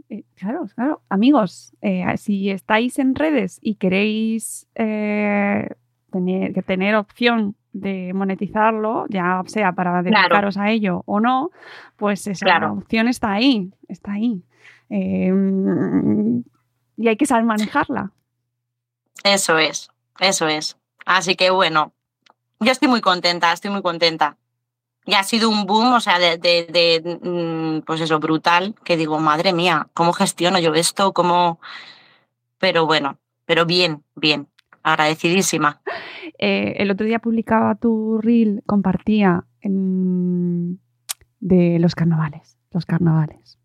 Eh, 0.09 0.25
claro, 0.35 0.67
claro. 0.75 1.03
Amigos, 1.09 1.73
si 2.17 2.51
estáis 2.51 2.99
en 2.99 3.15
redes 3.15 3.61
y 3.63 3.77
queréis 3.77 4.67
tener, 4.75 6.65
tener 6.65 6.97
opción 6.97 7.55
de 7.73 8.13
monetizarlo, 8.15 9.07
ya 9.09 9.43
sea 9.47 9.73
para 9.73 10.03
dedicaros 10.03 10.57
a 10.57 10.71
ello 10.71 11.03
o 11.07 11.21
no, 11.21 11.51
pues 11.97 12.27
esa 12.27 12.73
opción 12.73 13.07
está 13.07 13.33
ahí, 13.33 13.71
está 13.87 14.13
ahí 14.13 14.43
y 16.97 17.09
hay 17.09 17.17
que 17.17 17.27
saber 17.27 17.45
manejarla. 17.45 18.11
Eso 19.27 19.59
es, 19.59 19.91
eso 20.21 20.47
es. 20.47 20.77
Así 21.05 21.35
que 21.35 21.51
bueno, 21.51 21.93
yo 22.61 22.71
estoy 22.71 22.87
muy 22.87 23.01
contenta, 23.01 23.53
estoy 23.53 23.73
muy 23.73 23.83
contenta. 23.83 24.37
Y 25.05 25.15
ha 25.15 25.25
sido 25.25 25.51
un 25.51 25.67
boom, 25.67 25.95
o 25.95 26.01
sea, 26.01 26.21
de, 26.21 26.39
de, 26.39 27.19
mm, 27.23 27.81
pues 27.85 28.01
eso, 28.01 28.21
brutal, 28.21 28.77
que 28.85 28.97
digo, 28.97 29.19
madre 29.19 29.53
mía, 29.53 29.89
¿cómo 29.95 30.13
gestiono 30.13 30.61
yo 30.61 30.73
esto? 30.75 31.13
¿Cómo...? 31.13 31.59
Pero 32.59 32.87
bueno, 32.87 33.19
pero 33.47 33.67
bien, 33.67 34.05
bien, 34.15 34.49
agradecidísima. 34.83 35.83
Eh, 36.39 36.83
el 36.83 36.91
otro 36.91 37.07
día 37.07 37.19
publicaba 37.19 37.77
tu 37.77 38.21
reel, 38.21 38.63
compartía 38.67 39.47
de 39.63 40.79
los 41.79 41.95
carnavales, 41.95 42.59
los 42.73 42.85
carnavales. 42.85 43.59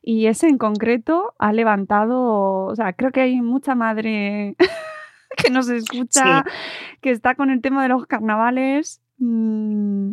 Y 0.00 0.26
ese 0.26 0.48
en 0.48 0.58
concreto 0.58 1.34
ha 1.38 1.52
levantado, 1.52 2.66
o 2.66 2.76
sea, 2.76 2.92
creo 2.92 3.10
que 3.10 3.22
hay 3.22 3.40
mucha 3.40 3.74
madre 3.74 4.54
que 5.42 5.50
nos 5.50 5.68
escucha, 5.68 6.44
que 7.00 7.10
está 7.10 7.34
con 7.34 7.50
el 7.50 7.60
tema 7.60 7.82
de 7.82 7.88
los 7.88 8.06
carnavales. 8.06 9.00
Mm, 9.18 10.12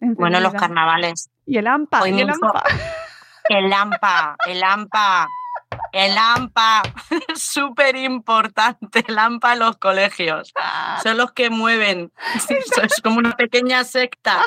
bueno, 0.00 0.40
los 0.40 0.54
carnavales. 0.54 1.30
Y 1.46 1.58
el 1.58 1.66
AMPA, 1.66 2.08
y 2.08 2.20
el 2.20 2.30
AMPA. 2.30 2.62
El 3.48 3.72
AMPA, 3.72 4.36
el 4.46 4.62
AMPA. 4.62 5.28
El 5.92 6.16
AMPA, 6.16 6.82
súper 7.34 7.96
importante, 7.96 9.04
el 9.06 9.18
AMPA 9.18 9.54
en 9.54 9.58
los 9.58 9.76
colegios. 9.78 10.52
Son 11.02 11.16
los 11.16 11.32
que 11.32 11.50
mueven. 11.50 12.12
Es 12.82 13.00
como 13.02 13.18
una 13.18 13.36
pequeña 13.36 13.84
secta. 13.84 14.46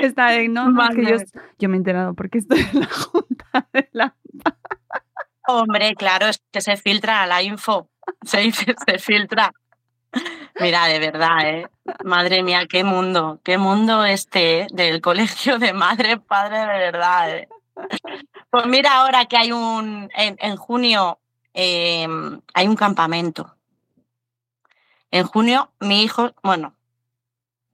Está 0.00 0.34
en, 0.34 0.54
no, 0.54 0.72
que 0.90 1.04
yo, 1.04 1.16
yo, 1.58 1.68
me 1.68 1.76
he 1.76 1.78
enterado 1.78 2.14
porque 2.14 2.38
estoy 2.38 2.60
en 2.60 2.80
la 2.80 2.86
junta 2.86 3.68
de 3.72 3.88
la... 3.92 4.16
Hombre, 5.48 5.94
claro, 5.94 6.26
es 6.26 6.40
que 6.50 6.60
se 6.60 6.76
filtra 6.76 7.26
la 7.26 7.42
info, 7.42 7.88
se, 8.24 8.50
se 8.52 8.98
filtra. 8.98 9.52
Mira, 10.58 10.86
de 10.86 10.98
verdad, 10.98 11.48
¿eh? 11.48 11.68
Madre 12.04 12.42
mía, 12.42 12.66
qué 12.68 12.82
mundo, 12.82 13.40
qué 13.44 13.58
mundo 13.58 14.04
este 14.04 14.62
¿eh? 14.62 14.66
del 14.72 15.00
colegio 15.00 15.58
de 15.58 15.72
madre, 15.72 16.18
padre, 16.18 16.58
de 16.58 16.66
verdad, 16.66 17.36
¿eh? 17.36 17.48
Pues 18.50 18.66
mira 18.66 18.96
ahora 18.96 19.26
que 19.26 19.36
hay 19.36 19.52
un, 19.52 20.08
en, 20.14 20.56
junio 20.56 21.20
em, 21.52 22.40
hay 22.54 22.68
un 22.68 22.76
campamento. 22.76 23.54
En 25.10 25.26
junio 25.26 25.70
mi 25.80 26.02
hijo, 26.02 26.32
bueno, 26.42 26.74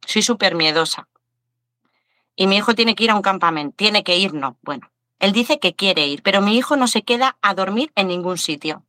soy 0.04 0.22
súper 0.22 0.54
miedosa 0.56 1.08
y 2.34 2.46
mi 2.46 2.56
hijo 2.56 2.74
tiene 2.74 2.94
que 2.94 3.04
ir 3.04 3.10
a 3.10 3.14
un 3.14 3.22
campamento, 3.22 3.76
tiene 3.76 4.02
que 4.02 4.16
ir, 4.16 4.34
no. 4.34 4.58
Bueno, 4.62 4.90
él 5.22 5.30
dice 5.32 5.60
que 5.60 5.72
quiere 5.72 6.04
ir, 6.04 6.20
pero 6.24 6.42
mi 6.42 6.58
hijo 6.58 6.76
no 6.76 6.88
se 6.88 7.02
queda 7.02 7.36
a 7.42 7.54
dormir 7.54 7.92
en 7.94 8.08
ningún 8.08 8.38
sitio. 8.38 8.82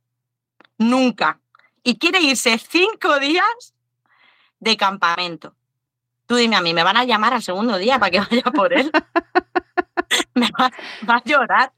Nunca. 0.78 1.38
Y 1.84 1.96
quiere 1.96 2.20
irse 2.20 2.58
cinco 2.58 3.20
días 3.20 3.72
de 4.58 4.76
campamento. 4.76 5.54
Tú 6.26 6.34
dime 6.34 6.56
a 6.56 6.60
mí, 6.60 6.74
¿me 6.74 6.82
van 6.82 6.96
a 6.96 7.04
llamar 7.04 7.34
al 7.34 7.42
segundo 7.42 7.78
día 7.78 8.00
para 8.00 8.10
que 8.10 8.18
vaya 8.18 8.42
por 8.52 8.72
él? 8.72 8.90
me 10.34 10.50
va, 10.58 10.72
a 11.06 11.22
llorar. 11.24 11.72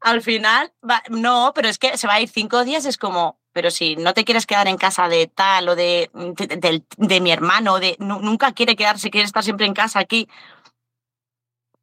Al 0.00 0.22
final, 0.22 0.72
no, 1.10 1.52
pero 1.54 1.68
es 1.68 1.78
que 1.78 1.96
se 1.96 2.08
va 2.08 2.14
a 2.14 2.20
ir 2.20 2.28
cinco 2.28 2.64
días, 2.64 2.84
es 2.84 2.98
como, 2.98 3.38
pero 3.52 3.70
si 3.70 3.94
no 3.94 4.12
te 4.12 4.24
quieres 4.24 4.46
quedar 4.46 4.66
en 4.66 4.76
casa 4.76 5.08
de 5.08 5.28
tal 5.28 5.68
o 5.68 5.76
de, 5.76 6.10
de, 6.12 7.20
mi 7.20 7.30
hermano, 7.30 7.78
de, 7.78 7.94
nunca 8.00 8.50
quiere 8.50 8.74
quedarse, 8.74 9.10
quiere 9.10 9.26
estar 9.26 9.44
siempre 9.44 9.66
en 9.66 9.74
casa 9.74 10.00
aquí 10.00 10.28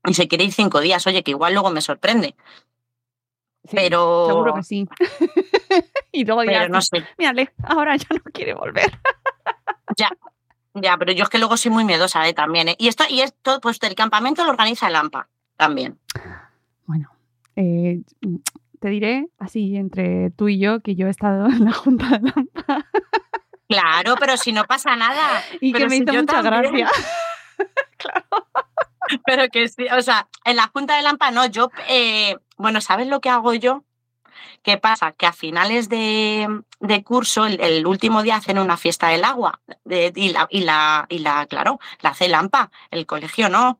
y 0.06 0.14
se 0.14 0.28
quiere 0.28 0.44
ir 0.44 0.52
cinco 0.52 0.80
días, 0.82 1.06
oye, 1.08 1.24
que 1.24 1.32
igual 1.32 1.54
luego 1.54 1.70
me 1.70 1.82
sorprende. 1.82 2.36
pero. 3.72 4.28
Seguro 4.28 4.54
que 4.56 4.64
sí. 4.64 4.88
y 6.12 6.26
luego 6.26 6.42
dirás, 6.42 6.70
no 6.70 6.82
sé. 6.82 7.06
mírale, 7.18 7.54
ahora 7.64 7.96
ya 7.96 8.08
no 8.12 8.24
quiere 8.34 8.54
volver. 8.54 9.00
ya. 9.98 10.10
Ya, 10.76 10.98
pero 10.98 11.12
yo 11.12 11.24
es 11.24 11.30
que 11.30 11.38
luego 11.38 11.56
soy 11.56 11.70
muy 11.70 11.86
miedosa 11.86 12.28
¿eh? 12.28 12.34
también. 12.34 12.70
¿eh? 12.70 12.76
Y 12.80 12.88
esto, 12.88 13.04
y 13.08 13.22
esto, 13.22 13.60
pues 13.62 13.78
el 13.84 13.94
campamento 13.94 14.44
lo 14.44 14.50
organiza 14.50 14.88
el 14.88 14.96
AMPA 14.96 15.30
también. 15.56 16.00
Bueno, 16.88 17.12
eh, 17.56 18.02
te 18.80 18.90
diré 18.90 19.28
así 19.38 19.76
entre 19.78 20.32
tú 20.32 20.50
y 20.50 20.58
yo 20.58 20.80
que 20.80 20.96
yo 20.96 21.06
he 21.06 21.12
estado 21.12 21.46
en 21.46 21.66
la 21.66 21.74
Junta 21.74 22.18
de 22.18 22.34
AMPA. 22.36 22.88
Claro, 23.70 24.16
pero 24.20 24.36
si 24.36 24.52
no 24.52 24.66
pasa 24.66 24.96
nada. 24.96 25.44
Y 25.62 25.72
Pero 25.72 25.86
que 25.86 25.90
me 25.90 25.96
si 25.98 26.04
hizo 26.04 26.14
mucha 26.14 26.42
también. 26.44 26.88
gracia. 26.88 26.90
Pero 29.26 29.48
que 29.50 29.68
sí, 29.68 29.86
o 29.98 30.02
sea, 30.02 30.28
en 30.46 30.56
la 30.56 30.70
Junta 30.74 30.96
del 30.96 31.08
AMPA 31.08 31.32
no, 31.32 31.46
yo, 31.46 31.70
eh, 31.90 32.38
bueno, 32.58 32.82
¿sabes 32.82 33.08
lo 33.08 33.22
que 33.22 33.30
hago 33.30 33.54
yo? 33.54 33.84
¿Qué 34.64 34.78
pasa? 34.78 35.12
Que 35.12 35.26
a 35.26 35.34
finales 35.34 35.90
de, 35.90 36.48
de 36.80 37.04
curso, 37.04 37.46
el, 37.46 37.86
último 37.86 38.24
día 38.24 38.38
hacen 38.38 38.60
una 38.60 38.78
fiesta 38.78 39.10
del 39.10 39.24
agua 39.24 39.60
de- 39.84 40.14
y, 40.16 40.30
la, 40.30 40.48
y, 40.50 40.62
la, 40.62 41.06
y 41.10 41.20
la, 41.20 41.46
claro, 41.48 41.80
la 42.02 42.12
hace 42.12 42.26
el 42.26 42.34
AMPA, 42.34 42.72
el 42.92 43.06
colegio 43.06 43.50
no. 43.50 43.80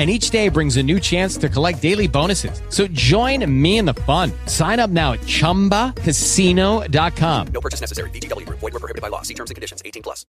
And 0.00 0.08
each 0.08 0.30
day 0.30 0.48
brings 0.48 0.78
a 0.78 0.82
new 0.82 0.98
chance 0.98 1.36
to 1.36 1.50
collect 1.50 1.82
daily 1.82 2.08
bonuses. 2.08 2.62
So 2.70 2.86
join 2.88 3.44
me 3.44 3.76
in 3.76 3.84
the 3.84 3.92
fun. 4.08 4.32
Sign 4.46 4.80
up 4.80 4.88
now 4.88 5.12
at 5.12 5.20
chumbacasino.com. 5.26 7.46
No 7.52 7.60
purchase 7.60 7.82
necessary. 7.82 8.08
VGW 8.08 8.46
Group. 8.46 8.60
Void 8.60 8.72
were 8.72 8.80
prohibited 8.80 9.02
by 9.02 9.08
law. 9.08 9.20
See 9.20 9.34
terms 9.34 9.50
and 9.50 9.56
conditions. 9.56 9.82
18 9.84 10.02
plus. 10.02 10.24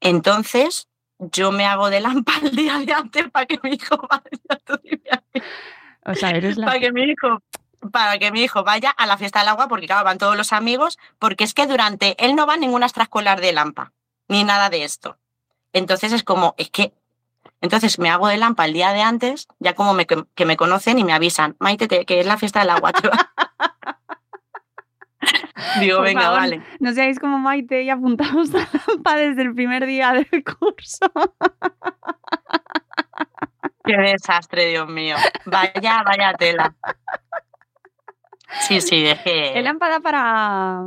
Entonces, 0.00 0.86
yo 1.18 1.50
me 1.50 1.64
hago 1.64 1.90
del 1.90 2.06
AMPA 2.06 2.34
el 2.44 2.54
día 2.54 2.78
de 2.78 2.92
antes 2.92 3.28
para 3.32 3.46
que 3.46 3.58
mi 3.64 3.70
hijo 3.70 3.96
vaya, 4.08 4.22
a 6.04 6.12
O 6.12 6.14
sea, 6.14 6.30
eres 6.30 6.56
la... 6.56 6.66
para 6.66 6.78
que 6.78 6.92
mi 6.92 7.02
hijo 7.02 7.42
para 7.90 8.16
que 8.18 8.30
mi 8.30 8.42
hijo 8.42 8.62
vaya 8.64 8.90
a 8.90 9.06
la 9.06 9.18
fiesta 9.18 9.40
del 9.40 9.48
agua, 9.48 9.66
porque 9.66 9.86
claro, 9.86 10.04
van 10.04 10.18
todos 10.18 10.36
los 10.36 10.52
amigos, 10.52 11.00
porque 11.18 11.42
es 11.42 11.52
que 11.52 11.66
durante, 11.66 12.14
él 12.24 12.36
no 12.36 12.46
va 12.46 12.54
a 12.54 12.56
ninguna 12.56 12.86
extraescolar 12.86 13.40
de 13.40 13.52
Lampa, 13.52 13.92
ni 14.28 14.44
nada 14.44 14.70
de 14.70 14.84
esto. 14.84 15.18
Entonces 15.72 16.12
es 16.12 16.22
como, 16.22 16.54
es 16.56 16.70
que, 16.70 16.92
entonces 17.60 17.98
me 17.98 18.10
hago 18.10 18.28
de 18.28 18.36
Lampa 18.36 18.66
el 18.66 18.72
día 18.74 18.92
de 18.92 19.02
antes, 19.02 19.46
ya 19.58 19.74
como 19.74 19.94
me, 19.94 20.06
que 20.06 20.44
me 20.44 20.56
conocen 20.56 20.98
y 20.98 21.04
me 21.04 21.12
avisan, 21.12 21.56
Maite, 21.60 21.88
te- 21.88 22.04
que 22.04 22.20
es 22.20 22.26
la 22.26 22.36
fiesta 22.36 22.60
del 22.60 22.70
agua. 22.70 22.92
te 22.92 23.08
va". 23.08 23.30
Digo, 25.80 25.96
Por 25.98 26.06
venga, 26.06 26.22
favor, 26.22 26.38
vale. 26.38 26.62
No 26.80 26.92
seáis 26.92 27.18
como 27.18 27.38
Maite 27.38 27.82
y 27.82 27.90
apuntamos 27.90 28.54
a 28.54 28.68
AMPA 28.92 29.16
desde 29.16 29.42
el 29.42 29.54
primer 29.54 29.86
día 29.86 30.12
del 30.12 30.44
curso. 30.44 31.10
Qué 33.84 33.96
desastre, 33.96 34.66
Dios 34.66 34.88
mío. 34.88 35.16
Vaya, 35.46 36.02
vaya 36.04 36.34
tela. 36.34 36.74
Sí, 38.60 38.80
sí, 38.80 39.04
que... 39.24 39.58
El 39.58 39.66
AMPA 39.66 39.88
da 39.88 40.00
para... 40.00 40.82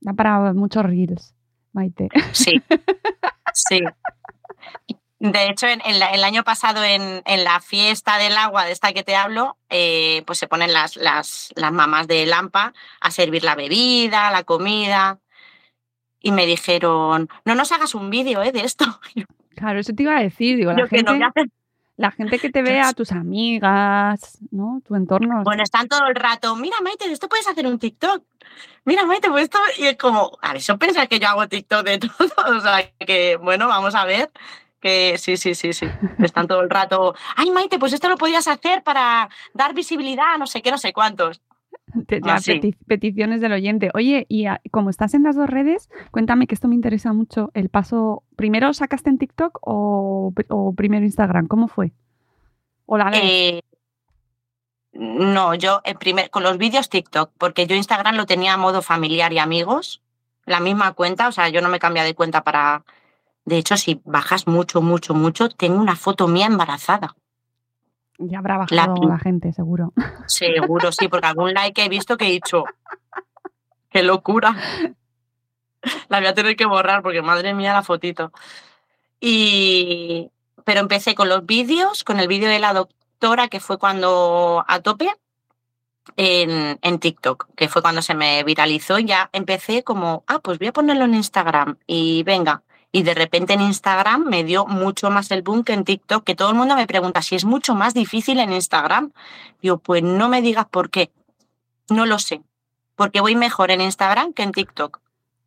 Da 0.00 0.12
para 0.12 0.52
muchos 0.52 0.84
reels, 0.84 1.34
Maite. 1.72 2.08
Sí, 2.32 2.62
sí. 3.54 3.82
De 5.18 5.48
hecho, 5.48 5.66
en, 5.66 5.80
en 5.86 5.98
la- 5.98 6.10
el 6.10 6.22
año 6.24 6.44
pasado, 6.44 6.84
en, 6.84 7.22
en 7.24 7.44
la 7.44 7.60
fiesta 7.60 8.18
del 8.18 8.36
agua 8.36 8.64
de 8.66 8.72
esta 8.72 8.92
que 8.92 9.02
te 9.02 9.16
hablo, 9.16 9.56
eh, 9.70 10.22
pues 10.26 10.38
se 10.38 10.46
ponen 10.46 10.72
las, 10.72 10.96
las, 10.96 11.52
las 11.56 11.72
mamás 11.72 12.06
de 12.06 12.26
Lampa 12.26 12.74
a 13.00 13.10
servir 13.10 13.42
la 13.42 13.54
bebida, 13.54 14.30
la 14.30 14.44
comida. 14.44 15.18
Y 16.20 16.32
me 16.32 16.44
dijeron, 16.44 17.28
no 17.44 17.54
nos 17.54 17.72
hagas 17.72 17.94
un 17.94 18.10
vídeo 18.10 18.42
eh, 18.42 18.52
de 18.52 18.60
esto. 18.60 18.84
Claro, 19.56 19.78
eso 19.80 19.94
te 19.94 20.02
iba 20.02 20.14
a 20.14 20.20
decir. 20.20 20.58
Digo, 20.58 20.70
la 20.72 20.80
Yo 20.80 20.86
que 20.86 21.02
no, 21.02 21.12
gente, 21.12 21.18
¿qué 21.18 21.40
haces? 21.40 21.52
la 21.96 22.10
gente 22.10 22.38
que 22.38 22.50
te 22.50 22.60
vea, 22.60 22.92
tus 22.92 23.10
amigas, 23.12 24.36
¿no? 24.50 24.82
Tu 24.86 24.94
entorno. 24.96 25.42
Bueno, 25.44 25.62
están 25.62 25.88
todo 25.88 26.06
el 26.08 26.14
rato, 26.14 26.54
mira 26.56 26.76
Maite, 26.82 27.10
esto 27.10 27.26
puedes 27.26 27.48
hacer 27.48 27.66
un 27.66 27.78
TikTok. 27.78 28.22
Mira 28.84 29.06
Maite, 29.06 29.30
pues 29.30 29.44
esto... 29.44 29.58
Y 29.78 29.86
es 29.86 29.96
como, 29.96 30.36
a 30.42 30.48
ver, 30.48 30.58
eso 30.58 30.76
pensás 30.78 31.08
que 31.08 31.18
yo 31.18 31.28
hago 31.28 31.48
TikTok 31.48 31.86
de 31.86 31.98
todo. 32.00 32.56
O 32.58 32.60
sea, 32.60 32.86
que 32.98 33.36
bueno, 33.36 33.66
vamos 33.66 33.94
a 33.94 34.04
ver. 34.04 34.30
Que 34.80 35.16
sí, 35.18 35.36
sí, 35.36 35.54
sí, 35.54 35.72
sí. 35.72 35.86
Están 36.18 36.46
todo 36.46 36.60
el 36.60 36.70
rato, 36.70 37.14
ay 37.36 37.50
Maite, 37.50 37.78
pues 37.78 37.92
esto 37.92 38.08
lo 38.08 38.16
podías 38.16 38.46
hacer 38.46 38.82
para 38.82 39.28
dar 39.54 39.74
visibilidad 39.74 40.34
a 40.34 40.38
no 40.38 40.46
sé 40.46 40.62
qué, 40.62 40.70
no 40.70 40.78
sé 40.78 40.92
cuántos. 40.92 41.40
Ya, 41.94 42.18
Ah, 42.24 42.38
peti- 42.40 42.76
peticiones 42.86 43.40
del 43.40 43.52
oyente. 43.52 43.90
Oye, 43.94 44.26
y 44.28 44.46
a- 44.46 44.60
como 44.70 44.90
estás 44.90 45.14
en 45.14 45.22
las 45.22 45.34
dos 45.36 45.48
redes, 45.48 45.88
cuéntame 46.10 46.46
que 46.46 46.54
esto 46.54 46.68
me 46.68 46.74
interesa 46.74 47.12
mucho. 47.12 47.50
El 47.54 47.68
paso, 47.70 48.22
¿primero 48.36 48.72
sacaste 48.74 49.08
en 49.08 49.18
TikTok 49.18 49.58
o, 49.62 50.32
o 50.48 50.72
primero 50.74 51.04
Instagram? 51.06 51.46
¿Cómo 51.46 51.68
fue? 51.68 51.92
¿O 52.84 52.98
la 52.98 53.10
vez? 53.10 53.20
Eh, 53.22 53.62
no, 54.92 55.54
yo 55.54 55.80
en 55.84 55.98
primer, 55.98 56.30
con 56.30 56.42
los 56.42 56.58
vídeos 56.58 56.88
TikTok, 56.88 57.30
porque 57.38 57.66
yo 57.66 57.76
Instagram 57.76 58.16
lo 58.16 58.26
tenía 58.26 58.54
a 58.54 58.56
modo 58.56 58.82
familiar 58.82 59.32
y 59.32 59.38
amigos, 59.38 60.02
la 60.44 60.60
misma 60.60 60.92
cuenta, 60.92 61.28
o 61.28 61.32
sea, 61.32 61.48
yo 61.48 61.60
no 61.60 61.68
me 61.68 61.78
cambia 61.78 62.04
de 62.04 62.14
cuenta 62.14 62.44
para... 62.44 62.84
De 63.46 63.56
hecho, 63.56 63.76
si 63.78 64.00
bajas 64.04 64.46
mucho, 64.46 64.82
mucho, 64.82 65.14
mucho, 65.14 65.48
tengo 65.48 65.80
una 65.80 65.96
foto 65.96 66.28
mía 66.28 66.46
embarazada. 66.46 67.14
ya 68.18 68.38
habrá 68.40 68.54
la 68.54 68.58
bajado 68.66 68.94
pin- 68.96 69.08
la 69.08 69.18
gente, 69.18 69.52
seguro. 69.52 69.92
Seguro, 70.26 70.90
sí, 70.92 71.08
porque 71.08 71.26
algún 71.28 71.54
like 71.54 71.82
he 71.82 71.88
visto 71.88 72.16
que 72.18 72.26
he 72.26 72.30
dicho, 72.32 72.64
qué 73.90 74.02
locura. 74.02 74.54
La 76.08 76.18
voy 76.18 76.26
a 76.26 76.34
tener 76.34 76.56
que 76.56 76.66
borrar 76.66 77.02
porque 77.02 77.22
madre 77.22 77.54
mía 77.54 77.72
la 77.72 77.82
fotito. 77.82 78.32
Y, 79.20 80.30
pero 80.64 80.80
empecé 80.80 81.14
con 81.14 81.28
los 81.28 81.46
vídeos, 81.46 82.04
con 82.04 82.18
el 82.18 82.28
vídeo 82.28 82.48
de 82.48 82.58
la 82.58 82.72
doctora, 82.72 83.48
que 83.48 83.60
fue 83.60 83.78
cuando 83.78 84.64
a 84.66 84.80
tope, 84.80 85.08
en, 86.16 86.78
en 86.82 86.98
TikTok, 86.98 87.48
que 87.54 87.68
fue 87.68 87.82
cuando 87.82 88.02
se 88.02 88.14
me 88.14 88.42
viralizó. 88.44 88.98
y 88.98 89.04
Ya 89.06 89.30
empecé 89.32 89.84
como, 89.84 90.24
ah, 90.26 90.40
pues 90.40 90.58
voy 90.58 90.68
a 90.68 90.72
ponerlo 90.72 91.04
en 91.04 91.14
Instagram 91.14 91.76
y 91.86 92.22
venga. 92.24 92.62
Y 92.92 93.02
de 93.02 93.14
repente 93.14 93.52
en 93.54 93.60
Instagram 93.60 94.24
me 94.24 94.44
dio 94.44 94.66
mucho 94.66 95.10
más 95.10 95.30
el 95.30 95.42
boom 95.42 95.64
que 95.64 95.74
en 95.74 95.84
TikTok, 95.84 96.24
que 96.24 96.34
todo 96.34 96.50
el 96.50 96.56
mundo 96.56 96.76
me 96.76 96.86
pregunta 96.86 97.20
si 97.20 97.34
es 97.34 97.44
mucho 97.44 97.74
más 97.74 97.92
difícil 97.94 98.38
en 98.38 98.52
Instagram. 98.52 99.12
Digo, 99.60 99.78
pues 99.78 100.02
no 100.02 100.28
me 100.28 100.40
digas 100.40 100.66
por 100.66 100.88
qué. 100.90 101.10
No 101.90 102.06
lo 102.06 102.18
sé. 102.18 102.42
Porque 102.94 103.20
voy 103.20 103.36
mejor 103.36 103.70
en 103.70 103.80
Instagram 103.82 104.32
que 104.32 104.42
en 104.44 104.52
TikTok. 104.52 105.00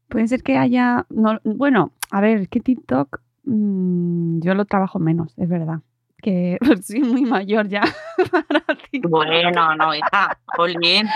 Puede 0.09 0.27
ser 0.27 0.43
que 0.43 0.57
haya. 0.57 1.05
No, 1.09 1.39
bueno, 1.43 1.91
a 2.11 2.21
ver, 2.21 2.49
que 2.49 2.59
TikTok 2.59 3.19
mm, 3.45 4.41
yo 4.41 4.53
lo 4.53 4.65
trabajo 4.65 4.99
menos, 4.99 5.33
es 5.37 5.49
verdad. 5.49 5.79
Que 6.21 6.57
pues, 6.65 6.85
soy 6.85 6.99
muy 7.01 7.23
mayor 7.23 7.67
ya 7.67 7.81
para 8.31 8.63
TikTok. 8.91 9.09
Bueno, 9.09 9.75
no, 9.75 9.95
hija, 9.95 10.37
jolín. 10.45 11.07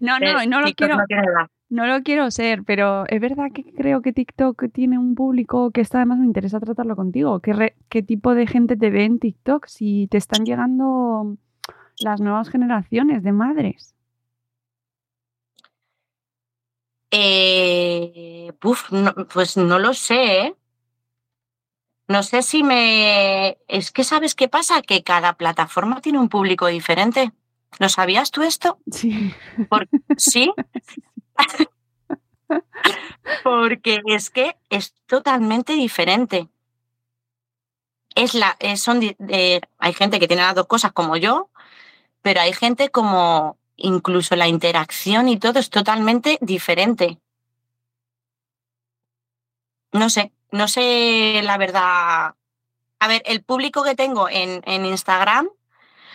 No, 0.00 0.18
no, 0.18 0.40
Eh, 0.42 0.46
no 0.46 0.60
lo 0.60 0.66
TikTok 0.66 1.06
quiero. 1.06 1.22
no. 1.22 1.48
No 1.70 1.86
lo 1.86 2.02
quiero 2.02 2.30
ser, 2.30 2.64
pero 2.64 3.06
es 3.08 3.20
verdad 3.20 3.48
que 3.54 3.62
creo 3.74 4.00
que 4.00 4.12
TikTok 4.14 4.64
tiene 4.72 4.98
un 4.98 5.14
público 5.14 5.70
que 5.70 5.82
esto 5.82 5.98
además 5.98 6.18
me 6.18 6.24
interesa 6.24 6.60
tratarlo 6.60 6.96
contigo. 6.96 7.40
¿Qué, 7.40 7.52
re- 7.52 7.76
qué 7.90 8.02
tipo 8.02 8.34
de 8.34 8.46
gente 8.46 8.76
te 8.76 8.88
ve 8.90 9.04
en 9.04 9.18
TikTok? 9.18 9.66
Si 9.66 10.08
te 10.10 10.16
están 10.16 10.46
llegando 10.46 11.36
las 12.00 12.20
nuevas 12.20 12.48
generaciones 12.50 13.22
de 13.22 13.32
madres. 13.32 13.94
Eh, 17.10 18.52
puf, 18.60 18.90
no, 18.92 19.14
pues 19.32 19.56
no 19.56 19.78
lo 19.78 19.94
sé, 19.94 20.40
¿eh? 20.46 20.54
No 22.08 22.22
sé 22.22 22.42
si 22.42 22.62
me... 22.62 23.58
Es 23.68 23.90
que 23.92 24.02
sabes 24.04 24.34
qué 24.34 24.48
pasa, 24.48 24.80
que 24.82 25.02
cada 25.02 25.34
plataforma 25.34 26.00
tiene 26.00 26.18
un 26.18 26.28
público 26.30 26.66
diferente. 26.66 27.32
¿Lo 27.78 27.88
sabías 27.90 28.30
tú 28.30 28.42
esto? 28.42 28.78
Sí. 28.90 29.34
Por- 29.68 29.88
¿Sí? 30.16 30.50
Porque 33.44 34.00
es 34.06 34.30
que 34.30 34.56
es 34.70 34.94
totalmente 35.06 35.74
diferente. 35.74 36.48
Es 38.14 38.34
la, 38.34 38.56
eh, 38.58 38.76
son, 38.76 39.00
eh, 39.02 39.60
hay 39.78 39.92
gente 39.92 40.18
que 40.18 40.28
tiene 40.28 40.42
las 40.42 40.54
dos 40.54 40.66
cosas 40.66 40.92
como 40.92 41.16
yo, 41.16 41.50
pero 42.22 42.40
hay 42.40 42.52
gente 42.52 42.90
como 42.90 43.58
incluso 43.76 44.34
la 44.36 44.48
interacción 44.48 45.28
y 45.28 45.38
todo 45.38 45.60
es 45.60 45.70
totalmente 45.70 46.38
diferente. 46.40 47.18
No 49.92 50.10
sé, 50.10 50.32
no 50.50 50.68
sé 50.68 51.40
la 51.42 51.56
verdad. 51.58 52.34
A 53.00 53.08
ver, 53.08 53.22
el 53.26 53.42
público 53.42 53.84
que 53.84 53.94
tengo 53.94 54.28
en, 54.28 54.62
en 54.66 54.84
Instagram, 54.84 55.48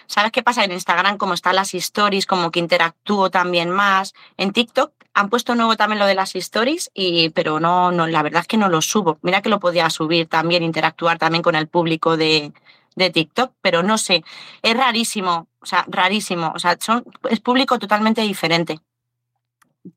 ¿sabes 0.07 0.31
qué 0.31 0.43
pasa? 0.43 0.63
En 0.63 0.73
Instagram, 0.73 1.17
como 1.17 1.33
están 1.33 1.55
las 1.55 1.73
stories, 1.73 2.25
como 2.25 2.51
que 2.51 2.59
interactúo 2.59 3.31
también 3.31 3.69
más. 3.71 4.13
En 4.37 4.51
TikTok 4.51 4.93
han 5.13 5.29
puesto 5.29 5.55
nuevo 5.55 5.75
también 5.75 5.99
lo 5.99 6.05
de 6.05 6.15
las 6.15 6.35
stories, 6.35 6.91
y, 6.93 7.29
pero 7.29 7.59
no, 7.59 7.91
no, 7.91 8.07
la 8.07 8.23
verdad 8.23 8.41
es 8.41 8.47
que 8.47 8.57
no 8.57 8.69
lo 8.69 8.81
subo. 8.81 9.19
Mira 9.21 9.41
que 9.41 9.49
lo 9.49 9.59
podía 9.59 9.89
subir 9.89 10.27
también, 10.27 10.63
interactuar 10.63 11.17
también 11.19 11.43
con 11.43 11.55
el 11.55 11.67
público 11.67 12.17
de, 12.17 12.51
de 12.95 13.09
TikTok, 13.09 13.53
pero 13.61 13.83
no 13.83 13.97
sé, 13.97 14.23
es 14.61 14.77
rarísimo, 14.77 15.47
o 15.61 15.65
sea, 15.65 15.85
rarísimo, 15.87 16.51
o 16.55 16.59
sea, 16.59 16.77
es 17.29 17.39
público 17.39 17.79
totalmente 17.79 18.21
diferente. 18.21 18.79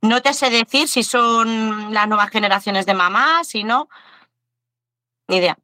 No 0.02 0.20
te 0.20 0.32
sé 0.32 0.50
decir 0.50 0.88
si 0.88 1.02
son 1.02 1.94
las 1.94 2.08
nuevas 2.08 2.30
generaciones 2.30 2.86
de 2.86 2.94
mamás, 2.94 3.48
si 3.48 3.64
no, 3.64 3.88
ni 5.28 5.36
idea. 5.36 5.58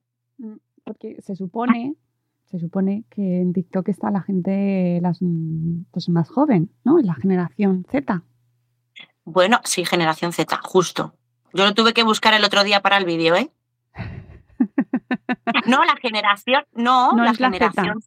Porque 0.84 1.20
se 1.22 1.36
supone, 1.36 1.94
se 2.50 2.58
supone 2.58 3.04
que 3.10 3.40
en 3.40 3.52
TikTok 3.52 3.88
está 3.88 4.10
la 4.10 4.22
gente 4.22 5.00
las, 5.02 5.18
pues 5.90 6.08
más 6.08 6.28
joven, 6.28 6.70
¿no? 6.84 6.98
La 6.98 7.14
generación 7.14 7.84
Z. 7.90 8.22
Bueno, 9.24 9.60
sí, 9.64 9.84
generación 9.84 10.32
Z, 10.32 10.58
justo. 10.62 11.14
Yo 11.52 11.64
lo 11.64 11.74
tuve 11.74 11.92
que 11.92 12.02
buscar 12.02 12.34
el 12.34 12.44
otro 12.44 12.64
día 12.64 12.80
para 12.80 12.96
el 12.96 13.04
vídeo, 13.04 13.34
¿eh? 13.36 13.50
No, 15.66 15.84
la 15.84 15.96
generación, 15.96 16.64
no, 16.72 17.12
No, 17.12 17.24
la 17.24 17.30
es 17.30 17.40
la 17.40 17.50
Z. 17.50 17.58
generación. 17.58 17.98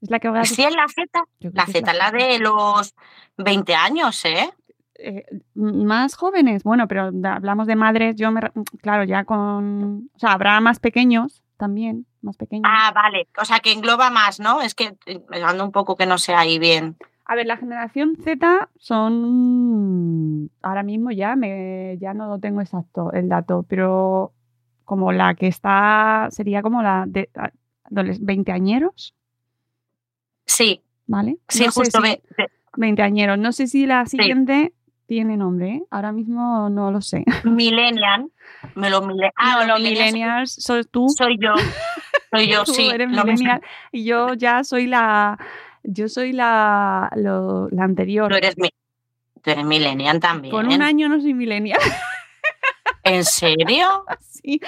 Es 0.00 0.10
la 0.10 0.18
que 0.18 0.28
voy 0.28 0.38
a 0.40 0.44
Sí, 0.44 0.62
es 0.64 0.74
la 0.74 0.86
Z. 0.88 1.24
La 1.40 1.62
es 1.64 1.72
Z, 1.72 1.92
la 1.94 2.10
de 2.10 2.38
los 2.38 2.94
20 3.36 3.74
años, 3.74 4.24
¿eh? 4.24 4.52
eh, 4.96 5.24
más 5.54 6.14
jóvenes, 6.14 6.62
bueno, 6.62 6.86
pero 6.88 7.10
hablamos 7.24 7.66
de 7.66 7.76
madres, 7.76 8.16
yo 8.16 8.30
me, 8.30 8.40
claro, 8.80 9.04
ya 9.04 9.24
con, 9.24 10.10
o 10.14 10.18
sea, 10.18 10.32
habrá 10.32 10.60
más 10.60 10.78
pequeños 10.80 11.42
también, 11.56 12.06
más 12.20 12.36
pequeños. 12.36 12.64
Ah, 12.66 12.92
vale. 12.94 13.28
O 13.40 13.44
sea, 13.44 13.60
que 13.60 13.72
engloba 13.72 14.10
más, 14.10 14.38
¿no? 14.40 14.60
Es 14.60 14.74
que 14.74 14.96
eh, 15.06 15.20
ando 15.44 15.64
un 15.64 15.72
poco 15.72 15.96
que 15.96 16.06
no 16.06 16.18
sé 16.18 16.34
ahí 16.34 16.58
bien. 16.58 16.96
A 17.24 17.34
ver, 17.36 17.46
la 17.46 17.56
generación 17.56 18.16
Z 18.22 18.68
son, 18.76 20.50
ahora 20.60 20.82
mismo 20.82 21.10
ya 21.12 21.36
me, 21.36 21.96
ya 22.00 22.14
no 22.14 22.26
lo 22.28 22.38
tengo 22.38 22.60
exacto 22.60 23.12
el 23.12 23.28
dato, 23.28 23.64
pero 23.68 24.32
como 24.84 25.12
la 25.12 25.34
que 25.34 25.46
está, 25.46 26.28
sería 26.30 26.62
como 26.62 26.82
la 26.82 27.04
de 27.06 27.30
a- 27.36 27.52
adoles- 27.90 28.18
veinteañeros, 28.20 29.14
Sí, 30.44 30.82
¿vale? 31.06 31.38
sí, 31.48 31.64
No 31.66 31.72
justo. 31.72 31.98
si- 32.00 32.02
ve- 32.02 32.22
ve- 32.36 32.48
Veinteañeros. 32.76 33.38
No 33.38 33.52
sé 33.52 33.66
si 33.66 33.86
la 33.86 34.06
siguiente 34.06 34.72
tiene 35.06 35.36
nombre, 35.36 35.68
¿eh? 35.74 35.82
Ahora 35.90 36.10
mismo 36.10 36.68
no 36.70 36.90
lo 36.90 37.00
sé. 37.02 37.24
Millennial. 37.44 38.30
Me 38.74 38.88
lo 38.90 39.02
mile- 39.02 39.30
ah, 39.36 39.58
no, 39.60 39.66
los 39.74 39.78
millennials 39.80 40.12
millennials 40.14 40.52
sos 40.54 40.88
tú. 40.90 41.06
Soy 41.10 41.36
yo. 41.38 41.52
Soy 42.30 42.48
yo, 42.48 42.64
Tú 42.64 42.72
sí. 42.72 42.88
eres 42.88 43.08
millennial 43.08 43.60
y 43.92 44.04
yo 44.04 44.32
ya 44.34 44.64
soy 44.64 44.86
la, 44.86 45.38
yo 45.84 46.08
soy 46.08 46.32
la, 46.32 47.10
lo- 47.16 47.68
la 47.70 47.84
anterior. 47.84 48.28
Tú 48.30 48.36
eres, 48.36 48.56
mi- 48.58 48.70
tú 49.42 49.50
eres 49.50 49.64
millennial 49.64 50.20
también. 50.20 50.52
Con 50.52 50.66
un 50.66 50.82
año 50.82 51.08
no 51.08 51.20
soy 51.20 51.34
millennial. 51.34 51.78
¿En 53.04 53.24
serio? 53.24 54.04
sí. 54.20 54.60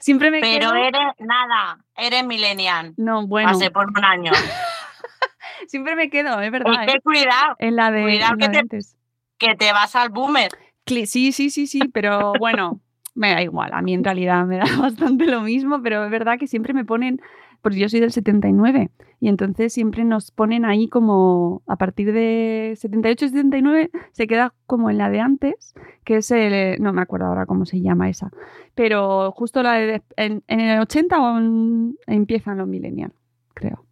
Siempre 0.00 0.30
me 0.30 0.40
Pero 0.40 0.70
quedo- 0.72 0.76
eres 0.84 1.12
nada. 1.18 1.78
Eres 1.96 2.24
millennial. 2.24 2.94
No, 2.96 3.26
bueno. 3.26 3.50
Pasé 3.50 3.70
por 3.70 3.86
un 3.88 4.04
año. 4.04 4.32
Siempre 5.68 5.94
me 5.94 6.10
quedo, 6.10 6.40
es 6.40 6.50
verdad. 6.50 6.88
¿eh? 6.88 7.00
cuidado, 7.02 7.54
En 7.58 7.76
la 7.76 7.90
de, 7.90 8.02
cuidado 8.02 8.32
en 8.32 8.38
que 8.38 8.44
la 8.46 8.48
de 8.48 8.52
te- 8.54 8.58
antes. 8.60 8.96
que 9.38 9.54
te 9.54 9.72
vas 9.72 9.94
al 9.96 10.08
boomer. 10.10 10.50
Sí, 10.86 11.06
sí, 11.06 11.50
sí, 11.50 11.66
sí, 11.66 11.80
pero 11.92 12.32
bueno, 12.38 12.80
me 13.14 13.30
da 13.32 13.42
igual. 13.42 13.70
A 13.72 13.80
mí 13.82 13.94
en 13.94 14.02
realidad 14.02 14.44
me 14.44 14.58
da 14.58 14.64
bastante 14.78 15.26
lo 15.26 15.40
mismo, 15.42 15.80
pero 15.82 16.04
es 16.04 16.10
verdad 16.10 16.38
que 16.38 16.48
siempre 16.48 16.72
me 16.74 16.84
ponen, 16.84 17.20
porque 17.62 17.78
yo 17.78 17.88
soy 17.88 18.00
del 18.00 18.12
79, 18.12 18.90
y 19.20 19.28
entonces 19.28 19.72
siempre 19.72 20.04
nos 20.04 20.30
ponen 20.32 20.64
ahí 20.64 20.88
como 20.88 21.62
a 21.68 21.76
partir 21.76 22.12
de 22.12 22.74
78, 22.76 23.28
79, 23.28 23.90
se 24.12 24.26
queda 24.26 24.52
como 24.66 24.90
en 24.90 24.98
la 24.98 25.08
de 25.10 25.20
antes, 25.20 25.72
que 26.04 26.16
es 26.16 26.30
el, 26.32 26.82
no 26.82 26.92
me 26.92 27.00
acuerdo 27.02 27.26
ahora 27.26 27.46
cómo 27.46 27.64
se 27.64 27.80
llama 27.80 28.08
esa, 28.10 28.30
pero 28.74 29.30
justo 29.32 29.62
la 29.62 29.74
de, 29.74 30.02
en, 30.16 30.42
en 30.48 30.60
el 30.60 30.80
80 30.80 31.20
o 31.20 31.38
en- 31.38 31.96
empiezan 32.08 32.58
los 32.58 32.66
millennials, 32.68 33.14
creo. 33.54 33.84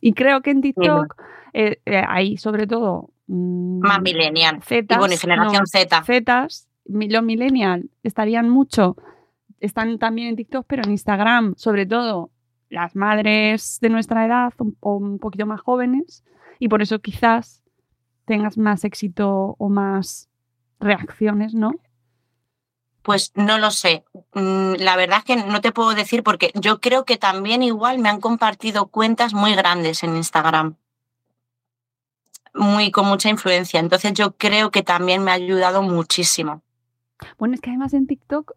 Y 0.00 0.12
creo 0.14 0.40
que 0.40 0.50
en 0.50 0.60
TikTok, 0.62 1.14
eh, 1.52 1.80
eh, 1.84 2.02
ahí 2.08 2.36
sobre 2.38 2.66
todo... 2.66 3.10
mm, 3.26 3.80
Más 3.80 4.00
millennial. 4.00 4.62
Zetas, 4.62 4.96
y 4.96 4.98
bueno, 5.00 5.14
y 5.14 5.16
generación 5.18 5.60
no, 5.62 5.66
Z. 5.66 6.02
Zetas, 6.04 6.68
los 6.86 7.22
millennials 7.22 7.84
estarían 8.02 8.48
mucho, 8.48 8.96
están 9.60 9.98
también 9.98 10.28
en 10.28 10.36
TikTok, 10.36 10.64
pero 10.68 10.82
en 10.84 10.92
Instagram, 10.92 11.54
sobre 11.56 11.84
todo 11.84 12.30
las 12.70 12.96
madres 12.96 13.78
de 13.80 13.88
nuestra 13.88 14.26
edad 14.26 14.52
o 14.80 14.96
un 14.96 15.18
poquito 15.18 15.46
más 15.46 15.60
jóvenes, 15.60 16.24
y 16.58 16.68
por 16.68 16.82
eso 16.82 16.98
quizás 17.00 17.62
tengas 18.24 18.58
más 18.58 18.84
éxito 18.84 19.56
o 19.58 19.68
más 19.68 20.28
reacciones, 20.80 21.54
¿no? 21.54 21.72
Pues 23.02 23.32
no 23.34 23.58
lo 23.58 23.70
sé. 23.70 24.04
Mm, 24.34 24.74
La 24.80 24.96
verdad 24.96 25.18
es 25.18 25.24
que 25.24 25.36
no 25.36 25.60
te 25.60 25.72
puedo 25.72 25.94
decir 25.94 26.22
porque 26.22 26.52
yo 26.54 26.80
creo 26.80 27.04
que 27.04 27.16
también 27.16 27.62
igual 27.62 27.98
me 27.98 28.10
han 28.10 28.20
compartido 28.20 28.88
cuentas 28.88 29.32
muy 29.32 29.54
grandes 29.54 30.02
en 30.02 30.16
Instagram. 30.16 30.76
Muy 32.54 32.90
con 32.90 33.06
mucha 33.06 33.30
influencia. 33.30 33.80
Entonces 33.80 34.12
yo 34.12 34.36
creo 34.36 34.70
que 34.70 34.82
también 34.82 35.24
me 35.24 35.30
ha 35.30 35.34
ayudado 35.34 35.80
muchísimo. 35.80 36.62
Bueno, 37.38 37.54
es 37.54 37.60
que 37.60 37.70
además 37.70 37.94
en 37.94 38.06
TikTok 38.06 38.52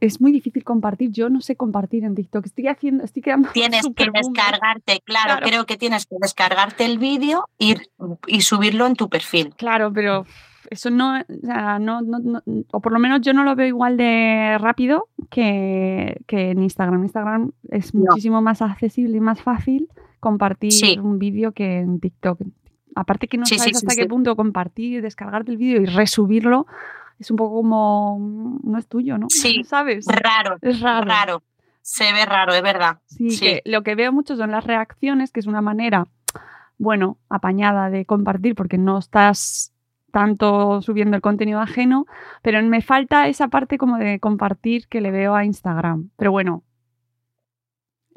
es 0.00 0.20
muy 0.20 0.32
difícil 0.32 0.64
compartir. 0.64 1.10
Yo 1.10 1.28
no 1.28 1.40
sé 1.40 1.56
compartir 1.56 2.04
en 2.04 2.14
TikTok. 2.14 2.46
Estoy 2.46 2.68
haciendo, 2.68 3.04
estoy 3.04 3.22
quedando 3.22 3.48
Tienes 3.52 3.86
que 3.96 4.06
descargarte, 4.12 5.00
claro, 5.04 5.26
Claro. 5.36 5.46
creo 5.46 5.66
que 5.66 5.76
tienes 5.76 6.06
que 6.06 6.16
descargarte 6.20 6.84
el 6.84 6.98
vídeo 6.98 7.48
y, 7.58 7.74
y 8.26 8.40
subirlo 8.42 8.86
en 8.86 8.94
tu 8.94 9.08
perfil. 9.08 9.54
Claro, 9.56 9.92
pero 9.92 10.24
eso 10.70 10.90
no, 10.90 11.18
o 11.20 11.46
sea, 11.46 11.78
no, 11.78 12.00
no- 12.02 12.18
no- 12.18 12.42
o 12.72 12.80
por 12.80 12.92
lo 12.92 12.98
menos 12.98 13.20
yo 13.22 13.32
no 13.32 13.44
lo 13.44 13.54
veo 13.54 13.66
igual 13.66 13.96
de 13.96 14.56
rápido 14.58 15.08
que, 15.30 16.20
que 16.26 16.50
en 16.50 16.62
Instagram. 16.62 17.02
Instagram 17.04 17.52
es 17.70 17.94
muchísimo 17.94 18.42
más 18.42 18.62
accesible 18.62 19.16
y 19.16 19.20
más 19.20 19.40
fácil 19.42 19.88
compartir 20.20 20.72
Sí. 20.72 20.98
un 21.00 21.18
vídeo 21.18 21.52
que 21.52 21.78
en 21.78 22.00
TikTok. 22.00 22.40
Aparte 22.94 23.28
que 23.28 23.36
no 23.36 23.44
Sí, 23.46 23.58
sabes 23.58 23.78
sí, 23.78 23.86
hasta 23.86 24.00
qué 24.00 24.08
punto 24.08 24.34
compartir, 24.36 25.02
descargarte 25.02 25.50
el 25.52 25.58
vídeo 25.58 25.82
y 25.82 25.86
resubirlo 25.86 26.66
es 27.18 27.30
un 27.30 27.36
poco 27.36 27.56
como 27.56 28.18
mm, 28.18 28.58
no 28.70 28.78
es 28.78 28.86
tuyo, 28.86 29.18
¿no? 29.18 29.26
Sí, 29.30 29.62
¿Sabes? 29.64 30.06
Raro, 30.08 30.56
Es 30.62 30.80
raro. 30.80 31.06
raro. 31.06 31.42
Se 31.82 32.12
ve 32.12 32.24
raro, 32.26 32.52
es 32.52 32.62
verdad. 32.62 32.98
Sí, 33.06 33.30
Sí. 33.30 33.44
que 33.44 33.62
lo 33.64 33.82
que 33.82 33.94
veo 33.94 34.12
mucho 34.12 34.36
son 34.36 34.50
las 34.50 34.64
reacciones, 34.64 35.30
que 35.30 35.40
es 35.40 35.46
una 35.46 35.60
manera, 35.62 36.06
bueno, 36.78 37.18
apañada 37.28 37.90
de 37.90 38.04
compartir 38.06 38.54
porque 38.56 38.76
no 38.76 38.98
estás 38.98 39.72
tanto 40.10 40.80
subiendo 40.82 41.14
el 41.14 41.22
contenido 41.22 41.60
ajeno, 41.60 42.06
pero 42.42 42.60
me 42.62 42.80
falta 42.82 43.28
esa 43.28 43.48
parte 43.48 43.78
como 43.78 43.98
de 43.98 44.18
compartir 44.18 44.88
que 44.88 45.00
le 45.00 45.10
veo 45.10 45.34
a 45.36 45.44
Instagram. 45.44 46.10
Pero 46.16 46.32
bueno, 46.32 46.64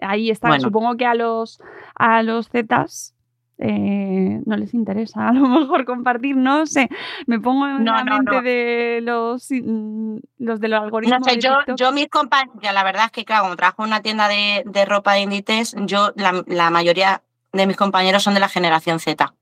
ahí 0.02 0.30
está. 0.30 0.48
Bueno. 0.48 0.64
Supongo 0.64 0.96
que 0.98 1.06
a 1.06 1.14
los 1.14 1.62
a 1.96 2.24
los 2.24 2.50
Zetas 2.50 3.16
eh, 3.60 4.42
no 4.46 4.56
les 4.58 4.74
interesa 4.74 5.28
a 5.30 5.34
lo 5.34 5.48
mejor 5.48 5.86
compartir, 5.86 6.36
no 6.36 6.66
sé. 6.66 6.90
Me 7.28 7.40
pongo 7.40 7.68
en 7.68 7.84
No, 7.84 7.94
la 7.94 8.04
no, 8.04 8.16
mente 8.16 8.32
no. 8.36 8.42
de 8.42 9.00
los, 9.04 9.48
mm, 9.52 10.18
los 10.40 10.60
de 10.60 10.68
los 10.68 10.80
No 10.80 10.86
algoritmos. 10.86 11.20
sé, 11.26 11.36
de 11.38 11.76
yo, 11.76 11.92
mis 11.92 12.08
compañeros, 12.10 12.74
la 12.74 12.84
verdad 12.84 13.06
es 13.06 13.12
que, 13.12 13.26
claro, 13.26 13.44
como 13.44 13.56
trabajo 13.56 13.84
en 13.84 13.90
una 13.90 14.02
tienda 14.02 14.28
de, 14.28 14.64
de 14.66 14.86
ropa 14.86 15.14
de 15.14 15.22
Inditex, 15.22 15.76
yo, 15.86 16.12
la, 16.16 16.44
la 16.48 16.70
mayoría 16.70 17.22
de 17.54 17.68
mis 17.68 17.78
compañeros 17.78 18.24
son 18.24 18.34
de 18.34 18.40
la 18.40 18.50
generación 18.50 19.00
Z. 19.00 19.34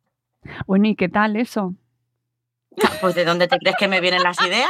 Bueno, 0.66 0.88
¿y 0.88 0.96
qué 0.96 1.10
tal 1.10 1.36
eso? 1.36 1.74
Pues, 3.02 3.16
¿de 3.16 3.26
dónde 3.26 3.48
te 3.48 3.58
crees 3.60 3.76
que 3.78 3.88
me 3.88 4.02
vienen 4.02 4.24
las 4.24 4.40
ideas? 4.42 4.70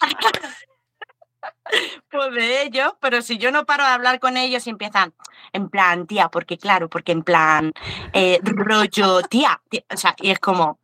De 2.30 2.62
ellos, 2.62 2.92
pero 3.00 3.22
si 3.22 3.38
yo 3.38 3.50
no 3.50 3.64
paro 3.66 3.84
de 3.84 3.90
hablar 3.90 4.20
con 4.20 4.36
ellos 4.36 4.66
y 4.66 4.70
empiezan, 4.70 5.14
en 5.52 5.68
plan, 5.68 6.06
tía, 6.06 6.28
porque 6.28 6.58
claro, 6.58 6.88
porque 6.88 7.12
en 7.12 7.22
plan, 7.22 7.72
eh, 8.12 8.40
rollo, 8.42 9.22
tía, 9.22 9.60
tía", 9.68 9.84
o 9.92 9.96
sea, 9.96 10.14
y 10.18 10.30
es 10.30 10.38
como, 10.38 10.78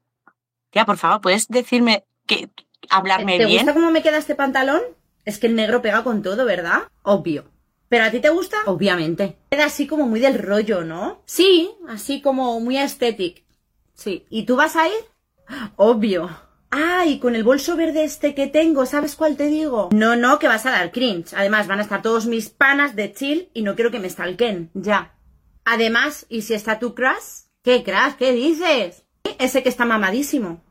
tía, 0.71 0.85
por 0.85 0.97
favor, 0.97 1.21
¿puedes 1.21 1.49
decirme 1.49 2.05
que 2.27 2.51
hablarme 2.91 3.39
¿Te 3.39 3.47
bien? 3.47 3.59
gusta 3.59 3.75
cómo 3.75 3.91
me 3.91 4.03
queda 4.03 4.19
este 4.19 4.35
pantalón? 4.35 4.81
Es 5.25 5.39
que 5.39 5.47
el 5.47 5.55
negro 5.55 5.83
pega 5.83 6.05
con 6.05 6.23
todo, 6.23 6.45
¿verdad? 6.45 6.85
Obvio. 7.03 7.45
¿Pero 7.89 8.05
a 8.05 8.11
ti 8.11 8.21
te 8.21 8.31
gusta? 8.31 8.57
Obviamente. 8.67 9.37
Queda 9.51 9.67
así 9.67 9.87
como 9.87 10.07
muy 10.07 10.21
del 10.21 10.39
rollo, 10.39 10.85
¿no? 10.85 11.23
Sí, 11.27 11.71
así 11.89 12.21
como 12.21 12.59
muy 12.61 12.77
aesthetic. 12.77 13.45
Sí. 13.95 14.27
¿Y 14.31 14.45
tú 14.45 14.57
vas 14.57 14.77
a 14.77 14.89
ir? 14.89 14.95
Obvio. 15.77 16.31
Ah, 16.77 17.07
y 17.07 17.21
con 17.21 17.37
el 17.37 17.45
bolso 17.45 17.77
verde 17.77 18.03
este 18.03 18.35
que 18.35 18.49
tengo, 18.49 18.85
¿sabes 18.85 19.15
cuál 19.15 19.37
te 19.37 19.47
digo? 19.47 19.91
No, 19.93 20.17
no, 20.17 20.41
que 20.41 20.49
vas 20.49 20.67
a 20.67 20.73
dar 20.73 20.91
cringe. 20.91 21.33
Además, 21.33 21.69
van 21.69 21.79
a 21.79 21.83
estar 21.83 22.03
todos 22.03 22.27
mis 22.27 22.51
panas 22.51 22.97
de 22.97 23.13
chill 23.13 23.49
y 23.55 23.63
no 23.63 23.77
quiero 23.77 23.93
que 23.93 24.01
me 24.01 24.11
stalken. 24.11 24.73
Ya. 24.75 25.15
Además, 25.65 26.27
¿y 26.29 26.43
si 26.43 26.53
está 26.53 26.81
tu 26.81 26.97
crush? 26.97 27.45
¿Qué 27.63 27.85
crush? 27.85 28.15
¿Qué 28.19 28.33
dices? 28.33 29.05
Ese 29.39 29.63
que 29.63 29.69
está 29.69 29.85
mamadísimo. 29.85 30.65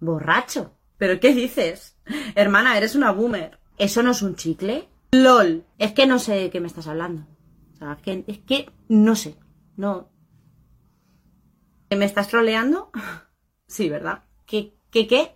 Borracho. 0.00 0.74
¿Pero 0.96 1.20
qué 1.20 1.34
dices? 1.34 1.98
Hermana, 2.34 2.78
eres 2.78 2.94
una 2.94 3.12
boomer. 3.12 3.58
¿Eso 3.76 4.02
no 4.02 4.12
es 4.12 4.22
un 4.22 4.36
chicle? 4.36 4.88
LOL. 5.10 5.66
Es 5.76 5.92
que 5.92 6.06
no 6.06 6.18
sé 6.18 6.32
de 6.32 6.50
qué 6.50 6.60
me 6.60 6.66
estás 6.66 6.86
hablando. 6.86 7.26
O 7.74 7.76
sea, 7.76 7.92
es 7.92 8.02
que, 8.02 8.24
es 8.26 8.38
que 8.38 8.70
no 8.88 9.14
sé. 9.16 9.36
No. 9.76 10.08
¿Me 11.90 12.06
estás 12.06 12.28
troleando? 12.28 12.90
Sí, 13.66 13.88
¿verdad? 13.88 14.24
¿Qué, 14.44 14.74
qué, 14.92 15.06
qué? 15.08 15.32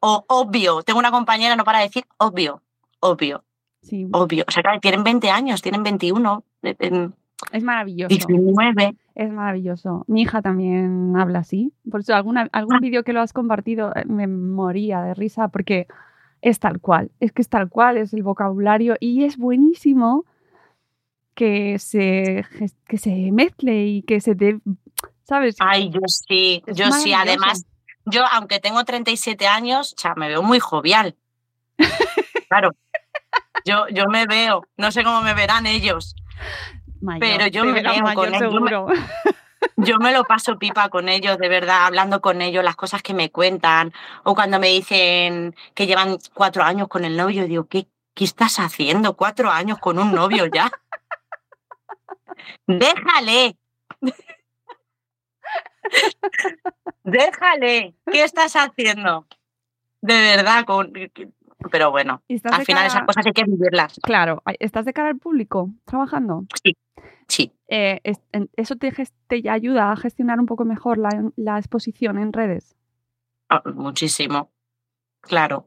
O 0.00 0.24
obvio, 0.28 0.82
tengo 0.82 0.98
una 0.98 1.10
compañera, 1.10 1.56
no 1.56 1.64
para 1.64 1.78
de 1.78 1.84
decir 1.84 2.04
obvio, 2.18 2.62
obvio, 3.00 3.44
Sí, 3.82 4.06
obvio. 4.12 4.44
O 4.46 4.50
sea, 4.50 4.62
claro, 4.62 4.78
tienen 4.80 5.04
20 5.04 5.30
años, 5.30 5.62
tienen 5.62 5.82
21, 5.82 6.44
eh, 6.62 6.76
em, 6.80 7.12
es 7.52 7.62
maravilloso. 7.62 8.08
19. 8.08 8.94
Es 9.14 9.32
maravilloso. 9.32 10.04
Mi 10.06 10.22
hija 10.22 10.42
también 10.42 11.14
habla 11.16 11.38
así. 11.40 11.72
Por 11.90 12.00
eso 12.00 12.14
alguna, 12.14 12.48
algún 12.52 12.76
Ah. 12.76 12.80
vídeo 12.80 13.02
que 13.04 13.14
lo 13.14 13.20
has 13.22 13.32
compartido 13.32 13.94
eh, 13.96 14.04
me 14.06 14.26
moría 14.26 15.00
de 15.02 15.14
risa 15.14 15.48
porque 15.48 15.86
es 16.42 16.58
tal 16.60 16.80
cual. 16.80 17.10
Es 17.20 17.32
que 17.32 17.40
es 17.42 17.48
tal 17.48 17.70
cual, 17.70 17.96
es 17.96 18.12
el 18.12 18.22
vocabulario 18.22 18.96
y 19.00 19.24
es 19.24 19.38
buenísimo 19.38 20.26
que 21.34 21.78
se, 21.78 22.44
que 22.86 22.98
se 22.98 23.32
mezcle 23.32 23.86
y 23.86 24.02
que 24.02 24.20
se 24.20 24.34
te... 24.34 24.60
¿Sabes? 25.30 25.54
Ay, 25.60 25.90
yo 25.90 26.00
sí, 26.06 26.60
Es 26.66 26.76
yo 26.76 26.90
sí. 26.90 27.12
Además, 27.12 27.64
yo, 28.04 28.24
aunque 28.32 28.58
tengo 28.58 28.84
37 28.84 29.46
años, 29.46 29.94
o 29.96 30.00
sea, 30.00 30.16
me 30.16 30.26
veo 30.26 30.42
muy 30.42 30.58
jovial. 30.58 31.16
Claro. 32.48 32.72
Yo, 33.64 33.86
yo 33.92 34.06
me 34.08 34.26
veo, 34.26 34.66
no 34.76 34.90
sé 34.90 35.04
cómo 35.04 35.20
me 35.22 35.34
verán 35.34 35.66
ellos, 35.66 36.16
Mayor, 37.00 37.20
pero 37.20 37.46
yo 37.46 37.64
me 37.64 37.80
veo 37.80 38.02
mayor 38.02 38.14
con 38.14 38.34
ellos. 38.34 38.52
Yo 38.52 38.86
me-. 38.86 38.96
Yo 39.76 39.98
me 39.98 40.12
lo 40.12 40.24
paso 40.24 40.58
pipa 40.58 40.88
con 40.88 41.08
ellos, 41.08 41.38
de 41.38 41.48
verdad, 41.48 41.86
hablando 41.86 42.20
con 42.20 42.42
ellos, 42.42 42.64
las 42.64 42.74
cosas 42.74 43.02
que 43.02 43.14
me 43.14 43.30
cuentan, 43.30 43.92
o 44.24 44.34
cuando 44.34 44.58
me 44.58 44.66
dicen 44.66 45.54
que 45.74 45.86
llevan 45.86 46.18
cuatro 46.34 46.64
años 46.64 46.88
con 46.88 47.04
el 47.04 47.16
novio, 47.16 47.46
digo, 47.46 47.68
¿qué, 47.68 47.86
qué 48.14 48.24
estás 48.24 48.58
haciendo? 48.58 49.16
Cuatro 49.16 49.48
años 49.48 49.78
con 49.78 50.00
un 50.00 50.12
novio 50.12 50.46
ya. 50.46 50.72
Déjale. 52.66 53.56
Déjale. 57.04 57.94
¿Qué 58.10 58.22
estás 58.24 58.54
haciendo? 58.54 59.26
De 60.02 60.14
verdad, 60.14 60.64
con... 60.64 60.92
pero 61.70 61.90
bueno, 61.90 62.22
al 62.44 62.64
final 62.64 62.86
esas 62.86 63.02
cosas 63.02 63.26
hay 63.26 63.32
que 63.32 63.44
vivirlas. 63.44 63.98
Claro, 64.02 64.42
¿estás 64.58 64.84
de 64.86 64.92
cara 64.92 65.10
al 65.10 65.18
público 65.18 65.70
trabajando? 65.84 66.44
Sí, 66.62 66.76
sí. 67.28 67.52
Eh, 67.68 68.00
es- 68.02 68.20
¿Eso 68.56 68.76
te, 68.76 68.92
ayuda 69.50 69.92
a 69.92 69.96
gestionar 69.96 70.40
un 70.40 70.46
poco 70.46 70.64
mejor 70.64 70.98
la, 70.98 71.10
la 71.36 71.58
exposición 71.58 72.18
en 72.18 72.32
redes? 72.32 72.74
Ah, 73.48 73.62
Muchísimo, 73.74 74.50
claro. 75.20 75.66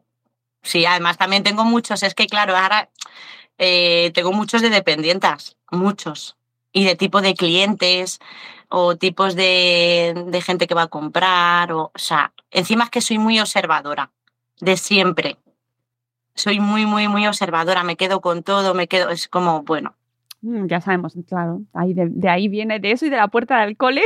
Sí, 0.64 0.86
además 0.86 1.18
también 1.18 1.44
tengo 1.44 1.66
muchos, 1.66 2.02
es 2.04 2.16
que 2.16 2.26
claro, 2.26 2.56
ahora 2.56 2.90
eh, 3.58 4.12
tengo 4.14 4.32
muchos 4.32 4.62
de 4.62 4.70
dependientas, 4.70 5.58
muchos, 5.70 6.38
y 6.74 6.86
de 6.86 6.96
tipo 6.96 7.22
de 7.22 7.34
clientes 7.36 8.20
o 8.68 8.98
tipos 8.98 9.36
de, 9.36 10.26
de 10.28 10.42
gente 10.42 10.68
que 10.68 10.76
va 10.76 10.84
a 10.84 10.88
comprar, 10.88 11.72
o, 11.72 11.92
o 11.94 12.00
sea, 12.00 12.34
encima 12.52 12.86
es 12.86 12.90
que 12.90 13.02
soy 13.02 13.20
muy 13.20 13.40
observadora, 13.40 14.12
de 14.60 14.76
siempre. 14.76 15.38
Soy 16.36 16.60
muy, 16.60 16.86
muy, 16.86 17.08
muy 17.08 17.28
observadora, 17.28 17.84
me 17.84 17.96
quedo 17.96 18.20
con 18.20 18.44
todo, 18.44 18.74
me 18.74 18.88
quedo, 18.88 19.10
es 19.10 19.28
como, 19.30 19.62
bueno, 19.64 19.96
Mm, 20.44 20.68
ya 20.68 20.82
sabemos, 20.82 21.14
claro. 21.26 21.62
Ahí 21.74 21.94
de, 21.94 22.10
de 22.10 22.28
ahí 22.28 22.50
viene 22.50 22.78
de 22.78 22.92
eso 22.92 23.06
y 23.06 23.10
de 23.10 23.16
la 23.16 23.30
puerta 23.30 23.62
del 23.62 23.78
cole. 23.78 24.02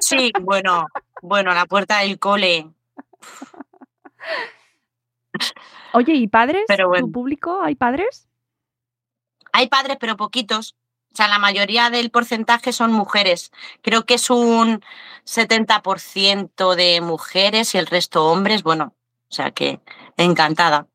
sí, 0.00 0.32
bueno, 0.40 0.86
bueno, 1.20 1.52
la 1.52 1.66
puerta 1.66 1.98
del 1.98 2.18
cole, 2.18 2.66
Oye, 5.92 6.14
¿y 6.14 6.28
padres? 6.28 6.64
Pero 6.66 6.88
bueno. 6.88 7.06
¿Tu 7.06 7.12
público? 7.12 7.60
¿Hay 7.62 7.74
padres? 7.74 8.26
Hay 9.52 9.68
padres, 9.68 9.98
pero 10.00 10.16
poquitos. 10.16 10.76
O 11.14 11.16
sea, 11.16 11.28
la 11.28 11.38
mayoría 11.38 11.90
del 11.90 12.10
porcentaje 12.10 12.72
son 12.72 12.90
mujeres. 12.92 13.52
Creo 13.82 14.04
que 14.04 14.14
es 14.14 14.30
un 14.30 14.82
70% 15.24 16.74
de 16.74 17.00
mujeres 17.00 17.72
y 17.74 17.78
el 17.78 17.86
resto 17.86 18.26
hombres. 18.26 18.64
Bueno, 18.64 18.94
o 19.30 19.32
sea 19.32 19.52
que 19.52 19.80
encantada. 20.16 20.88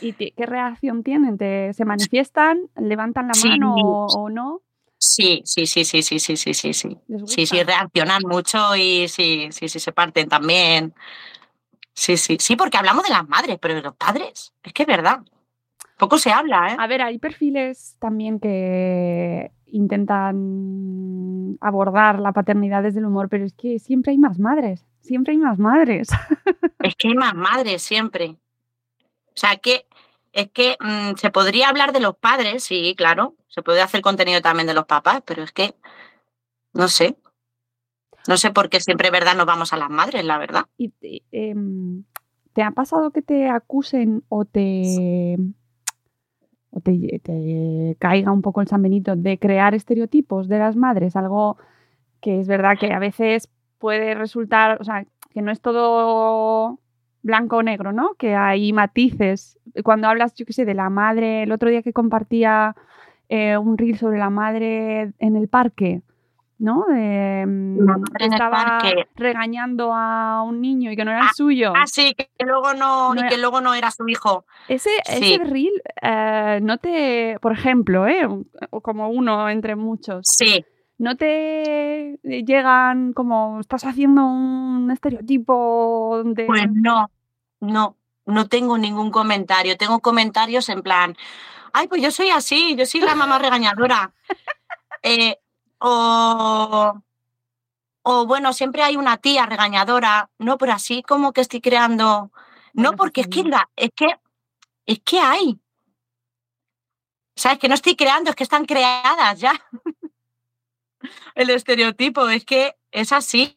¿Y 0.00 0.12
qué 0.12 0.32
reacción 0.46 1.02
tienen? 1.02 1.36
¿Te, 1.38 1.72
¿Se 1.74 1.84
manifiestan? 1.84 2.70
¿Levantan 2.76 3.26
la 3.26 3.34
Sí. 3.34 3.48
mano 3.48 3.74
o, 3.74 4.06
o 4.06 4.28
no? 4.30 4.62
Sí, 4.96 5.42
sí, 5.44 5.66
sí, 5.66 5.84
sí, 5.84 6.02
sí, 6.02 6.20
sí, 6.20 6.36
sí, 6.36 6.54
sí, 6.54 6.72
sí. 6.72 6.96
¿Les 7.08 7.28
Sí, 7.30 7.46
sí, 7.46 7.62
reaccionan 7.64 8.22
mucho 8.26 8.76
y 8.76 9.08
sí, 9.08 9.48
sí, 9.50 9.68
sí, 9.68 9.80
se 9.80 9.90
parten 9.92 10.28
también. 10.28 10.94
Sí, 11.92 12.16
sí, 12.16 12.36
sí, 12.38 12.54
porque 12.54 12.78
hablamos 12.78 13.02
de 13.04 13.10
las 13.10 13.28
madres, 13.28 13.58
pero 13.60 13.74
de 13.74 13.82
los 13.82 13.96
padres, 13.96 14.52
es 14.62 14.72
que 14.72 14.84
es 14.84 14.86
verdad. 14.86 15.18
Poco 15.96 16.18
se 16.18 16.30
habla, 16.30 16.72
¿eh? 16.72 16.76
A 16.78 16.86
ver, 16.86 17.02
hay 17.02 17.18
perfiles 17.18 17.96
también 17.98 18.38
que 18.38 19.50
intentan 19.66 21.56
abordar 21.60 22.20
la 22.20 22.32
paternidad 22.32 22.82
desde 22.82 22.98
el 22.98 23.06
humor, 23.06 23.28
pero 23.28 23.44
es 23.44 23.54
que 23.54 23.78
siempre 23.78 24.12
hay 24.12 24.18
más 24.18 24.38
madres, 24.38 24.86
siempre 25.00 25.32
hay 25.32 25.38
más 25.38 25.58
madres. 25.58 26.08
Es 26.78 26.94
que 26.94 27.08
hay 27.08 27.14
más 27.14 27.34
madres 27.34 27.82
siempre. 27.82 28.36
O 29.00 29.32
sea, 29.34 29.56
que 29.56 29.86
es 30.32 30.50
que 30.52 30.76
mm, 30.78 31.16
se 31.16 31.30
podría 31.30 31.68
hablar 31.68 31.92
de 31.92 32.00
los 32.00 32.16
padres, 32.16 32.62
sí, 32.62 32.94
claro. 32.96 33.34
Se 33.48 33.62
puede 33.62 33.80
hacer 33.80 34.02
contenido 34.02 34.40
también 34.40 34.68
de 34.68 34.74
los 34.74 34.84
papás, 34.84 35.22
pero 35.26 35.42
es 35.42 35.50
que 35.50 35.74
no 36.74 36.86
sé. 36.86 37.16
No 38.28 38.36
sé 38.36 38.50
por 38.52 38.68
qué 38.68 38.78
siempre, 38.80 39.10
¿verdad? 39.10 39.34
Nos 39.34 39.46
vamos 39.46 39.72
a 39.72 39.78
las 39.78 39.90
madres, 39.90 40.24
la 40.24 40.38
verdad. 40.38 40.66
¿Y 40.76 40.92
em, 41.32 42.04
¿te 42.52 42.62
ha 42.62 42.70
pasado 42.70 43.10
que 43.10 43.22
te 43.22 43.48
acusen 43.48 44.22
o 44.28 44.44
te, 44.44 45.36
te 46.80 47.96
caiga 47.98 48.32
un 48.32 48.42
poco 48.42 48.60
el 48.60 48.68
San 48.68 48.82
Benito 48.82 49.16
de 49.16 49.38
crear 49.38 49.74
estereotipos 49.74 50.48
de 50.48 50.58
las 50.58 50.76
madres? 50.76 51.16
Algo 51.16 51.56
que 52.20 52.40
es 52.40 52.48
verdad 52.48 52.78
que 52.78 52.92
a 52.92 52.98
veces 52.98 53.48
puede 53.78 54.14
resultar, 54.14 54.78
o 54.80 54.84
sea, 54.84 55.06
que 55.30 55.42
no 55.42 55.52
es 55.52 55.60
todo 55.60 56.78
blanco 57.22 57.58
o 57.58 57.62
negro, 57.62 57.92
¿no? 57.92 58.14
Que 58.14 58.34
hay 58.34 58.72
matices. 58.72 59.58
Cuando 59.84 60.08
hablas, 60.08 60.34
yo 60.34 60.46
qué 60.46 60.52
sé, 60.52 60.64
de 60.64 60.74
la 60.74 60.90
madre, 60.90 61.42
el 61.42 61.52
otro 61.52 61.68
día 61.68 61.82
que 61.82 61.92
compartía 61.92 62.74
eh, 63.28 63.58
un 63.58 63.76
reel 63.76 63.98
sobre 63.98 64.18
la 64.18 64.30
madre 64.30 65.12
en 65.18 65.36
el 65.36 65.48
parque, 65.48 66.02
¿no? 66.58 66.84
De, 66.88 67.44
mm, 67.46 68.04
que 68.18 68.24
estaba 68.26 68.78
regañando 69.14 69.92
a 69.94 70.42
un 70.42 70.60
niño 70.60 70.90
y 70.90 70.96
que 70.96 71.04
no 71.04 71.10
era 71.10 71.24
el 71.24 71.30
suyo. 71.34 71.72
Ah, 71.76 71.86
sí, 71.86 72.14
que 72.14 72.28
luego 72.44 72.72
no, 72.74 73.10
No 73.12 73.16
y 73.16 73.18
era- 73.20 73.28
que 73.28 73.36
luego 73.38 73.60
no 73.60 73.74
era 73.74 73.90
su 73.90 74.08
hijo. 74.08 74.46
Ese, 74.68 74.90
Sí. 75.04 75.34
ese 75.34 75.44
reel 75.44 75.82
eh, 76.02 76.60
no 76.62 76.78
te, 76.78 77.38
por 77.40 77.52
ejemplo, 77.52 78.06
¿eh? 78.08 78.26
como 78.82 79.08
uno 79.10 79.48
entre 79.50 79.76
muchos, 79.76 80.26
Sí, 80.26 80.64
no 80.98 81.16
te 81.16 82.18
llegan 82.22 83.12
como 83.12 83.60
estás 83.60 83.84
haciendo 83.84 84.24
un 84.24 84.90
estereotipo 84.90 86.22
de... 86.24 86.44
pues 86.46 86.62
no, 86.72 87.10
no, 87.60 87.96
no 88.24 88.48
tengo 88.48 88.78
ningún 88.78 89.10
comentario. 89.10 89.76
Tengo 89.76 90.00
comentarios 90.00 90.68
en 90.70 90.82
plan, 90.82 91.14
ay, 91.74 91.86
pues 91.88 92.00
yo 92.00 92.10
soy 92.10 92.30
así, 92.30 92.74
yo 92.76 92.86
soy 92.86 93.00
la 93.02 93.14
mamá 93.14 93.38
regañadora. 93.38 94.12
Eh, 95.02 95.36
o, 95.78 97.02
o 98.02 98.26
bueno, 98.26 98.52
siempre 98.52 98.82
hay 98.82 98.96
una 98.96 99.16
tía 99.18 99.46
regañadora, 99.46 100.30
no, 100.38 100.58
pero 100.58 100.72
así 100.72 101.02
como 101.02 101.32
que 101.32 101.40
estoy 101.40 101.60
creando. 101.60 102.30
No, 102.72 102.90
Bueno, 102.90 102.96
porque 102.96 103.22
es 103.22 103.28
que, 103.28 103.42
es 103.76 103.90
que 103.96 104.06
es 104.86 105.00
que 105.04 105.20
hay. 105.20 105.60
O 107.36 107.40
sea, 107.40 107.52
es 107.52 107.58
que 107.58 107.68
no 107.68 107.74
estoy 107.74 107.96
creando, 107.96 108.30
es 108.30 108.36
que 108.36 108.44
están 108.44 108.64
creadas 108.64 109.38
ya. 109.40 109.52
El 111.34 111.50
estereotipo, 111.50 112.28
es 112.28 112.44
que 112.44 112.76
es 112.90 113.12
así. 113.12 113.52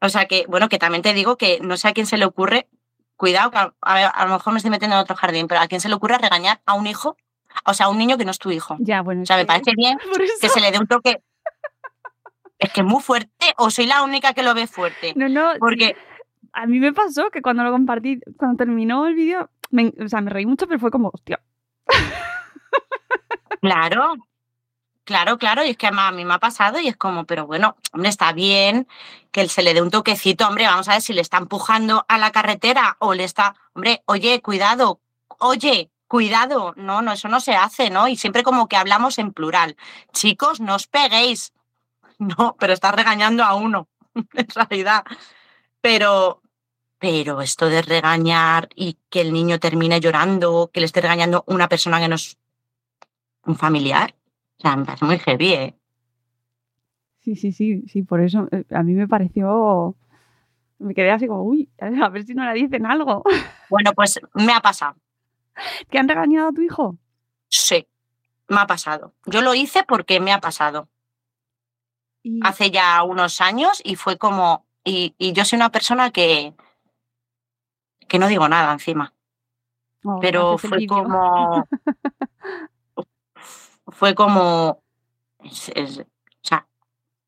O 0.00 0.08
sea 0.08 0.26
que, 0.26 0.46
bueno, 0.48 0.68
que 0.68 0.78
también 0.78 1.02
te 1.02 1.12
digo 1.14 1.36
que 1.36 1.60
no 1.60 1.76
sé 1.76 1.88
a 1.88 1.92
quién 1.92 2.06
se 2.06 2.16
le 2.16 2.24
ocurre, 2.24 2.68
cuidado, 3.16 3.50
que 3.50 3.58
a, 3.58 3.74
a- 3.82 4.06
a 4.08 4.26
lo 4.26 4.32
mejor 4.34 4.52
me 4.52 4.56
estoy 4.58 4.70
metiendo 4.70 4.96
en 4.96 5.02
otro 5.02 5.16
jardín, 5.16 5.46
pero 5.46 5.60
a 5.60 5.68
quién 5.68 5.80
se 5.80 5.88
le 5.88 5.94
ocurre 5.94 6.18
regañar 6.18 6.62
a 6.66 6.74
un 6.74 6.86
hijo, 6.86 7.16
o 7.64 7.74
sea, 7.74 7.88
un 7.88 7.98
niño 7.98 8.16
que 8.16 8.24
no 8.24 8.30
es 8.30 8.38
tu 8.38 8.50
hijo. 8.50 8.76
Ya, 8.80 9.02
bueno, 9.02 9.22
O 9.22 9.26
sea, 9.26 9.36
me 9.36 9.46
parece 9.46 9.72
bien 9.76 9.98
que 10.40 10.48
se 10.48 10.60
le 10.60 10.70
dé 10.70 10.78
un 10.78 10.86
toque. 10.86 11.22
Es 12.58 12.70
que 12.72 12.80
es 12.80 12.86
muy 12.86 13.02
fuerte, 13.02 13.54
o 13.56 13.70
soy 13.70 13.86
la 13.86 14.02
única 14.02 14.34
que 14.34 14.42
lo 14.42 14.54
ve 14.54 14.66
fuerte. 14.66 15.14
No, 15.16 15.28
no, 15.28 15.52
Porque, 15.58 15.96
a 16.52 16.66
mí 16.66 16.78
me 16.78 16.92
pasó 16.92 17.30
que 17.30 17.42
cuando 17.42 17.62
lo 17.62 17.70
compartí, 17.70 18.20
cuando 18.36 18.56
terminó 18.56 19.06
el 19.06 19.14
vídeo, 19.14 19.50
me, 19.70 19.92
o 20.04 20.08
sea, 20.08 20.20
me 20.20 20.30
reí 20.30 20.46
mucho, 20.46 20.66
pero 20.66 20.80
fue 20.80 20.90
como, 20.90 21.10
hostia, 21.12 21.40
claro, 23.60 24.14
claro, 25.04 25.38
claro, 25.38 25.64
y 25.64 25.70
es 25.70 25.76
que 25.76 25.86
a 25.86 26.12
mí 26.12 26.24
me 26.24 26.34
ha 26.34 26.38
pasado 26.38 26.80
y 26.80 26.88
es 26.88 26.96
como, 26.96 27.24
pero 27.24 27.46
bueno, 27.46 27.76
hombre, 27.92 28.08
está 28.08 28.32
bien 28.32 28.86
que 29.30 29.48
se 29.48 29.62
le 29.62 29.74
dé 29.74 29.82
un 29.82 29.90
toquecito, 29.90 30.46
hombre, 30.46 30.66
vamos 30.66 30.88
a 30.88 30.92
ver 30.92 31.02
si 31.02 31.12
le 31.12 31.20
está 31.20 31.38
empujando 31.38 32.04
a 32.08 32.18
la 32.18 32.32
carretera 32.32 32.96
o 32.98 33.14
le 33.14 33.24
está, 33.24 33.54
hombre, 33.74 34.02
oye, 34.06 34.40
cuidado, 34.42 35.00
oye, 35.38 35.90
cuidado, 36.10 36.74
no, 36.76 37.02
no, 37.02 37.12
eso 37.12 37.28
no 37.28 37.38
se 37.38 37.54
hace, 37.54 37.88
¿no? 37.88 38.08
Y 38.08 38.16
siempre 38.16 38.42
como 38.42 38.66
que 38.66 38.76
hablamos 38.76 39.16
en 39.18 39.32
plural. 39.32 39.76
Chicos, 40.12 40.60
no 40.60 40.74
os 40.74 40.88
peguéis, 40.88 41.52
no, 42.18 42.56
pero 42.58 42.72
estás 42.72 42.96
regañando 42.96 43.44
a 43.44 43.54
uno, 43.54 43.88
en 44.34 44.48
realidad. 44.48 45.04
Pero, 45.80 46.42
pero 46.98 47.40
esto 47.40 47.68
de 47.68 47.82
regañar 47.82 48.68
y 48.74 48.98
que 49.08 49.20
el 49.20 49.32
niño 49.32 49.60
termine 49.60 50.00
llorando, 50.00 50.68
que 50.72 50.80
le 50.80 50.86
esté 50.86 51.00
regañando 51.00 51.44
una 51.46 51.68
persona 51.68 52.00
que 52.00 52.08
no 52.08 52.16
es 52.16 52.36
un 53.44 53.54
familiar, 53.54 54.12
o 54.58 54.62
sea, 54.62 54.76
me 54.76 54.84
parece 54.84 55.04
muy 55.04 55.18
heavy, 55.20 55.52
¿eh? 55.52 55.76
Sí, 57.20 57.36
sí, 57.36 57.52
sí, 57.52 57.84
sí, 57.86 58.02
por 58.02 58.20
eso 58.20 58.48
eh, 58.50 58.64
a 58.70 58.82
mí 58.82 58.94
me 58.94 59.06
pareció, 59.06 59.94
me 60.80 60.92
quedé 60.92 61.12
así 61.12 61.28
como, 61.28 61.44
uy, 61.44 61.70
a 61.78 62.08
ver 62.08 62.24
si 62.24 62.34
no 62.34 62.44
le 62.44 62.54
dicen 62.54 62.84
algo. 62.84 63.22
Bueno, 63.70 63.92
pues 63.92 64.18
me 64.34 64.52
ha 64.52 64.58
pasado. 64.58 64.96
¿Te 65.90 65.98
han 65.98 66.08
regañado 66.08 66.48
a 66.48 66.52
tu 66.52 66.62
hijo? 66.62 66.96
Sí, 67.48 67.86
me 68.48 68.60
ha 68.60 68.66
pasado. 68.66 69.14
Yo 69.26 69.42
lo 69.42 69.54
hice 69.54 69.82
porque 69.84 70.20
me 70.20 70.32
ha 70.32 70.40
pasado. 70.40 70.88
Y, 72.22 72.40
Hace 72.44 72.70
ya 72.70 73.02
unos 73.02 73.40
años 73.40 73.80
y 73.84 73.96
fue 73.96 74.18
como, 74.18 74.66
y, 74.84 75.14
y 75.18 75.32
yo 75.32 75.44
soy 75.44 75.56
una 75.56 75.70
persona 75.70 76.10
que, 76.10 76.54
que 78.08 78.18
no 78.18 78.28
digo 78.28 78.48
nada 78.48 78.72
encima, 78.72 79.14
oh, 80.04 80.18
pero 80.20 80.58
fue 80.58 80.86
como, 80.86 81.66
fue 83.88 84.14
como, 84.14 84.82
es- 85.42 85.72
es- 85.74 85.98
o 86.00 86.04
sea, 86.42 86.66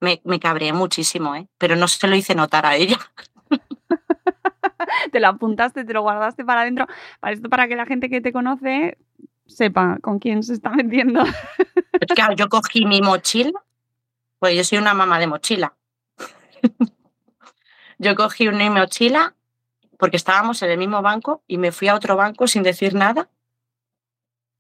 me, 0.01 0.21
me 0.25 0.41
cabreé 0.41 0.73
muchísimo, 0.73 1.35
¿eh? 1.35 1.49
pero 1.59 1.77
no 1.77 1.89
se 1.89 2.07
lo 2.09 2.17
hice 2.17 2.35
notar 2.35 2.67
a 2.67 2.77
ella. 2.77 2.99
Te 5.13 5.21
lo 5.21 5.29
apuntaste, 5.29 5.85
te 5.85 5.93
lo 5.93 6.03
guardaste 6.03 6.45
para 6.45 6.63
adentro, 6.63 6.87
para 7.21 7.35
esto 7.35 7.49
para 7.49 7.69
que 7.69 7.77
la 7.77 7.87
gente 7.87 8.09
que 8.09 8.21
te 8.21 8.33
conoce 8.33 8.99
sepa 9.47 9.99
con 10.01 10.19
quién 10.19 10.43
se 10.43 10.55
está 10.55 10.71
metiendo. 10.71 11.23
Claro, 12.17 12.35
yo 12.35 12.49
cogí 12.49 12.85
mi 12.85 13.01
mochila, 13.03 13.63
pues 14.39 14.57
yo 14.57 14.65
soy 14.65 14.79
una 14.79 14.95
mamá 14.95 15.21
de 15.21 15.27
mochila. 15.27 15.75
yo 17.99 18.17
cogí 18.17 18.49
mi 18.49 18.71
mochila 18.71 19.35
porque 19.99 20.17
estábamos 20.17 20.63
en 20.63 20.71
el 20.71 20.79
mismo 20.79 21.03
banco 21.03 21.43
y 21.47 21.59
me 21.59 21.71
fui 21.71 21.89
a 21.89 21.95
otro 21.95 22.17
banco 22.17 22.47
sin 22.49 22.63
decir 22.63 22.95
nada, 22.95 23.29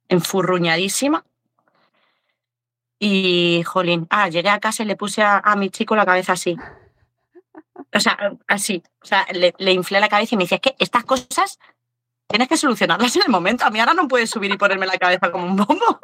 enfurruñadísima. 0.08 1.24
Y, 2.98 3.64
jolín, 3.64 4.06
ah, 4.10 4.28
llegué 4.28 4.50
a 4.50 4.60
casa 4.60 4.84
y 4.84 4.86
le 4.86 4.94
puse 4.94 5.22
a 5.22 5.56
mi 5.56 5.70
chico 5.70 5.96
la 5.96 6.06
cabeza 6.06 6.34
así. 6.34 6.56
O 7.94 8.00
sea, 8.00 8.16
así. 8.46 8.82
O 9.02 9.06
sea, 9.06 9.26
le, 9.32 9.54
le 9.58 9.72
inflé 9.72 10.00
la 10.00 10.08
cabeza 10.08 10.34
y 10.34 10.38
me 10.38 10.44
decía, 10.44 10.56
es 10.56 10.62
que 10.62 10.76
estas 10.78 11.04
cosas 11.04 11.58
tienes 12.26 12.48
que 12.48 12.56
solucionarlas 12.56 13.14
en 13.16 13.22
el 13.26 13.30
momento. 13.30 13.64
A 13.64 13.70
mí 13.70 13.78
ahora 13.78 13.94
no 13.94 14.08
puedes 14.08 14.30
subir 14.30 14.50
y 14.50 14.56
ponerme 14.56 14.86
la 14.86 14.98
cabeza 14.98 15.30
como 15.30 15.46
un 15.46 15.56
bombo. 15.56 16.00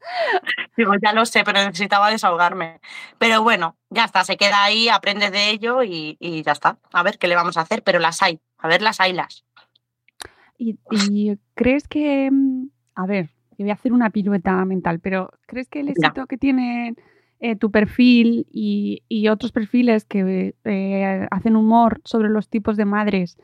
Digo, 0.76 0.92
ya 1.02 1.12
lo 1.12 1.26
sé, 1.26 1.42
pero 1.44 1.58
necesitaba 1.64 2.10
desahogarme. 2.10 2.80
Pero 3.18 3.42
bueno, 3.42 3.76
ya 3.90 4.04
está, 4.04 4.24
se 4.24 4.36
queda 4.36 4.62
ahí, 4.62 4.88
aprendes 4.88 5.32
de 5.32 5.50
ello 5.50 5.82
y, 5.82 6.16
y 6.20 6.42
ya 6.42 6.52
está. 6.52 6.78
A 6.92 7.02
ver 7.02 7.18
qué 7.18 7.26
le 7.26 7.34
vamos 7.34 7.56
a 7.56 7.62
hacer, 7.62 7.82
pero 7.82 7.98
las 7.98 8.22
hay. 8.22 8.40
A 8.58 8.68
ver, 8.68 8.82
las 8.82 9.00
haylas. 9.00 9.44
¿Y, 10.58 10.78
y 10.90 11.36
crees 11.54 11.88
que, 11.88 12.30
mm, 12.30 12.68
a 12.94 13.06
ver, 13.06 13.30
voy 13.58 13.70
a 13.70 13.74
hacer 13.74 13.92
una 13.92 14.10
pirueta 14.10 14.64
mental, 14.64 15.00
pero 15.00 15.30
¿crees 15.46 15.68
que 15.68 15.80
el 15.80 15.88
éxito 15.88 16.26
que 16.26 16.36
tiene 16.36 16.94
eh, 17.40 17.56
tu 17.56 17.70
perfil 17.70 18.46
y, 18.50 19.02
y 19.08 19.28
otros 19.28 19.52
perfiles 19.52 20.04
que 20.04 20.54
eh, 20.64 21.26
hacen 21.30 21.56
humor 21.56 22.00
sobre 22.04 22.28
los 22.28 22.48
tipos 22.48 22.76
de 22.76 22.84
madres 22.84 23.38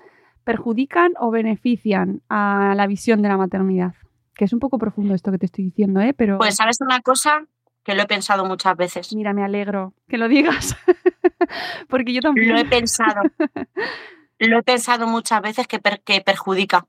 perjudican 0.45 1.13
o 1.21 1.31
benefician 1.31 2.23
a 2.29 2.75
la 2.77 2.87
visión 2.87 3.23
de 3.23 3.29
la 3.29 3.37
maternidad? 3.37 3.95
Que 4.35 4.45
es 4.47 4.53
un 4.53 4.59
poco 4.61 4.79
profundo 4.79 5.15
esto 5.15 5.31
que 5.31 5.39
te 5.39 5.47
estoy 5.47 5.65
diciendo, 5.65 6.01
¿eh? 6.01 6.15
Pero 6.15 6.39
Pues, 6.39 6.57
¿sabes 6.57 6.79
una 6.81 7.01
cosa? 7.01 7.47
Que 7.85 7.95
lo 7.95 8.03
he 8.03 8.07
pensado 8.07 8.45
muchas 8.47 8.77
veces. 8.77 9.15
mira, 9.15 9.33
me 9.33 9.45
alegro 9.45 9.93
que 10.09 10.17
lo 10.19 10.29
digas. 10.29 10.77
Porque 11.89 12.13
yo 12.13 12.21
también. 12.21 12.49
Lo 12.53 12.59
he 12.59 12.65
pensado. 12.65 13.23
Lo 14.39 14.59
he 14.59 14.63
pensado 14.65 15.07
muchas 15.07 15.41
veces 15.43 15.69
que, 15.69 15.79
per- 15.79 16.01
que 16.03 16.21
perjudica. 16.21 16.87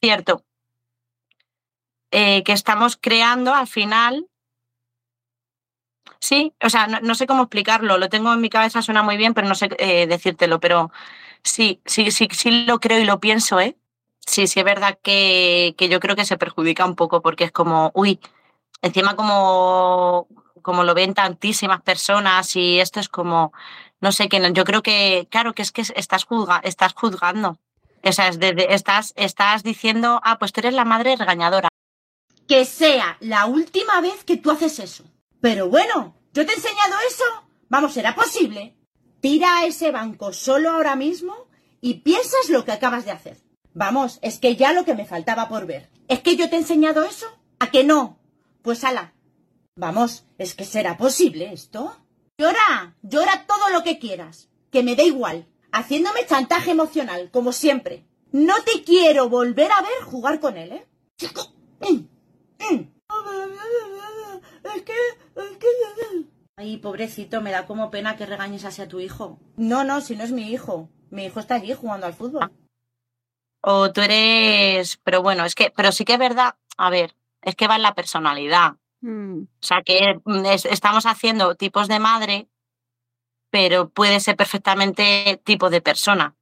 Cierto. 0.00 0.42
Eh, 2.10 2.42
que 2.44 2.52
estamos 2.52 2.96
creando 2.96 3.54
al 3.54 3.66
final. 3.66 4.26
Sí, 6.20 6.52
o 6.62 6.70
sea, 6.70 6.86
no, 6.86 7.14
sé 7.14 7.26
cómo 7.26 7.42
explicarlo. 7.44 7.98
Lo 7.98 8.08
tengo 8.08 8.32
en 8.32 8.40
mi 8.40 8.48
cabeza, 8.50 8.82
suena 8.82 9.02
muy 9.02 9.16
bien, 9.16 9.34
pero 9.34 9.48
no 9.48 9.54
sé 9.54 9.68
eh, 9.78 10.06
decírtelo. 10.06 10.60
Pero 10.60 10.90
sí, 11.42 11.80
sí, 11.84 12.10
sí, 12.10 12.28
sí 12.32 12.64
lo 12.66 12.80
creo 12.80 12.98
y 13.00 13.04
lo 13.04 13.20
pienso, 13.20 13.60
¿eh? 13.60 13.76
Sí, 14.26 14.46
sí 14.48 14.58
es 14.60 14.64
verdad 14.64 14.98
que, 15.02 15.74
que 15.78 15.88
yo 15.88 16.00
creo 16.00 16.16
que 16.16 16.24
se 16.24 16.36
perjudica 16.38 16.84
un 16.84 16.96
poco 16.96 17.22
porque 17.22 17.44
es 17.44 17.52
como, 17.52 17.92
uy, 17.94 18.18
encima 18.82 19.14
como, 19.14 20.26
como 20.62 20.82
lo 20.84 20.94
ven 20.94 21.14
tantísimas 21.14 21.80
personas 21.82 22.56
y 22.56 22.80
esto 22.80 22.98
es 23.00 23.08
como, 23.08 23.52
no 24.00 24.10
sé, 24.12 24.28
que 24.28 24.40
no- 24.40 24.48
yo 24.48 24.64
creo 24.64 24.82
que, 24.82 25.28
claro, 25.30 25.52
que 25.54 25.62
es 25.62 25.70
que 25.72 25.82
estás, 25.94 26.24
juzga, 26.24 26.60
estás 26.64 26.92
juzgando. 26.94 27.58
O 28.02 28.12
sea, 28.12 28.28
es 28.28 28.38
de- 28.40 28.66
estás, 28.70 29.12
estás 29.16 29.62
diciendo, 29.62 30.20
ah, 30.24 30.38
pues 30.38 30.52
tú 30.52 30.60
eres 30.60 30.74
la 30.74 30.84
madre 30.84 31.16
regañadora. 31.16 31.68
Que 32.48 32.64
sea 32.64 33.16
la 33.20 33.46
última 33.46 34.00
vez 34.00 34.24
que 34.24 34.36
tú 34.36 34.50
haces 34.50 34.78
eso. 34.78 35.04
Pero 35.46 35.68
bueno, 35.68 36.16
¿yo 36.32 36.44
te 36.44 36.50
he 36.50 36.56
enseñado 36.56 36.96
eso? 37.08 37.22
Vamos, 37.68 37.92
¿será 37.92 38.16
posible? 38.16 38.76
Tira 39.20 39.58
a 39.58 39.66
ese 39.66 39.92
banco 39.92 40.32
solo 40.32 40.70
ahora 40.70 40.96
mismo 40.96 41.46
y 41.80 42.00
piensas 42.00 42.48
lo 42.48 42.64
que 42.64 42.72
acabas 42.72 43.04
de 43.04 43.12
hacer. 43.12 43.36
Vamos, 43.72 44.18
es 44.22 44.40
que 44.40 44.56
ya 44.56 44.72
lo 44.72 44.84
que 44.84 44.96
me 44.96 45.06
faltaba 45.06 45.48
por 45.48 45.66
ver. 45.66 45.88
¿Es 46.08 46.18
que 46.18 46.34
yo 46.34 46.50
te 46.50 46.56
he 46.56 46.58
enseñado 46.58 47.04
eso? 47.04 47.26
¿A 47.60 47.70
que 47.70 47.84
no? 47.84 48.18
Pues 48.62 48.82
ala. 48.82 49.14
Vamos, 49.76 50.26
¿es 50.36 50.56
que 50.56 50.64
será 50.64 50.96
posible 50.96 51.52
esto? 51.52 51.96
Llora, 52.36 52.96
llora 53.02 53.46
todo 53.46 53.70
lo 53.70 53.84
que 53.84 54.00
quieras, 54.00 54.48
que 54.72 54.82
me 54.82 54.96
da 54.96 55.04
igual, 55.04 55.46
haciéndome 55.70 56.26
chantaje 56.26 56.72
emocional, 56.72 57.30
como 57.30 57.52
siempre. 57.52 58.04
No 58.32 58.54
te 58.64 58.82
quiero 58.82 59.28
volver 59.28 59.70
a 59.70 59.80
ver 59.80 60.02
jugar 60.06 60.40
con 60.40 60.56
él, 60.56 60.72
¿eh? 60.72 60.88
Es 64.74 64.82
que, 64.82 64.92
es 65.36 65.56
que... 65.58 65.66
Ay, 66.56 66.78
pobrecito, 66.78 67.40
me 67.40 67.50
da 67.50 67.66
como 67.66 67.90
pena 67.90 68.16
que 68.16 68.26
regañes 68.26 68.64
así 68.64 68.80
a 68.82 68.88
tu 68.88 69.00
hijo. 69.00 69.38
No, 69.56 69.84
no, 69.84 70.00
si 70.00 70.16
no 70.16 70.24
es 70.24 70.32
mi 70.32 70.50
hijo. 70.50 70.88
Mi 71.10 71.26
hijo 71.26 71.40
está 71.40 71.56
allí 71.56 71.74
jugando 71.74 72.06
al 72.06 72.14
fútbol. 72.14 72.50
O 73.62 73.92
tú 73.92 74.00
eres, 74.00 74.98
pero 75.02 75.22
bueno, 75.22 75.44
es 75.44 75.54
que, 75.54 75.72
pero 75.74 75.90
sí 75.92 76.04
que 76.04 76.14
es 76.14 76.18
verdad, 76.18 76.54
a 76.76 76.88
ver, 76.88 77.16
es 77.42 77.56
que 77.56 77.66
va 77.66 77.76
en 77.76 77.82
la 77.82 77.94
personalidad. 77.94 78.76
Mm, 79.00 79.42
O 79.42 79.46
sea, 79.66 79.82
que 79.84 80.20
mm, 80.24 80.46
es- 80.46 80.64
estamos 80.66 81.04
haciendo 81.04 81.56
tipos 81.56 81.88
de 81.88 81.98
madre, 81.98 82.48
pero 83.50 83.88
puede 83.90 84.20
ser 84.20 84.36
perfectamente 84.36 85.40
tipo 85.44 85.68
de 85.68 85.80
persona. 85.80 86.35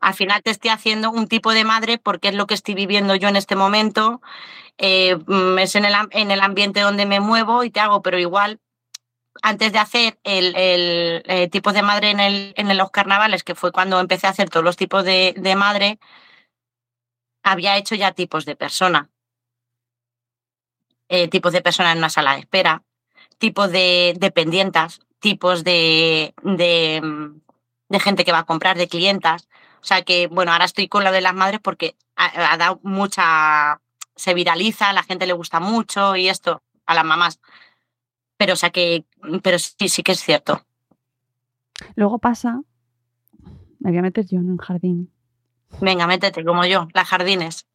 Al 0.00 0.14
final 0.14 0.42
te 0.42 0.50
estoy 0.50 0.70
haciendo 0.70 1.10
un 1.10 1.26
tipo 1.26 1.52
de 1.52 1.64
madre 1.64 1.98
porque 1.98 2.28
es 2.28 2.34
lo 2.34 2.46
que 2.46 2.54
estoy 2.54 2.74
viviendo 2.74 3.14
yo 3.14 3.28
en 3.28 3.36
este 3.36 3.56
momento, 3.56 4.20
eh, 4.76 5.16
mm, 5.26 5.58
es 5.58 5.74
en 5.74 5.84
el, 5.84 5.94
en 6.10 6.30
el 6.30 6.40
ambiente 6.40 6.80
donde 6.80 7.06
me 7.06 7.20
muevo 7.20 7.64
y 7.64 7.70
te 7.70 7.80
hago, 7.80 8.02
pero 8.02 8.18
igual 8.18 8.60
antes 9.42 9.72
de 9.72 9.78
hacer 9.78 10.18
el, 10.24 10.52
eh, 10.56 11.48
tipo 11.50 11.72
de 11.72 11.82
madre 11.82 12.10
en, 12.10 12.20
el, 12.20 12.54
en 12.56 12.76
los 12.76 12.90
carnavales, 12.90 13.44
que 13.44 13.54
fue 13.54 13.72
cuando 13.72 14.00
empecé 14.00 14.26
a 14.26 14.30
hacer 14.30 14.50
todos 14.50 14.64
los 14.64 14.76
tipos 14.76 15.04
de, 15.04 15.54
madre, 15.56 15.98
había 17.42 17.76
hecho 17.76 17.94
ya 17.94 18.12
tipos 18.12 18.44
de 18.44 18.56
persona. 18.56 19.10
Eh, 21.08 21.28
tipos 21.28 21.52
de 21.52 21.62
persona 21.62 21.92
en 21.92 21.98
una 21.98 22.10
sala 22.10 22.34
de 22.34 22.40
espera, 22.40 22.82
tipos 23.38 23.70
de 23.70 24.14
dependientas, 24.18 25.00
tipos 25.20 25.64
de, 25.64 26.34
de, 26.42 27.00
mm, 27.02 27.40
de 27.88 28.00
gente 28.00 28.24
que 28.24 28.32
va 28.32 28.40
a 28.40 28.46
comprar, 28.46 28.76
de 28.76 28.88
clientas. 28.88 29.48
O 29.80 29.84
sea 29.84 30.02
que, 30.02 30.26
bueno, 30.26 30.52
ahora 30.52 30.64
estoy 30.64 30.88
con 30.88 31.04
lo 31.04 31.12
de 31.12 31.20
las 31.20 31.34
madres 31.34 31.60
porque 31.62 31.96
ha, 32.16 32.52
ha 32.52 32.56
dado 32.56 32.80
mucha. 32.82 33.80
se 34.16 34.34
viraliza, 34.34 34.90
a 34.90 34.92
la 34.92 35.02
gente 35.02 35.26
le 35.26 35.32
gusta 35.32 35.60
mucho 35.60 36.16
y 36.16 36.28
esto, 36.28 36.62
a 36.86 36.94
las 36.94 37.04
mamás. 37.04 37.40
Pero, 38.36 38.54
o 38.54 38.56
sea 38.56 38.70
que, 38.70 39.04
pero 39.42 39.58
sí, 39.58 39.88
sí 39.88 40.02
que 40.02 40.12
es 40.12 40.20
cierto. 40.20 40.64
Luego 41.96 42.18
pasa. 42.18 42.60
Me 43.80 43.90
voy 43.90 43.98
a 43.98 44.02
meter 44.02 44.26
yo 44.26 44.38
en 44.38 44.50
un 44.50 44.58
jardín. 44.58 45.12
Venga, 45.80 46.06
métete, 46.06 46.44
como 46.44 46.64
yo, 46.64 46.88
las 46.94 47.06
jardines. 47.08 47.66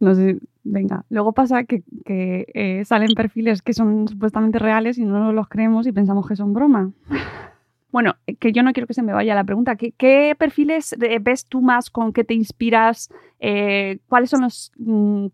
No 0.00 0.14
sé, 0.14 0.38
venga. 0.62 1.04
Luego 1.08 1.32
pasa 1.32 1.64
que, 1.64 1.82
que, 2.04 2.46
eh, 2.54 2.84
salen 2.84 3.14
perfiles 3.14 3.62
que 3.62 3.72
son 3.72 4.08
supuestamente 4.08 4.58
reales 4.58 4.98
y 4.98 5.04
no 5.04 5.32
los 5.32 5.48
creemos 5.48 5.86
y 5.86 5.92
pensamos 5.92 6.26
que 6.26 6.36
son 6.36 6.52
broma. 6.52 6.92
Bueno, 7.94 8.16
eh, 8.26 8.34
que 8.34 8.50
yo 8.50 8.64
no 8.64 8.72
quiero 8.72 8.88
que 8.88 8.94
se 8.94 9.02
me 9.02 9.12
vaya 9.12 9.36
la 9.36 9.44
pregunta. 9.44 9.76
¿Qué, 9.76 9.92
qué 9.92 10.34
perfiles 10.36 10.96
ves 11.20 11.44
tú 11.44 11.62
más 11.62 11.90
con 11.90 12.12
que 12.12 12.24
te 12.24 12.34
inspiras? 12.34 13.08
Eh, 13.38 14.00
¿Cuáles 14.08 14.30
son 14.30 14.40
los 14.40 14.72
mm, 14.78 15.26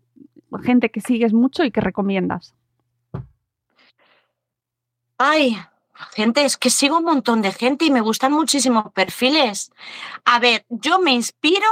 gente 0.61 0.91
que 0.91 1.01
sigues 1.01 1.33
mucho 1.33 1.63
y 1.63 1.71
que 1.71 1.81
recomiendas? 1.81 2.53
Ay, 5.17 5.57
gente, 6.13 6.45
es 6.45 6.55
que 6.55 6.69
sigo 6.69 6.99
un 6.99 7.05
montón 7.05 7.41
de 7.41 7.51
gente 7.51 7.85
y 7.85 7.89
me 7.89 8.01
gustan 8.01 8.31
muchísimos 8.31 8.91
perfiles. 8.93 9.71
A 10.23 10.37
ver, 10.39 10.63
yo 10.69 10.99
me 10.99 11.13
inspiro, 11.13 11.65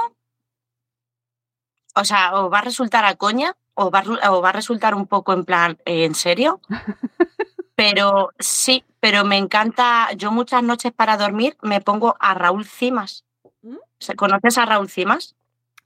o 1.95 2.03
sea, 2.03 2.33
o 2.33 2.49
va 2.49 2.57
a 2.59 2.63
resultar 2.63 3.05
a 3.05 3.13
coña, 3.13 3.55
o 3.75 3.91
va 3.91 3.99
a, 3.99 4.03
ru- 4.03 4.27
o 4.31 4.41
va 4.41 4.49
a 4.49 4.53
resultar 4.53 4.95
un 4.95 5.05
poco 5.05 5.33
en 5.33 5.45
plan, 5.45 5.77
eh, 5.85 6.05
¿en 6.05 6.15
serio? 6.15 6.61
Pero 7.75 8.31
sí, 8.39 8.83
pero 8.99 9.23
me 9.25 9.37
encanta. 9.37 10.11
Yo 10.15 10.31
muchas 10.31 10.63
noches 10.63 10.91
para 10.91 11.17
dormir 11.17 11.57
me 11.61 11.81
pongo 11.81 12.15
a 12.19 12.33
Raúl 12.33 12.65
Cimas. 12.65 13.25
¿Mm? 13.61 13.75
¿Se- 13.99 14.15
¿Conoces 14.15 14.57
a 14.57 14.65
Raúl 14.65 14.89
Cimas? 14.89 15.35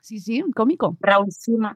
Sí, 0.02 0.20
sí, 0.20 0.42
un 0.42 0.52
cómico. 0.52 0.98
Raúl 1.00 1.32
Cimas. 1.32 1.76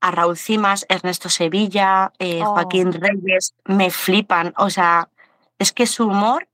A 0.00 0.10
Raúl 0.12 0.36
Cimas, 0.36 0.86
Ernesto 0.88 1.28
Sevilla, 1.28 2.12
eh, 2.20 2.40
Oh. 2.44 2.52
Joaquín 2.52 2.92
Reyes, 2.92 3.54
me 3.64 3.90
flipan. 3.90 4.54
O 4.56 4.70
sea, 4.70 5.08
es 5.58 5.72
que 5.72 5.86
su 5.86 6.06
humor 6.06 6.48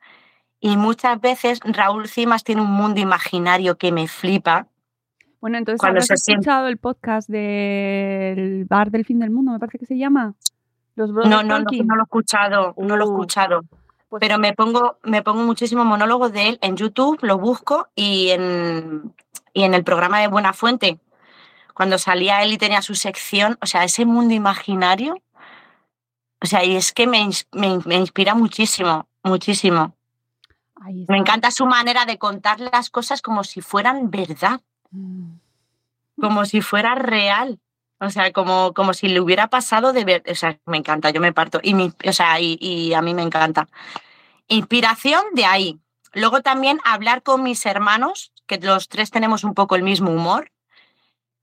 y 0.60 0.78
muchas 0.78 1.20
veces 1.20 1.60
Raúl 1.62 2.08
Cimas 2.08 2.42
tiene 2.42 2.62
un 2.62 2.70
mundo 2.70 3.00
imaginario 3.00 3.76
que 3.76 3.92
me 3.92 4.08
flipa. 4.08 4.66
Bueno, 5.42 5.58
entonces 5.58 5.78
Cuando 5.78 5.98
habrás 5.98 6.06
se 6.06 6.16
siente- 6.16 6.40
escuchado 6.40 6.68
el 6.68 6.78
podcast 6.78 7.28
del 7.28 8.64
bar 8.64 8.90
del 8.90 9.04
fin 9.04 9.18
del 9.18 9.28
mundo, 9.30 9.52
me 9.52 9.58
parece 9.58 9.78
que 9.78 9.84
se 9.84 9.98
llama. 9.98 10.32
Los 10.96 11.10
No, 11.10 11.24
no, 11.24 11.42
no, 11.42 11.58
no 11.84 11.94
lo 11.96 12.02
he 12.02 12.04
escuchado, 12.04 12.74
no 12.76 12.96
lo 12.96 13.04
he 13.04 13.08
Uh, 13.08 13.12
escuchado. 13.12 13.62
pues- 14.08 14.20
Pero 14.20 14.38
me 14.38 14.52
pongo, 14.52 14.98
me 15.02 15.22
pongo 15.22 15.42
muchísimos 15.42 15.84
monólogos 15.84 16.32
de 16.32 16.48
él 16.50 16.58
en 16.62 16.76
YouTube, 16.76 17.18
lo 17.22 17.38
busco 17.38 17.88
y 17.96 18.30
en, 18.30 19.14
y 19.52 19.64
en 19.64 19.74
el 19.74 19.82
programa 19.84 20.20
de 20.20 20.28
Buena 20.28 20.52
Fuente, 20.52 20.98
cuando 21.74 21.98
salía 21.98 22.42
él 22.44 22.52
y 22.52 22.58
tenía 22.58 22.80
su 22.82 22.94
sección, 22.94 23.58
o 23.60 23.66
sea, 23.66 23.82
ese 23.84 24.04
mundo 24.04 24.32
imaginario, 24.34 25.16
o 26.40 26.46
sea, 26.46 26.64
y 26.64 26.76
es 26.76 26.92
que 26.92 27.06
me, 27.08 27.28
me, 27.52 27.78
me 27.84 27.96
inspira 27.96 28.34
muchísimo, 28.34 29.08
muchísimo. 29.24 29.94
Me 31.08 31.16
encanta 31.16 31.50
su 31.50 31.64
manera 31.66 32.04
de 32.04 32.18
contar 32.18 32.60
las 32.60 32.90
cosas 32.90 33.22
como 33.22 33.42
si 33.42 33.60
fueran 33.62 34.10
verdad, 34.10 34.60
Mm. 34.90 35.38
como 36.20 36.44
si 36.44 36.60
fuera 36.60 36.94
real. 36.94 37.58
O 38.00 38.10
sea, 38.10 38.32
como, 38.32 38.74
como 38.74 38.92
si 38.92 39.08
le 39.08 39.20
hubiera 39.20 39.48
pasado 39.48 39.92
de 39.92 40.04
ver. 40.04 40.22
O 40.30 40.34
sea, 40.34 40.58
me 40.66 40.76
encanta, 40.78 41.10
yo 41.10 41.20
me 41.20 41.32
parto. 41.32 41.60
Y, 41.62 41.74
mi- 41.74 41.92
o 42.06 42.12
sea, 42.12 42.38
y, 42.40 42.92
a 42.94 43.02
mí 43.02 43.14
me 43.14 43.22
encanta. 43.22 43.68
Inspiración 44.48 45.22
de 45.32 45.44
ahí. 45.46 45.80
Luego 46.12 46.42
también 46.42 46.80
hablar 46.84 47.22
con 47.22 47.42
mis 47.42 47.64
hermanos, 47.66 48.32
que 48.46 48.58
los 48.58 48.88
tres 48.88 49.10
tenemos 49.10 49.44
un 49.44 49.54
poco 49.54 49.74
el 49.76 49.82
mismo 49.82 50.10
humor 50.10 50.52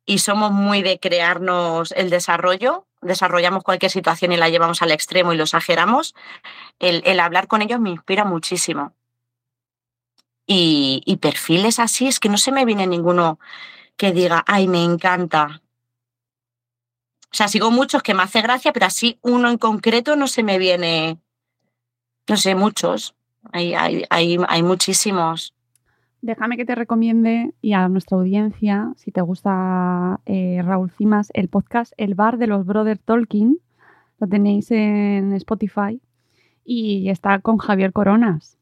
y 0.06 0.20
somos 0.20 0.52
muy 0.52 0.82
de 0.82 0.99
crearnos 0.99 1.91
el 1.93 2.10
desarrollo. 2.10 2.86
Desarrollamos 3.02 3.64
cualquier 3.64 3.91
situación 3.91 4.32
y 4.32 4.38
la 4.38 4.49
llevamos 4.49 4.82
al 4.82 4.91
extremo 4.91 5.34
y 5.34 5.38
lo 5.38 5.43
exageramos. 5.43 6.14
El, 6.80 7.02
el 7.06 7.20
hablar 7.20 7.47
con 7.47 7.62
ellos 7.62 7.80
me 7.80 7.89
inspira 7.89 8.24
muchísimo. 8.24 8.93
Y, 10.45 11.02
y 11.06 11.18
perfiles 11.18 11.80
así, 11.80 12.08
es 12.08 12.20
que 12.20 12.30
no 12.30 12.38
se 12.38 12.52
me 12.52 12.66
viene 12.66 12.86
ninguno 12.88 13.39
que 13.97 14.12
diga, 14.12 14.43
ay, 14.47 14.68
me 14.68 14.84
encanta. 14.84 15.62
O 17.32 17.36
sea, 17.36 17.47
sigo 17.47 17.71
muchos 17.71 18.03
que 18.03 18.13
me 18.13 18.23
hace 18.23 18.41
gracia, 18.41 18.73
pero 18.73 18.86
así 18.86 19.17
uno 19.21 19.49
en 19.49 19.57
concreto 19.57 20.15
no 20.15 20.27
se 20.27 20.43
me 20.43 20.57
viene, 20.57 21.17
no 22.27 22.36
sé, 22.36 22.55
muchos. 22.55 23.15
Hay, 23.53 23.73
hay, 23.73 24.03
hay, 24.09 24.38
hay 24.47 24.63
muchísimos. 24.63 25.53
Déjame 26.21 26.57
que 26.57 26.65
te 26.65 26.75
recomiende 26.75 27.53
y 27.61 27.73
a 27.73 27.88
nuestra 27.88 28.17
audiencia, 28.17 28.93
si 28.97 29.11
te 29.11 29.21
gusta 29.21 30.19
eh, 30.25 30.61
Raúl 30.63 30.91
Cimas, 30.91 31.32
el 31.34 31.47
podcast 31.47 31.93
El 31.97 32.13
Bar 32.13 32.38
de 32.38 32.47
los 32.47 32.65
Brothers 32.65 33.01
Tolkien. 33.01 33.57
Lo 34.19 34.27
tenéis 34.27 34.69
en 34.69 35.34
Spotify 35.34 35.99
y 36.63 37.09
está 37.09 37.39
con 37.39 37.57
Javier 37.57 37.91
Coronas, 37.91 38.59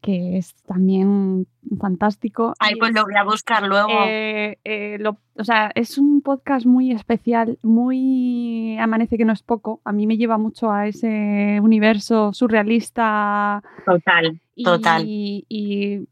que 0.00 0.38
es 0.38 0.54
también 0.64 1.46
fantástico. 1.78 2.54
Ay, 2.58 2.76
pues 2.76 2.90
es- 2.90 2.96
lo 2.96 3.04
voy 3.04 3.14
a 3.16 3.24
buscar 3.24 3.62
luego. 3.66 3.90
Eh, 4.06 4.58
eh, 4.64 4.96
lo- 4.98 5.18
o 5.36 5.44
sea, 5.44 5.70
es 5.74 5.98
un 5.98 6.20
podcast 6.22 6.64
muy 6.66 6.90
especial, 6.92 7.58
muy 7.62 8.78
amanece 8.78 9.18
que 9.18 9.24
no 9.24 9.32
es 9.32 9.42
poco. 9.42 9.80
A 9.84 9.92
mí 9.92 10.06
me 10.06 10.16
lleva 10.16 10.38
mucho 10.38 10.70
a 10.70 10.86
ese 10.86 11.58
universo 11.62 12.32
surrealista 12.32 13.62
Total, 13.84 14.40
y, 14.54 14.64
total. 14.64 15.02
y 15.06 16.06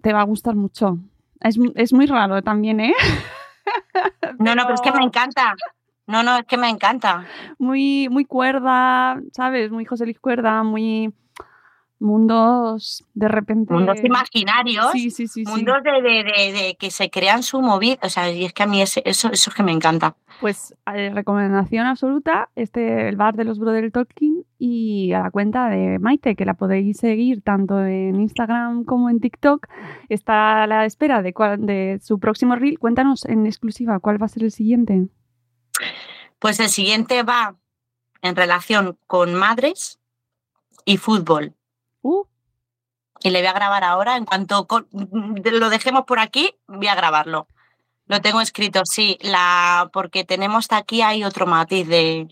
te 0.00 0.12
va 0.12 0.20
a 0.20 0.24
gustar 0.24 0.54
mucho. 0.54 0.98
Es, 1.40 1.58
es 1.74 1.92
muy 1.92 2.06
raro 2.06 2.42
también, 2.42 2.80
¿eh? 2.80 2.94
No, 4.38 4.54
no, 4.54 4.62
pero 4.64 4.74
es 4.74 4.80
que 4.80 4.92
me 4.92 5.02
encanta. 5.04 5.54
No, 6.06 6.22
no, 6.22 6.36
es 6.38 6.44
que 6.44 6.58
me 6.58 6.68
encanta. 6.68 7.24
Muy, 7.58 8.08
muy 8.10 8.24
cuerda, 8.26 9.20
¿sabes? 9.32 9.70
Muy 9.70 9.84
José 9.86 10.04
Luis 10.04 10.18
Cuerda, 10.20 10.62
muy 10.62 11.12
mundos 12.04 13.04
de 13.14 13.28
repente. 13.28 13.72
Mundos 13.74 13.98
imaginarios. 14.04 14.92
Sí, 14.92 15.10
sí, 15.10 15.26
sí. 15.26 15.44
sí. 15.44 15.50
Mundos 15.50 15.82
de, 15.82 15.90
de, 16.02 16.24
de, 16.24 16.52
de 16.52 16.76
que 16.78 16.90
se 16.90 17.10
crean 17.10 17.42
su 17.42 17.60
movida. 17.60 17.98
O 18.02 18.08
sea, 18.08 18.30
y 18.30 18.44
es 18.44 18.52
que 18.52 18.62
a 18.62 18.66
mí 18.66 18.80
ese- 18.82 19.02
eso, 19.04 19.30
eso 19.32 19.50
es 19.50 19.56
que 19.56 19.62
me 19.62 19.72
encanta. 19.72 20.16
Pues 20.40 20.74
eh, 20.94 21.10
recomendación 21.14 21.86
absoluta, 21.86 22.50
este 22.56 23.08
el 23.08 23.16
bar 23.16 23.34
de 23.36 23.44
los 23.44 23.58
Brother 23.58 23.90
Tolkien 23.92 24.44
y 24.58 25.12
a 25.12 25.20
la 25.20 25.30
cuenta 25.30 25.68
de 25.68 25.98
Maite, 25.98 26.34
que 26.36 26.44
la 26.44 26.54
podéis 26.54 26.98
seguir 26.98 27.42
tanto 27.42 27.80
en 27.84 28.20
Instagram 28.20 28.84
como 28.84 29.10
en 29.10 29.20
TikTok. 29.20 29.66
Está 30.08 30.64
a 30.64 30.66
la 30.66 30.84
espera 30.84 31.22
de, 31.22 31.32
cuál- 31.32 31.64
de 31.64 31.98
su 32.02 32.18
próximo 32.18 32.54
reel. 32.56 32.78
Cuéntanos 32.78 33.24
en 33.26 33.46
exclusiva 33.46 33.98
cuál 34.00 34.20
va 34.20 34.26
a 34.26 34.28
ser 34.28 34.42
el 34.44 34.50
siguiente. 34.50 35.06
Pues 36.38 36.60
el 36.60 36.68
siguiente 36.68 37.22
va 37.22 37.56
en 38.22 38.36
relación 38.36 38.98
con 39.06 39.34
madres 39.34 39.98
y 40.84 40.96
fútbol. 40.98 41.54
Uh, 42.04 42.24
Y 43.20 43.30
le 43.30 43.40
voy 43.40 43.48
a 43.48 43.52
grabar 43.52 43.82
ahora. 43.82 44.16
En 44.16 44.26
cuanto 44.26 44.66
lo 44.90 45.70
dejemos 45.70 46.04
por 46.04 46.18
aquí, 46.18 46.54
voy 46.66 46.88
a 46.88 46.94
grabarlo. 46.94 47.48
Lo 48.06 48.20
tengo 48.20 48.42
escrito, 48.42 48.82
sí, 48.84 49.16
la, 49.22 49.88
porque 49.90 50.24
tenemos 50.24 50.66
aquí 50.70 51.00
hay 51.00 51.24
otro 51.24 51.46
matiz 51.46 51.88
de, 51.88 52.28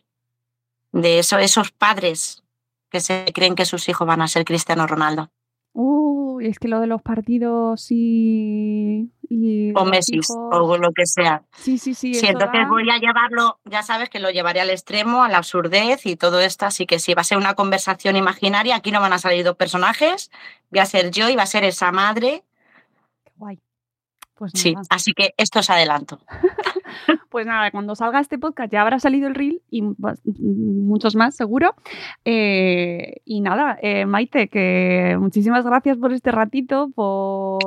de 0.92 1.18
eso, 1.18 1.38
esos 1.38 1.70
padres 1.70 2.42
que 2.90 3.00
se 3.00 3.24
creen 3.34 3.54
que 3.54 3.64
sus 3.64 3.88
hijos 3.88 4.06
van 4.06 4.20
a 4.20 4.28
ser 4.28 4.44
Cristiano 4.44 4.86
Ronaldo 4.86 5.30
uh, 5.72 6.11
es 6.48 6.58
que 6.58 6.68
lo 6.68 6.80
de 6.80 6.86
los 6.86 7.02
partidos 7.02 7.86
y. 7.90 9.10
y 9.28 9.72
o 9.74 9.84
Messi 9.84 10.20
o 10.28 10.76
lo 10.76 10.92
que 10.92 11.06
sea. 11.06 11.42
Sí, 11.56 11.78
sí, 11.78 11.94
sí. 11.94 12.14
Sí, 12.14 12.26
entonces 12.26 12.60
da- 12.62 12.68
voy 12.68 12.88
a 12.90 12.98
llevarlo, 12.98 13.58
ya 13.64 13.82
sabes 13.82 14.08
que 14.10 14.18
lo 14.20 14.30
llevaré 14.30 14.60
al 14.60 14.70
extremo, 14.70 15.22
a 15.24 15.28
la 15.28 15.38
absurdez 15.38 16.04
y 16.06 16.16
todo 16.16 16.40
esto, 16.40 16.66
así 16.66 16.86
que 16.86 16.98
sí, 16.98 17.14
va 17.14 17.22
a 17.22 17.24
ser 17.24 17.38
una 17.38 17.54
conversación 17.54 18.16
imaginaria, 18.16 18.76
aquí 18.76 18.90
no 18.90 19.00
van 19.00 19.12
a 19.12 19.18
salir 19.18 19.44
dos 19.44 19.56
personajes, 19.56 20.30
voy 20.70 20.80
a 20.80 20.86
ser 20.86 21.10
yo 21.10 21.28
y 21.28 21.36
va 21.36 21.44
a 21.44 21.46
ser 21.46 21.64
esa 21.64 21.92
madre. 21.92 22.44
Pues 24.42 24.54
sí, 24.56 24.72
nada. 24.72 24.84
así 24.90 25.12
que 25.12 25.34
esto 25.36 25.60
os 25.60 25.70
adelanto. 25.70 26.18
Pues 27.30 27.46
nada, 27.46 27.70
cuando 27.70 27.94
salga 27.94 28.20
este 28.20 28.38
podcast 28.38 28.70
ya 28.70 28.82
habrá 28.82 28.98
salido 29.00 29.26
el 29.26 29.34
reel 29.34 29.62
y 29.70 29.80
muchos 29.80 31.16
más 31.16 31.34
seguro. 31.34 31.74
Eh, 32.26 33.22
y 33.24 33.40
nada, 33.40 33.78
eh, 33.80 34.04
Maite, 34.04 34.48
que 34.48 35.16
muchísimas 35.18 35.64
gracias 35.64 35.96
por 35.96 36.12
este 36.12 36.30
ratito, 36.30 36.90
por, 36.94 37.60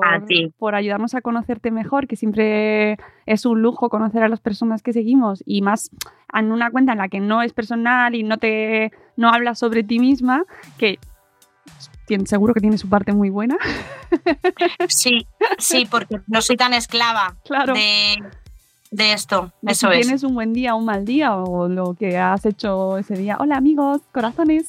por 0.59 0.76
ayudarnos 0.76 1.15
a 1.15 1.21
conocerte 1.21 1.71
mejor, 1.71 2.05
que 2.05 2.15
siempre 2.15 2.99
es 3.26 3.47
un 3.47 3.63
lujo 3.63 3.89
conocer 3.89 4.21
a 4.21 4.30
las 4.30 4.41
personas 4.41 4.84
que 4.84 4.93
seguimos 4.93 5.41
y 5.43 5.63
más 5.63 5.89
en 6.32 6.51
una 6.51 6.69
cuenta 6.69 6.91
en 6.91 6.99
la 6.99 7.09
que 7.09 7.19
no 7.19 7.41
es 7.41 7.51
personal 7.51 8.13
y 8.13 8.21
no 8.21 8.38
te 8.38 8.91
no 9.17 9.30
hablas 9.30 9.57
sobre 9.57 9.84
ti 9.84 9.97
misma, 9.97 10.45
que 10.78 10.99
tien- 12.08 12.26
seguro 12.26 12.53
que 12.53 12.60
tiene 12.62 12.78
su 12.78 12.89
parte 12.89 13.12
muy 13.14 13.30
buena. 13.30 13.58
Sí, 14.88 15.28
sí, 15.58 15.86
porque 15.89 16.20
no 16.28 16.41
soy 16.41 16.58
tan 16.58 16.74
esclava 16.74 17.36
Claro. 17.45 17.74
de, 17.74 18.16
de 18.91 19.14
esto, 19.14 19.51
de 19.62 19.72
eso 19.74 19.91
si 19.91 19.97
es. 19.99 20.01
tienes 20.06 20.24
un 20.24 20.34
buen 20.36 20.53
día 20.53 20.76
o 20.76 20.78
un 20.78 20.86
mal 20.86 21.03
día 21.06 21.36
o 21.36 21.68
lo 21.68 21.93
que 21.95 22.18
has 22.18 22.45
hecho 22.45 22.97
ese 22.97 23.16
día. 23.16 23.38
Hola 23.39 23.58
amigos, 23.58 24.01
corazones. 24.14 24.68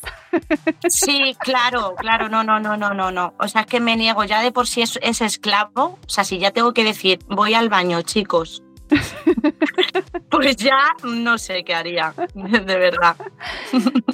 Sí, 0.89 1.37
claro, 1.41 1.95
claro, 1.97 2.29
no, 2.29 2.43
no, 2.43 2.59
no, 2.61 2.77
no, 2.77 2.93
no, 2.95 3.11
no. 3.11 3.35
O 3.39 3.49
sea, 3.49 3.63
es 3.63 3.67
que 3.67 3.81
me 3.81 3.97
niego 3.97 4.25
ya 4.25 4.41
de 4.43 4.53
por 4.53 4.67
sí 4.67 4.83
es, 4.83 4.99
es 5.03 5.21
esclavo. 5.21 5.99
O 6.05 6.09
sea, 6.09 6.25
si 6.25 6.39
ya 6.39 6.51
tengo 6.51 6.73
que 6.73 6.85
decir, 6.85 7.19
voy 7.29 7.55
al 7.55 7.69
baño, 7.69 8.03
chicos. 8.03 8.63
pues 10.31 10.57
ya 10.57 10.79
no 11.05 11.39
sé 11.39 11.65
qué 11.65 11.75
haría, 11.75 12.15
de 12.35 12.79
verdad. 12.79 13.17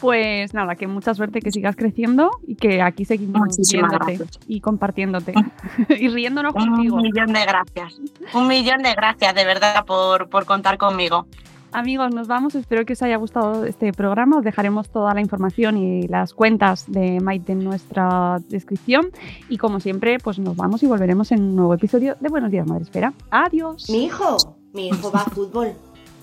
Pues 0.01 0.55
nada, 0.55 0.75
que 0.77 0.87
mucha 0.87 1.15
suerte, 1.15 1.41
que 1.41 1.51
sigas 1.51 1.77
creciendo 1.77 2.31
y 2.47 2.57
que 2.57 2.83
aquí 2.83 3.05
seguimos 3.05 3.57
viéndote 3.71 4.19
y 4.47 4.61
compartiéndote 4.61 5.35
y 5.89 6.09
riéndonos 6.09 6.55
contigo. 6.55 6.97
Un 6.97 7.03
millón 7.03 7.33
de 7.33 7.45
gracias. 7.45 8.01
Un 8.35 8.49
millón 8.49 8.83
de 8.83 8.93
gracias, 8.95 9.35
de 9.35 9.45
verdad, 9.45 9.85
por, 9.85 10.29
por 10.29 10.45
contar 10.45 10.79
conmigo. 10.79 11.27
Amigos, 11.73 12.15
nos 12.15 12.29
vamos. 12.29 12.55
Espero 12.55 12.85
que 12.85 12.93
os 12.93 13.03
haya 13.03 13.17
gustado 13.17 13.65
este 13.65 13.93
programa. 13.93 14.37
Os 14.37 14.45
dejaremos 14.45 14.91
toda 14.91 15.15
la 15.15 15.23
información 15.23 15.79
y 15.79 16.07
las 16.07 16.35
cuentas 16.35 16.85
de 16.87 17.19
Maite 17.21 17.53
en 17.53 17.65
nuestra 17.65 18.39
descripción. 18.49 19.11
Y 19.49 19.57
como 19.57 19.81
siempre, 19.81 20.19
pues 20.19 20.39
nos 20.39 20.55
vamos 20.55 20.83
y 20.83 20.87
volveremos 20.87 21.33
en 21.33 21.43
un 21.43 21.57
nuevo 21.57 21.73
episodio 21.73 22.17
de 22.21 22.29
Buenos 22.29 22.51
Días, 22.51 22.67
Madre 22.67 22.83
Espera. 22.83 23.15
Adiós. 23.31 23.89
Mi 23.89 24.05
hijo, 24.05 24.37
mi 24.73 24.89
hijo 24.89 25.11
va 25.11 25.21
a 25.21 25.31
fútbol. 25.31 25.75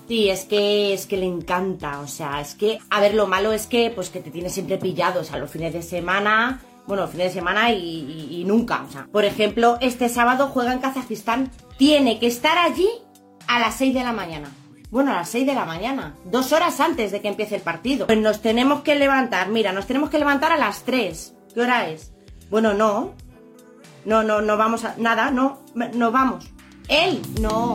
Sí, 0.08 0.28
es 0.28 0.44
que 0.44 0.92
es 0.92 1.06
que 1.06 1.16
le 1.16 1.26
encanta, 1.26 2.00
o 2.00 2.08
sea, 2.08 2.40
es 2.40 2.54
que, 2.56 2.78
a 2.90 3.00
ver, 3.00 3.14
lo 3.14 3.26
malo 3.28 3.52
es 3.52 3.66
que, 3.66 3.90
pues 3.90 4.10
que 4.10 4.18
te 4.20 4.30
tiene 4.32 4.50
siempre 4.50 4.76
pillado, 4.76 5.20
o 5.20 5.24
sea, 5.24 5.38
los 5.38 5.50
fines 5.50 5.72
de 5.72 5.82
semana, 5.82 6.60
bueno, 6.88 7.02
los 7.02 7.12
fines 7.12 7.28
de 7.28 7.34
semana 7.34 7.70
y, 7.70 8.28
y- 8.28 8.44
nunca, 8.44 8.84
o 8.88 8.90
sea, 8.90 9.06
por 9.12 9.24
ejemplo, 9.24 9.78
este 9.80 10.08
sábado 10.08 10.48
juega 10.48 10.72
en 10.72 10.80
Kazajistán, 10.80 11.50
tiene 11.78 12.18
que 12.18 12.26
estar 12.26 12.58
allí 12.58 12.88
a 13.46 13.60
las 13.60 13.76
6 13.76 13.94
de 13.94 14.02
la 14.02 14.12
mañana. 14.12 14.50
Bueno, 14.90 15.12
a 15.12 15.16
las 15.18 15.28
6 15.28 15.46
de 15.46 15.54
la 15.54 15.64
mañana, 15.64 16.16
dos 16.24 16.50
horas 16.52 16.80
antes 16.80 17.12
de 17.12 17.20
que 17.20 17.28
empiece 17.28 17.54
el 17.54 17.62
partido. 17.62 18.06
Pues 18.08 18.18
nos 18.18 18.40
tenemos 18.42 18.80
que 18.80 18.96
levantar, 18.96 19.48
mira, 19.50 19.70
nos 19.72 19.86
tenemos 19.86 20.10
que 20.10 20.18
levantar 20.18 20.50
a 20.50 20.56
las 20.56 20.82
3. 20.82 21.34
¿Qué 21.54 21.60
hora 21.60 21.88
es? 21.88 22.10
Bueno, 22.50 22.74
no. 22.74 23.12
No, 24.04 24.24
no, 24.24 24.40
no 24.42 24.56
vamos 24.56 24.84
a... 24.84 24.96
Nada, 24.98 25.30
no, 25.30 25.60
no 25.94 26.10
vamos. 26.10 26.50
Él, 26.88 27.22
no. 27.40 27.74